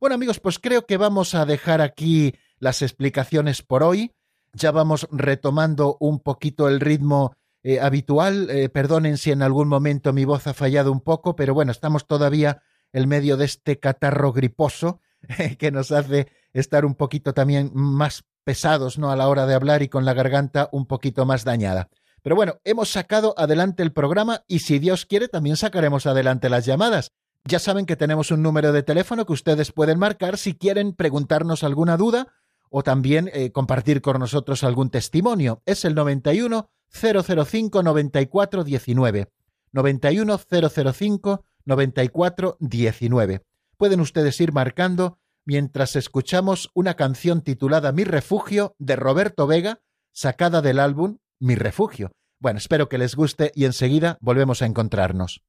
Bueno 0.00 0.16
amigos, 0.16 0.40
pues 0.40 0.58
creo 0.58 0.84
que 0.84 0.96
vamos 0.96 1.34
a 1.34 1.46
dejar 1.46 1.80
aquí 1.80 2.34
las 2.58 2.82
explicaciones 2.82 3.62
por 3.62 3.84
hoy. 3.84 4.12
Ya 4.54 4.70
vamos 4.70 5.08
retomando 5.10 5.96
un 6.00 6.20
poquito 6.20 6.68
el 6.68 6.80
ritmo 6.80 7.34
eh, 7.62 7.80
habitual. 7.80 8.50
Eh, 8.50 8.68
perdonen 8.68 9.16
si 9.16 9.30
en 9.30 9.42
algún 9.42 9.68
momento 9.68 10.12
mi 10.12 10.24
voz 10.24 10.46
ha 10.46 10.54
fallado 10.54 10.92
un 10.92 11.00
poco, 11.00 11.36
pero 11.36 11.54
bueno, 11.54 11.72
estamos 11.72 12.06
todavía 12.06 12.62
en 12.92 13.08
medio 13.08 13.36
de 13.36 13.46
este 13.46 13.78
catarro 13.78 14.32
griposo 14.32 15.00
que 15.58 15.70
nos 15.70 15.90
hace 15.92 16.28
estar 16.52 16.84
un 16.84 16.94
poquito 16.94 17.32
también 17.32 17.70
más 17.72 18.24
pesados, 18.44 18.98
¿no? 18.98 19.10
A 19.10 19.16
la 19.16 19.28
hora 19.28 19.46
de 19.46 19.54
hablar 19.54 19.82
y 19.82 19.88
con 19.88 20.04
la 20.04 20.14
garganta 20.14 20.68
un 20.72 20.86
poquito 20.86 21.24
más 21.24 21.44
dañada. 21.44 21.88
Pero 22.22 22.36
bueno, 22.36 22.60
hemos 22.64 22.90
sacado 22.90 23.34
adelante 23.36 23.82
el 23.82 23.92
programa 23.92 24.44
y 24.46 24.60
si 24.60 24.78
Dios 24.78 25.06
quiere 25.06 25.28
también 25.28 25.56
sacaremos 25.56 26.06
adelante 26.06 26.48
las 26.48 26.66
llamadas. 26.66 27.12
Ya 27.44 27.58
saben 27.58 27.86
que 27.86 27.96
tenemos 27.96 28.30
un 28.30 28.42
número 28.42 28.72
de 28.72 28.84
teléfono 28.84 29.26
que 29.26 29.32
ustedes 29.32 29.72
pueden 29.72 29.98
marcar 29.98 30.38
si 30.38 30.54
quieren 30.54 30.92
preguntarnos 30.92 31.64
alguna 31.64 31.96
duda 31.96 32.28
o 32.72 32.82
también 32.82 33.30
eh, 33.32 33.52
compartir 33.52 34.00
con 34.00 34.18
nosotros 34.18 34.64
algún 34.64 34.90
testimonio. 34.90 35.62
Es 35.66 35.84
el 35.84 35.94
91 35.94 36.70
005 36.90 37.82
94 37.82 38.64
19. 38.64 39.28
91 39.72 40.38
005 40.38 41.44
94 41.64 42.56
19. 42.58 43.42
Pueden 43.76 44.00
ustedes 44.00 44.40
ir 44.40 44.52
marcando 44.52 45.18
mientras 45.44 45.96
escuchamos 45.96 46.70
una 46.74 46.94
canción 46.94 47.42
titulada 47.42 47.92
Mi 47.92 48.04
Refugio 48.04 48.74
de 48.78 48.96
Roberto 48.96 49.46
Vega, 49.46 49.80
sacada 50.12 50.62
del 50.62 50.78
álbum 50.78 51.18
Mi 51.38 51.54
Refugio. 51.54 52.10
Bueno, 52.38 52.58
espero 52.58 52.88
que 52.88 52.98
les 52.98 53.14
guste 53.14 53.52
y 53.54 53.66
enseguida 53.66 54.18
volvemos 54.20 54.62
a 54.62 54.66
encontrarnos. 54.66 55.42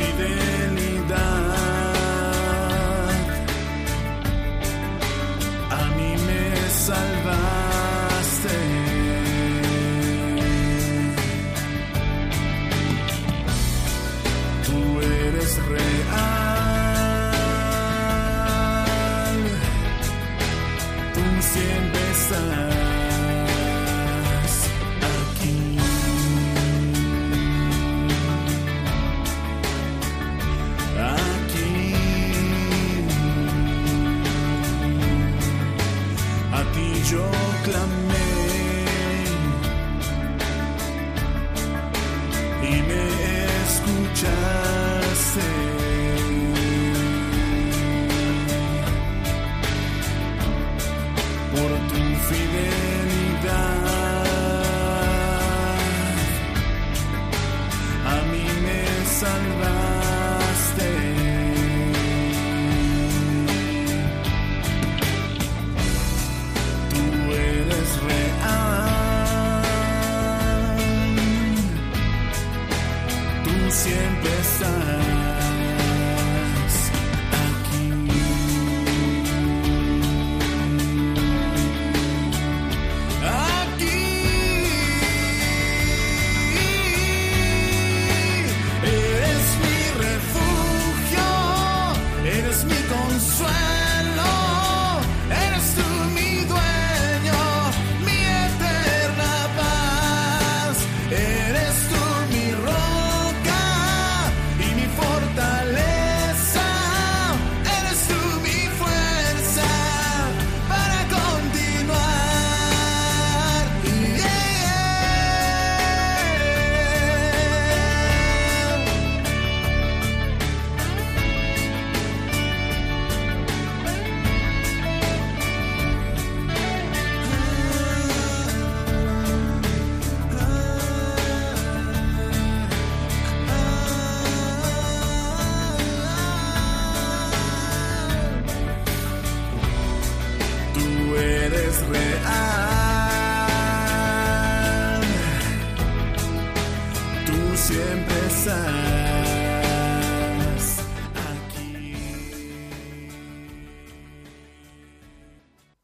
feeling. 0.00 0.49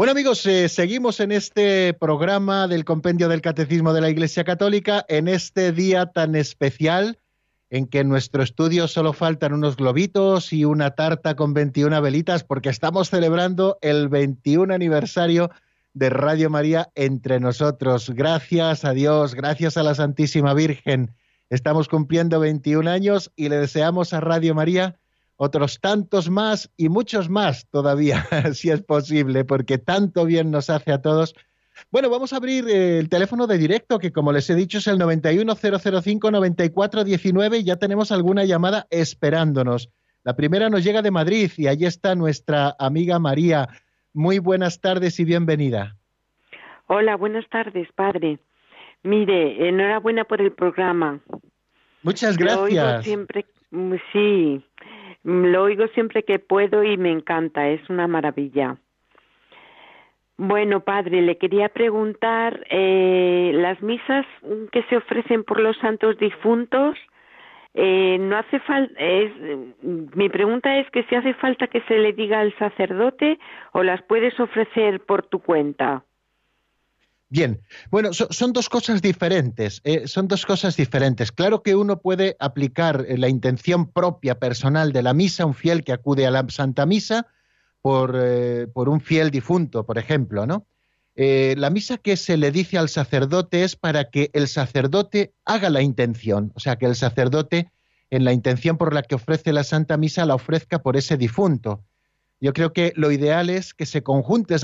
Bueno 0.00 0.12
amigos, 0.12 0.46
eh, 0.46 0.70
seguimos 0.70 1.20
en 1.20 1.30
este 1.30 1.92
programa 1.92 2.66
del 2.68 2.86
Compendio 2.86 3.28
del 3.28 3.42
Catecismo 3.42 3.92
de 3.92 4.00
la 4.00 4.08
Iglesia 4.08 4.44
Católica, 4.44 5.04
en 5.10 5.28
este 5.28 5.72
día 5.72 6.06
tan 6.06 6.36
especial 6.36 7.18
en 7.68 7.86
que 7.86 7.98
en 7.98 8.08
nuestro 8.08 8.42
estudio 8.42 8.88
solo 8.88 9.12
faltan 9.12 9.52
unos 9.52 9.76
globitos 9.76 10.54
y 10.54 10.64
una 10.64 10.92
tarta 10.92 11.36
con 11.36 11.52
21 11.52 12.00
velitas, 12.00 12.44
porque 12.44 12.70
estamos 12.70 13.10
celebrando 13.10 13.76
el 13.82 14.08
21 14.08 14.72
aniversario 14.72 15.50
de 15.92 16.08
Radio 16.08 16.48
María 16.48 16.88
entre 16.94 17.38
nosotros. 17.38 18.08
Gracias 18.08 18.86
a 18.86 18.94
Dios, 18.94 19.34
gracias 19.34 19.76
a 19.76 19.82
la 19.82 19.94
Santísima 19.94 20.54
Virgen. 20.54 21.14
Estamos 21.50 21.88
cumpliendo 21.88 22.40
21 22.40 22.88
años 22.88 23.32
y 23.36 23.50
le 23.50 23.58
deseamos 23.58 24.14
a 24.14 24.20
Radio 24.20 24.54
María 24.54 24.96
otros 25.42 25.80
tantos 25.80 26.28
más 26.28 26.70
y 26.76 26.90
muchos 26.90 27.30
más 27.30 27.66
todavía, 27.70 28.26
si 28.52 28.68
es 28.68 28.82
posible, 28.82 29.46
porque 29.46 29.78
tanto 29.78 30.26
bien 30.26 30.50
nos 30.50 30.68
hace 30.68 30.92
a 30.92 31.00
todos. 31.00 31.34
Bueno, 31.90 32.10
vamos 32.10 32.34
a 32.34 32.36
abrir 32.36 32.68
eh, 32.68 32.98
el 32.98 33.08
teléfono 33.08 33.46
de 33.46 33.56
directo, 33.56 33.98
que 33.98 34.12
como 34.12 34.32
les 34.32 34.50
he 34.50 34.54
dicho 34.54 34.76
es 34.76 34.86
el 34.86 34.98
91005-9419 34.98 37.60
y 37.60 37.64
ya 37.64 37.76
tenemos 37.76 38.12
alguna 38.12 38.44
llamada 38.44 38.86
esperándonos. 38.90 39.88
La 40.24 40.36
primera 40.36 40.68
nos 40.68 40.84
llega 40.84 41.00
de 41.00 41.10
Madrid 41.10 41.50
y 41.56 41.68
allí 41.68 41.86
está 41.86 42.14
nuestra 42.14 42.76
amiga 42.78 43.18
María. 43.18 43.66
Muy 44.12 44.40
buenas 44.40 44.82
tardes 44.82 45.18
y 45.20 45.24
bienvenida. 45.24 45.96
Hola, 46.86 47.16
buenas 47.16 47.48
tardes, 47.48 47.88
padre. 47.94 48.40
Mire, 49.04 49.66
enhorabuena 49.66 50.24
por 50.24 50.42
el 50.42 50.52
programa. 50.52 51.18
Muchas 52.02 52.36
gracias. 52.36 53.04
siempre, 53.04 53.46
mm, 53.70 53.94
sí, 54.12 54.62
lo 55.24 55.62
oigo 55.62 55.86
siempre 55.88 56.22
que 56.22 56.38
puedo 56.38 56.82
y 56.84 56.96
me 56.96 57.10
encanta, 57.10 57.68
es 57.68 57.88
una 57.90 58.06
maravilla. 58.06 58.76
Bueno, 60.36 60.80
padre, 60.80 61.20
le 61.20 61.36
quería 61.36 61.68
preguntar, 61.68 62.64
eh, 62.70 63.52
las 63.54 63.82
misas 63.82 64.24
que 64.72 64.82
se 64.84 64.96
ofrecen 64.96 65.44
por 65.44 65.60
los 65.60 65.76
santos 65.78 66.16
difuntos, 66.16 66.96
eh, 67.74 68.16
no 68.18 68.38
hace 68.38 68.58
falta, 68.60 68.94
mi 69.82 70.28
pregunta 70.28 70.78
es 70.78 70.90
que 70.90 71.04
si 71.04 71.14
hace 71.14 71.34
falta 71.34 71.68
que 71.68 71.82
se 71.82 71.98
le 71.98 72.14
diga 72.14 72.40
al 72.40 72.56
sacerdote 72.56 73.38
o 73.72 73.82
las 73.82 74.02
puedes 74.02 74.38
ofrecer 74.40 75.00
por 75.00 75.26
tu 75.26 75.40
cuenta. 75.40 76.04
Bien, 77.32 77.62
bueno, 77.92 78.12
son 78.12 78.52
dos 78.52 78.68
cosas 78.68 79.00
diferentes. 79.00 79.80
Eh, 79.84 80.08
son 80.08 80.26
dos 80.26 80.44
cosas 80.44 80.76
diferentes. 80.76 81.30
Claro 81.30 81.62
que 81.62 81.76
uno 81.76 82.00
puede 82.00 82.36
aplicar 82.40 83.06
eh, 83.08 83.16
la 83.16 83.28
intención 83.28 83.88
propia, 83.92 84.40
personal 84.40 84.92
de 84.92 85.04
la 85.04 85.14
misa, 85.14 85.46
un 85.46 85.54
fiel 85.54 85.84
que 85.84 85.92
acude 85.92 86.26
a 86.26 86.32
la 86.32 86.44
Santa 86.48 86.86
Misa 86.86 87.28
por, 87.82 88.16
eh, 88.20 88.66
por 88.74 88.88
un 88.88 89.00
fiel 89.00 89.30
difunto, 89.30 89.86
por 89.86 89.96
ejemplo, 89.96 90.44
¿no? 90.44 90.66
la 91.16 91.68
misa 91.68 91.98
que 91.98 92.16
se 92.16 92.38
le 92.38 92.50
dice 92.50 92.78
al 92.78 92.88
sacerdote 92.88 93.62
es 93.62 93.76
para 93.76 94.08
que 94.08 94.30
el 94.32 94.48
sacerdote 94.48 95.34
haga 95.44 95.68
la 95.68 95.82
intención, 95.82 96.50
o 96.54 96.60
sea, 96.60 96.76
que 96.76 96.86
el 96.86 96.96
sacerdote, 96.96 97.70
en 98.08 98.24
la 98.24 98.32
intención 98.32 98.78
por 98.78 98.94
la 98.94 99.02
que 99.02 99.16
ofrece 99.16 99.52
la 99.52 99.62
Santa 99.62 99.98
Misa, 99.98 100.24
la 100.24 100.34
ofrezca 100.34 100.82
por 100.82 100.96
ese 100.96 101.18
difunto. 101.18 101.84
Yo 102.40 102.54
creo 102.54 102.72
que 102.72 102.92
lo 102.96 103.10
ideal 103.10 103.50
es 103.50 103.74
que 103.74 103.84
se 103.84 104.02
conjunten 104.02 104.58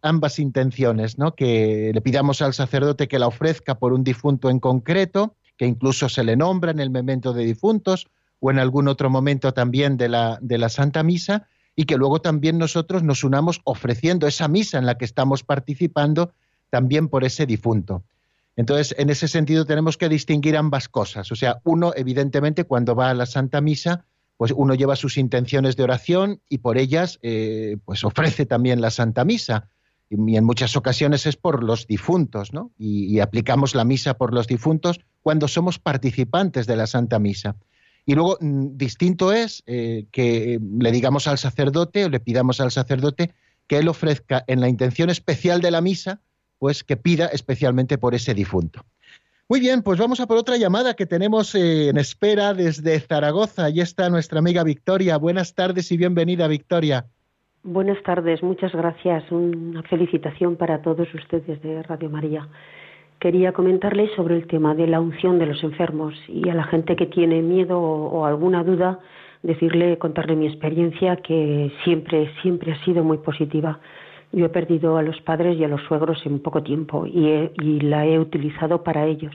ambas 0.00 0.38
intenciones, 0.38 1.18
¿no? 1.18 1.34
que 1.34 1.90
le 1.92 2.00
pidamos 2.00 2.40
al 2.40 2.54
sacerdote 2.54 3.06
que 3.06 3.18
la 3.18 3.26
ofrezca 3.26 3.78
por 3.78 3.92
un 3.92 4.02
difunto 4.02 4.48
en 4.48 4.60
concreto, 4.60 5.36
que 5.58 5.66
incluso 5.66 6.08
se 6.08 6.24
le 6.24 6.36
nombra 6.36 6.70
en 6.70 6.80
el 6.80 6.88
memento 6.88 7.34
de 7.34 7.44
difuntos 7.44 8.08
o 8.40 8.50
en 8.50 8.58
algún 8.58 8.88
otro 8.88 9.10
momento 9.10 9.52
también 9.52 9.98
de 9.98 10.08
la, 10.08 10.38
de 10.40 10.56
la 10.56 10.70
Santa 10.70 11.02
Misa, 11.02 11.46
y 11.76 11.84
que 11.84 11.96
luego 11.96 12.20
también 12.20 12.58
nosotros 12.58 13.02
nos 13.02 13.22
unamos 13.22 13.60
ofreciendo 13.62 14.26
esa 14.26 14.48
misa 14.48 14.78
en 14.78 14.86
la 14.86 14.96
que 14.96 15.04
estamos 15.04 15.44
participando 15.44 16.32
también 16.70 17.08
por 17.08 17.24
ese 17.24 17.46
difunto. 17.46 18.02
Entonces, 18.56 18.96
en 18.98 19.10
ese 19.10 19.28
sentido 19.28 19.64
tenemos 19.64 19.96
que 19.96 20.08
distinguir 20.08 20.56
ambas 20.56 20.88
cosas. 20.88 21.30
O 21.30 21.36
sea, 21.36 21.60
uno, 21.62 21.92
evidentemente, 21.94 22.64
cuando 22.64 22.96
va 22.96 23.10
a 23.10 23.14
la 23.14 23.26
Santa 23.26 23.60
Misa, 23.60 24.06
pues 24.38 24.52
uno 24.56 24.74
lleva 24.74 24.96
sus 24.96 25.18
intenciones 25.18 25.76
de 25.76 25.82
oración 25.82 26.40
y 26.48 26.58
por 26.58 26.78
ellas 26.78 27.18
eh, 27.22 27.76
pues 27.84 28.04
ofrece 28.04 28.46
también 28.46 28.80
la 28.80 28.90
Santa 28.90 29.24
Misa. 29.24 29.68
y 30.08 30.36
en 30.36 30.44
muchas 30.44 30.74
ocasiones 30.76 31.26
es 31.26 31.36
por 31.36 31.62
los 31.62 31.86
difuntos, 31.86 32.54
¿no? 32.54 32.70
Y, 32.78 33.18
aplicamos 33.20 33.74
la 33.74 33.84
misa 33.84 34.14
por 34.14 34.32
los 34.32 34.46
difuntos 34.46 35.00
cuando 35.20 35.48
somos 35.48 35.78
participantes 35.78 36.66
de 36.66 36.76
la 36.76 36.86
Santa 36.86 37.18
Misa. 37.18 37.56
Y 38.06 38.14
luego, 38.14 38.38
mm, 38.40 38.76
distinto 38.78 39.32
es 39.32 39.64
eh, 39.66 40.06
que 40.12 40.58
le 40.78 40.92
digamos 40.92 41.26
al 41.26 41.36
sacerdote 41.36 42.06
o 42.06 42.08
le 42.08 42.20
pidamos 42.20 42.60
al 42.60 42.70
sacerdote 42.70 43.34
que 43.66 43.78
él 43.78 43.88
ofrezca 43.88 44.44
en 44.46 44.60
la 44.60 44.68
intención 44.68 45.10
especial 45.10 45.60
de 45.60 45.72
la 45.72 45.82
misa, 45.82 46.20
pues 46.58 46.84
que 46.84 46.96
pida 46.96 47.26
especialmente 47.26 47.98
por 47.98 48.14
ese 48.14 48.34
difunto. 48.34 48.86
Muy 49.50 49.60
bien, 49.60 49.82
pues 49.82 49.98
vamos 49.98 50.20
a 50.20 50.26
por 50.26 50.36
otra 50.36 50.58
llamada 50.58 50.92
que 50.92 51.06
tenemos 51.06 51.54
eh, 51.54 51.88
en 51.88 51.96
espera 51.96 52.52
desde 52.52 53.00
Zaragoza. 53.00 53.64
Allí 53.64 53.80
está 53.80 54.10
nuestra 54.10 54.40
amiga 54.40 54.62
Victoria. 54.62 55.16
Buenas 55.16 55.54
tardes 55.54 55.90
y 55.90 55.96
bienvenida, 55.96 56.46
Victoria. 56.48 57.06
Buenas 57.62 58.02
tardes, 58.02 58.42
muchas 58.42 58.72
gracias. 58.72 59.24
Una 59.32 59.82
felicitación 59.84 60.56
para 60.56 60.82
todos 60.82 61.08
ustedes 61.14 61.62
de 61.62 61.82
Radio 61.82 62.10
María. 62.10 62.46
Quería 63.20 63.52
comentarles 63.52 64.10
sobre 64.16 64.36
el 64.36 64.46
tema 64.46 64.74
de 64.74 64.86
la 64.86 65.00
unción 65.00 65.38
de 65.38 65.46
los 65.46 65.64
enfermos 65.64 66.12
y 66.28 66.50
a 66.50 66.54
la 66.54 66.64
gente 66.64 66.94
que 66.94 67.06
tiene 67.06 67.40
miedo 67.40 67.80
o, 67.80 68.26
alguna 68.26 68.62
duda, 68.62 69.00
decirle, 69.42 69.96
contarle 69.96 70.36
mi 70.36 70.46
experiencia 70.46 71.16
que 71.16 71.72
siempre, 71.84 72.30
siempre 72.42 72.72
ha 72.72 72.84
sido 72.84 73.02
muy 73.02 73.16
positiva. 73.16 73.80
Yo 74.32 74.46
he 74.46 74.48
perdido 74.50 74.96
a 74.96 75.02
los 75.02 75.20
padres 75.22 75.58
y 75.58 75.64
a 75.64 75.68
los 75.68 75.82
suegros 75.82 76.24
en 76.26 76.40
poco 76.40 76.62
tiempo 76.62 77.06
y, 77.06 77.80
la 77.80 78.06
he 78.06 78.18
utilizado 78.18 78.82
para 78.82 79.06
ellos. 79.06 79.34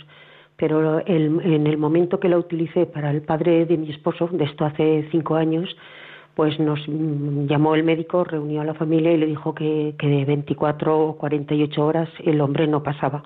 Pero 0.56 1.02
en 1.06 1.68
el 1.68 1.78
momento 1.78 2.20
que 2.20 2.30
la 2.30 2.38
utilicé 2.38 2.86
para 2.86 3.10
el 3.10 3.24
padre 3.24 3.66
de 3.66 3.78
mi 3.78 3.90
esposo, 3.90 4.30
de 4.32 4.44
esto 4.44 4.66
hace 4.66 5.08
cinco 5.12 5.36
años, 5.36 5.76
pues 6.36 6.60
nos 6.60 6.80
llamó 6.88 7.76
el 7.76 7.84
médico, 7.84 8.24
reunió 8.24 8.62
a 8.62 8.66
la 8.66 8.74
familia 8.74 9.12
y 9.12 9.18
le 9.18 9.26
dijo 9.26 9.54
que, 9.54 9.96
que 9.98 10.08
de 10.08 10.26
24 10.26 11.00
o 11.00 11.18
48 11.18 11.86
horas 11.86 12.10
el 12.24 12.40
hombre 12.42 12.68
no 12.68 12.84
pasaba. 12.84 13.24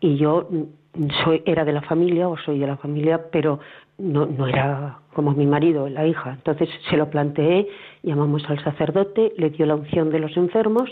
Y 0.00 0.16
yo 0.16 0.48
soy, 1.24 1.42
era 1.46 1.64
de 1.64 1.72
la 1.72 1.82
familia 1.82 2.28
o 2.28 2.36
soy 2.36 2.58
de 2.58 2.66
la 2.66 2.76
familia, 2.76 3.26
pero 3.30 3.60
no, 3.98 4.26
no 4.26 4.46
era 4.46 4.98
como 5.14 5.32
mi 5.32 5.46
marido, 5.46 5.88
la 5.88 6.06
hija. 6.06 6.32
Entonces 6.32 6.68
se 6.90 6.96
lo 6.96 7.10
planteé, 7.10 7.68
llamamos 8.02 8.44
al 8.48 8.62
sacerdote, 8.62 9.32
le 9.36 9.50
dio 9.50 9.66
la 9.66 9.74
unción 9.74 10.10
de 10.10 10.18
los 10.18 10.36
enfermos 10.36 10.90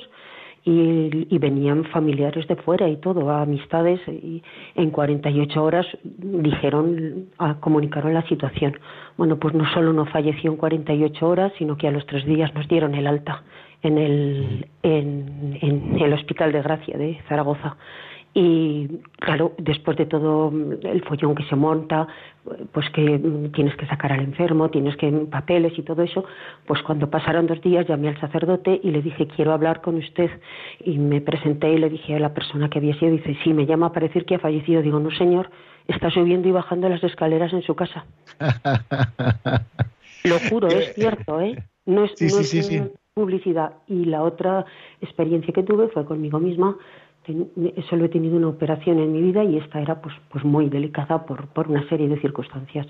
y, 0.66 1.38
venían 1.38 1.84
familiares 1.84 2.48
de 2.48 2.56
fuera 2.56 2.88
y 2.88 2.96
todo, 2.96 3.30
amistades, 3.30 4.00
y 4.08 4.42
en 4.74 4.90
48 4.90 5.62
horas 5.62 5.86
dijeron, 6.02 7.26
comunicaron 7.60 8.14
la 8.14 8.26
situación. 8.28 8.78
Bueno, 9.18 9.38
pues 9.38 9.52
no 9.54 9.70
solo 9.74 9.92
no 9.92 10.06
falleció 10.06 10.50
en 10.50 10.56
48 10.56 11.28
horas, 11.28 11.52
sino 11.58 11.76
que 11.76 11.88
a 11.88 11.90
los 11.90 12.06
tres 12.06 12.24
días 12.24 12.54
nos 12.54 12.66
dieron 12.66 12.94
el 12.94 13.06
alta 13.06 13.42
en 13.82 13.98
el, 13.98 14.66
en 14.82 15.98
el 16.00 16.12
Hospital 16.14 16.52
de 16.52 16.62
Gracia 16.62 16.96
de 16.96 17.20
Zaragoza. 17.28 17.76
Y 18.36 18.88
claro, 19.20 19.52
después 19.58 19.96
de 19.96 20.06
todo 20.06 20.52
el 20.82 21.04
follón 21.04 21.36
que 21.36 21.44
se 21.44 21.54
monta, 21.54 22.08
pues 22.72 22.90
que 22.90 23.20
tienes 23.54 23.76
que 23.76 23.86
sacar 23.86 24.12
al 24.12 24.20
enfermo, 24.20 24.70
tienes 24.70 24.96
que 24.96 25.08
papeles 25.30 25.78
y 25.78 25.82
todo 25.82 26.02
eso, 26.02 26.24
pues 26.66 26.82
cuando 26.82 27.08
pasaron 27.08 27.46
dos 27.46 27.62
días 27.62 27.86
llamé 27.86 28.08
al 28.08 28.20
sacerdote 28.20 28.80
y 28.82 28.90
le 28.90 29.02
dije, 29.02 29.28
quiero 29.28 29.52
hablar 29.52 29.82
con 29.82 29.94
usted. 29.96 30.30
Y 30.80 30.98
me 30.98 31.20
presenté 31.20 31.72
y 31.72 31.78
le 31.78 31.88
dije 31.88 32.16
a 32.16 32.18
la 32.18 32.34
persona 32.34 32.68
que 32.68 32.80
había 32.80 32.98
sido, 32.98 33.12
dice, 33.12 33.36
sí, 33.44 33.52
me 33.52 33.66
llama 33.66 33.92
para 33.92 34.08
decir 34.08 34.24
que 34.24 34.34
ha 34.34 34.40
fallecido. 34.40 34.82
Digo, 34.82 34.98
no 34.98 35.12
señor, 35.12 35.50
está 35.86 36.10
subiendo 36.10 36.48
y 36.48 36.52
bajando 36.52 36.88
las 36.88 37.04
escaleras 37.04 37.52
en 37.52 37.62
su 37.62 37.76
casa. 37.76 38.04
Lo 40.24 40.40
juro, 40.50 40.66
es 40.68 40.92
cierto, 40.94 41.40
¿eh? 41.40 41.62
No 41.86 42.04
es, 42.04 42.14
publicidad. 43.14 43.74
Y 43.86 44.06
la 44.06 44.22
otra 44.22 44.64
experiencia 45.00 45.54
que 45.54 45.62
tuve 45.62 45.88
fue 45.88 46.04
conmigo 46.04 46.40
misma 46.40 46.76
solo 47.88 48.04
he 48.04 48.08
tenido 48.08 48.36
una 48.36 48.48
operación 48.48 48.98
en 48.98 49.12
mi 49.12 49.22
vida 49.22 49.44
y 49.44 49.56
esta 49.56 49.80
era 49.80 50.00
pues, 50.00 50.14
pues 50.30 50.44
muy 50.44 50.68
delicada 50.68 51.24
por, 51.24 51.46
por 51.48 51.68
una 51.68 51.88
serie 51.88 52.08
de 52.08 52.20
circunstancias. 52.20 52.86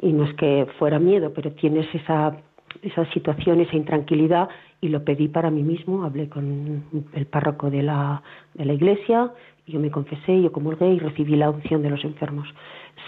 Y 0.00 0.12
no 0.12 0.24
es 0.24 0.34
que 0.34 0.66
fuera 0.78 0.98
miedo, 0.98 1.32
pero 1.34 1.52
tienes 1.52 1.86
esa, 1.94 2.36
esa 2.82 3.04
situación, 3.12 3.60
esa 3.60 3.76
intranquilidad 3.76 4.48
y 4.80 4.88
lo 4.88 5.04
pedí 5.04 5.28
para 5.28 5.50
mí 5.50 5.62
mismo. 5.62 6.04
Hablé 6.04 6.28
con 6.28 6.84
el 7.12 7.26
párroco 7.26 7.70
de 7.70 7.82
la, 7.82 8.22
de 8.54 8.64
la 8.64 8.72
iglesia, 8.72 9.32
yo 9.66 9.80
me 9.80 9.90
confesé, 9.90 10.40
yo 10.40 10.50
comulgué 10.52 10.92
y 10.92 10.98
recibí 10.98 11.36
la 11.36 11.50
unción 11.50 11.82
de 11.82 11.90
los 11.90 12.04
enfermos. 12.04 12.48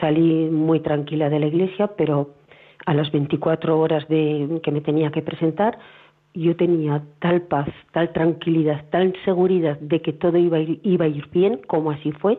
Salí 0.00 0.48
muy 0.50 0.80
tranquila 0.80 1.28
de 1.30 1.40
la 1.40 1.46
iglesia, 1.46 1.88
pero 1.96 2.30
a 2.86 2.94
las 2.94 3.10
24 3.10 3.78
horas 3.78 4.06
de, 4.08 4.60
que 4.62 4.70
me 4.70 4.80
tenía 4.80 5.10
que 5.10 5.22
presentar, 5.22 5.78
yo 6.34 6.56
tenía 6.56 7.02
tal 7.18 7.42
paz, 7.42 7.68
tal 7.92 8.12
tranquilidad, 8.12 8.84
tal 8.90 9.14
seguridad 9.24 9.78
de 9.80 10.00
que 10.00 10.12
todo 10.12 10.38
iba 10.38 10.58
a, 10.58 10.60
ir, 10.60 10.80
iba 10.82 11.08
ir 11.08 11.28
bien, 11.30 11.60
como 11.66 11.90
así 11.90 12.12
fue, 12.12 12.38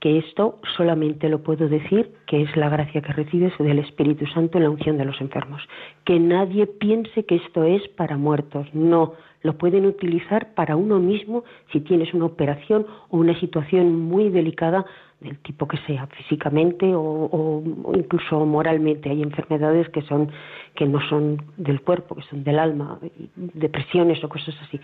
que 0.00 0.18
esto 0.18 0.60
solamente 0.76 1.28
lo 1.28 1.42
puedo 1.42 1.68
decir 1.68 2.10
que 2.26 2.42
es 2.42 2.56
la 2.56 2.68
gracia 2.68 3.02
que 3.02 3.12
recibes 3.12 3.52
del 3.58 3.80
Espíritu 3.80 4.26
Santo 4.26 4.58
en 4.58 4.64
la 4.64 4.70
unción 4.70 4.96
de 4.96 5.04
los 5.04 5.20
enfermos. 5.20 5.62
Que 6.04 6.20
nadie 6.20 6.66
piense 6.66 7.24
que 7.24 7.36
esto 7.36 7.64
es 7.64 7.86
para 7.88 8.16
muertos, 8.16 8.66
no, 8.72 9.14
lo 9.42 9.56
pueden 9.56 9.86
utilizar 9.86 10.54
para 10.54 10.76
uno 10.76 10.98
mismo 10.98 11.44
si 11.72 11.80
tienes 11.80 12.12
una 12.14 12.26
operación 12.26 12.86
o 13.08 13.18
una 13.18 13.38
situación 13.38 14.00
muy 14.00 14.30
delicada 14.30 14.84
del 15.20 15.38
tipo 15.38 15.66
que 15.66 15.78
sea, 15.78 16.06
físicamente 16.06 16.92
o, 16.94 17.62
incluso 17.94 18.44
moralmente. 18.46 19.10
Hay 19.10 19.22
enfermedades 19.22 19.88
que 19.88 20.02
son 20.02 20.30
que 20.74 20.86
no 20.86 21.00
son 21.08 21.42
del 21.56 21.80
cuerpo, 21.80 22.14
que 22.14 22.22
son 22.22 22.44
del 22.44 22.58
alma, 22.58 22.98
depresiones 23.34 24.22
o 24.22 24.28
cosas 24.28 24.54
así. 24.62 24.80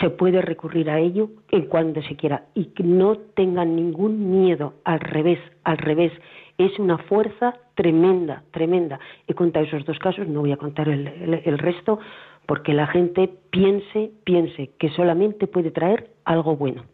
Se 0.00 0.08
puede 0.10 0.40
recurrir 0.40 0.88
a 0.88 1.00
ello 1.00 1.30
en 1.50 1.66
cuando 1.66 2.00
se 2.02 2.16
quiera 2.16 2.44
y 2.54 2.66
que 2.66 2.84
no 2.84 3.16
tengan 3.34 3.74
ningún 3.74 4.30
miedo, 4.30 4.74
al 4.84 5.00
revés, 5.00 5.40
al 5.64 5.78
revés. 5.78 6.12
Es 6.58 6.78
una 6.78 6.98
fuerza 6.98 7.54
tremenda, 7.74 8.44
tremenda. 8.52 9.00
He 9.26 9.34
contado 9.34 9.66
esos 9.66 9.84
dos 9.84 9.98
casos, 9.98 10.28
no 10.28 10.40
voy 10.40 10.52
a 10.52 10.56
contar 10.56 10.88
el, 10.88 11.42
el 11.44 11.58
resto, 11.58 11.98
porque 12.46 12.72
la 12.72 12.86
gente 12.86 13.28
piense, 13.50 14.12
piense 14.24 14.70
que 14.78 14.90
solamente 14.90 15.46
puede 15.46 15.70
traer 15.70 16.10
algo 16.24 16.56
bueno. 16.56 16.84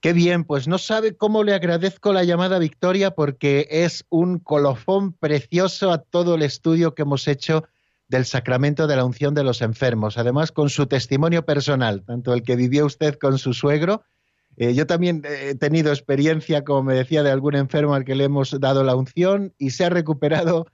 Qué 0.00 0.12
bien, 0.12 0.44
pues 0.44 0.68
no 0.68 0.78
sabe 0.78 1.16
cómo 1.16 1.42
le 1.42 1.54
agradezco 1.54 2.12
la 2.12 2.22
llamada 2.22 2.58
Victoria 2.58 3.12
porque 3.12 3.66
es 3.70 4.04
un 4.10 4.38
colofón 4.38 5.14
precioso 5.14 5.90
a 5.90 5.98
todo 5.98 6.34
el 6.34 6.42
estudio 6.42 6.94
que 6.94 7.02
hemos 7.02 7.26
hecho 7.26 7.64
del 8.08 8.24
sacramento 8.24 8.86
de 8.86 8.96
la 8.96 9.04
unción 9.04 9.34
de 9.34 9.42
los 9.42 9.62
enfermos. 9.62 10.18
Además, 10.18 10.52
con 10.52 10.68
su 10.68 10.86
testimonio 10.86 11.44
personal, 11.44 12.04
tanto 12.04 12.34
el 12.34 12.42
que 12.42 12.56
vivió 12.56 12.86
usted 12.86 13.16
con 13.18 13.38
su 13.38 13.52
suegro. 13.54 14.02
Eh, 14.58 14.74
yo 14.74 14.86
también 14.86 15.22
he 15.24 15.54
tenido 15.54 15.90
experiencia, 15.90 16.62
como 16.62 16.84
me 16.84 16.94
decía, 16.94 17.22
de 17.22 17.30
algún 17.30 17.56
enfermo 17.56 17.94
al 17.94 18.04
que 18.04 18.14
le 18.14 18.24
hemos 18.24 18.58
dado 18.60 18.84
la 18.84 18.94
unción 18.94 19.54
y 19.58 19.70
se 19.70 19.86
ha 19.86 19.90
recuperado 19.90 20.66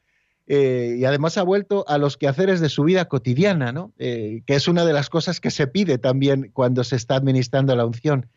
eh, 0.47 0.97
y 0.99 1.05
además 1.05 1.39
ha 1.39 1.43
vuelto 1.43 1.85
a 1.89 1.99
los 1.99 2.17
quehaceres 2.17 2.61
de 2.61 2.69
su 2.69 2.85
vida 2.85 3.07
cotidiana, 3.07 3.73
¿no? 3.73 3.93
Eh, 3.99 4.43
que 4.47 4.57
es 4.57 4.69
una 4.69 4.85
de 4.85 4.93
las 4.93 5.09
cosas 5.09 5.41
que 5.41 5.51
se 5.51 5.69
pide 5.69 5.99
también 5.99 6.51
cuando 6.53 6.85
se 6.85 6.97
está 6.97 7.17
administrando 7.17 7.75
la 7.75 7.87
unción 7.87 8.29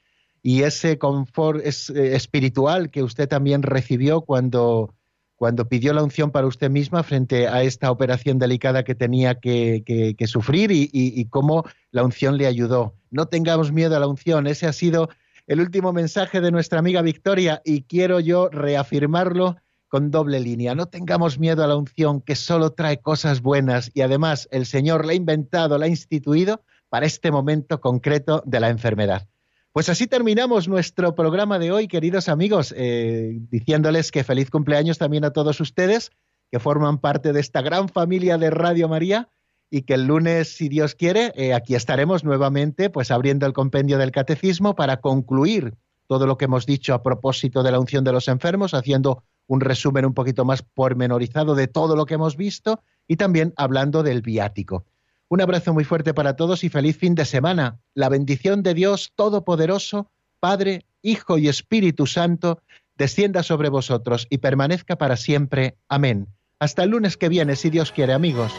y 0.46 0.62
ese 0.62 1.00
confort 1.00 1.66
eh, 1.66 2.16
espiritual 2.16 2.92
que 2.92 3.02
usted 3.02 3.28
también 3.28 3.64
recibió 3.64 4.22
cuando, 4.22 4.94
cuando 5.38 5.68
pidió 5.68 5.92
la 5.92 6.04
unción 6.04 6.30
para 6.30 6.46
usted 6.46 6.70
misma 6.70 7.02
frente 7.02 7.48
a 7.48 7.64
esta 7.64 7.90
operación 7.90 8.38
delicada 8.38 8.84
que 8.84 8.94
tenía 8.94 9.40
que, 9.40 10.16
sufrir 10.28 10.70
y, 10.72 11.26
cómo 11.32 11.64
la 11.90 12.04
unción 12.04 12.38
le 12.38 12.46
ayudó. 12.46 12.94
No 13.10 13.26
tengamos 13.26 13.72
miedo 13.72 13.96
a 13.96 14.00
la 14.00 14.06
unción, 14.06 14.46
ese 14.46 14.68
ha 14.68 14.74
sido 14.74 15.10
el 15.48 15.62
último 15.62 15.94
mensaje 15.94 16.40
de 16.42 16.52
nuestra 16.52 16.78
amiga 16.78 17.02
Victoria 17.02 17.64
y 17.66 17.82
quiero 17.82 18.20
yo 18.20 18.50
reafirmarlo 18.50 19.56
con 19.88 20.12
doble 20.12 20.40
línea. 20.40 20.76
No 20.76 20.86
tengamos 20.86 21.40
miedo 21.40 21.64
a 21.64 21.68
la 21.68 21.76
unción 21.76 22.22
que 22.22 22.36
solo 22.36 22.70
trae 22.70 23.00
cosas 23.00 23.42
buenas 23.42 23.90
y 23.96 24.02
además 24.02 24.48
el 24.52 24.68
Señor 24.68 25.08
la 25.08 25.14
ha 25.14 25.16
inventado, 25.16 25.80
la 25.80 25.88
ha 25.88 25.90
instituido 25.90 26.62
para 26.88 27.08
este 27.08 27.32
momento 27.32 27.82
concreto 27.82 28.44
de 28.46 28.60
la 28.60 28.70
enfermedad. 28.70 29.28
Pues 29.76 29.90
así 29.90 30.08
terminamos 30.08 30.70
nuestro 30.70 31.16
programa 31.16 31.60
de 31.60 31.74
hoy, 31.74 31.90
queridos 31.90 32.30
amigos, 32.30 32.74
eh, 32.78 33.40
diciéndoles 33.52 34.10
que 34.10 34.24
feliz 34.24 34.50
cumpleaños 34.50 34.98
también 34.98 35.26
a 35.26 35.32
todos 35.32 35.60
ustedes 35.60 36.12
que 36.50 36.62
forman 36.62 36.98
parte 36.98 37.34
de 37.34 37.42
esta 37.42 37.62
gran 37.62 37.90
familia 37.90 38.38
de 38.38 38.52
Radio 38.52 38.88
María 38.88 39.28
y 39.70 39.82
que 39.82 39.96
el 39.96 40.06
lunes, 40.06 40.56
si 40.56 40.70
Dios 40.70 40.96
quiere, 40.96 41.34
eh, 41.36 41.54
aquí 41.54 41.76
estaremos 41.76 42.24
nuevamente, 42.24 42.90
pues 42.90 43.12
abriendo 43.12 43.46
el 43.46 43.52
compendio 43.52 43.98
del 43.98 44.14
catecismo 44.14 44.76
para 44.76 45.02
concluir 45.02 45.76
todo 46.08 46.26
lo 46.26 46.38
que 46.38 46.46
hemos 46.46 46.66
dicho 46.66 46.94
a 46.94 47.04
propósito 47.04 47.62
de 47.62 47.74
la 47.74 47.80
unción 47.82 48.06
de 48.06 48.14
los 48.14 48.30
enfermos, 48.30 48.74
haciendo 48.74 49.26
un 49.46 49.60
resumen 49.60 50.06
un 50.06 50.14
poquito 50.14 50.46
más 50.46 50.62
pormenorizado 50.62 51.54
de 51.54 51.68
todo 51.68 51.98
lo 51.98 52.06
que 52.06 52.14
hemos 52.14 52.38
visto 52.38 52.82
y 53.10 53.18
también 53.18 53.54
hablando 53.58 54.04
del 54.04 54.22
viático. 54.22 54.86
Un 55.28 55.42
abrazo 55.42 55.74
muy 55.74 55.84
fuerte 55.84 56.14
para 56.14 56.36
todos 56.36 56.64
y 56.64 56.70
feliz 56.70 56.98
fin 56.98 57.16
de 57.16 57.26
semana. 57.26 57.80
La 57.96 58.10
bendición 58.10 58.62
de 58.62 58.76
Dios 58.76 59.12
Todopoderoso, 59.16 60.12
Padre, 60.40 60.86
Hijo 61.02 61.38
y 61.38 61.48
Espíritu 61.48 62.06
Santo, 62.06 62.62
descienda 62.96 63.42
sobre 63.42 63.70
vosotros 63.70 64.28
y 64.30 64.38
permanezca 64.38 64.98
para 64.98 65.18
siempre. 65.18 65.78
Amén. 65.90 66.28
Hasta 66.60 66.84
el 66.84 66.92
lunes 66.92 67.18
que 67.18 67.30
viene, 67.30 67.56
si 67.56 67.70
Dios 67.72 67.92
quiere, 67.92 68.14
amigos. 68.14 68.52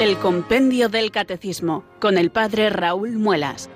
El 0.00 0.16
Compendio 0.16 0.88
del 0.88 1.10
Catecismo, 1.10 1.84
con 1.98 2.16
el 2.16 2.30
Padre 2.30 2.70
Raúl 2.70 3.18
Muelas. 3.18 3.68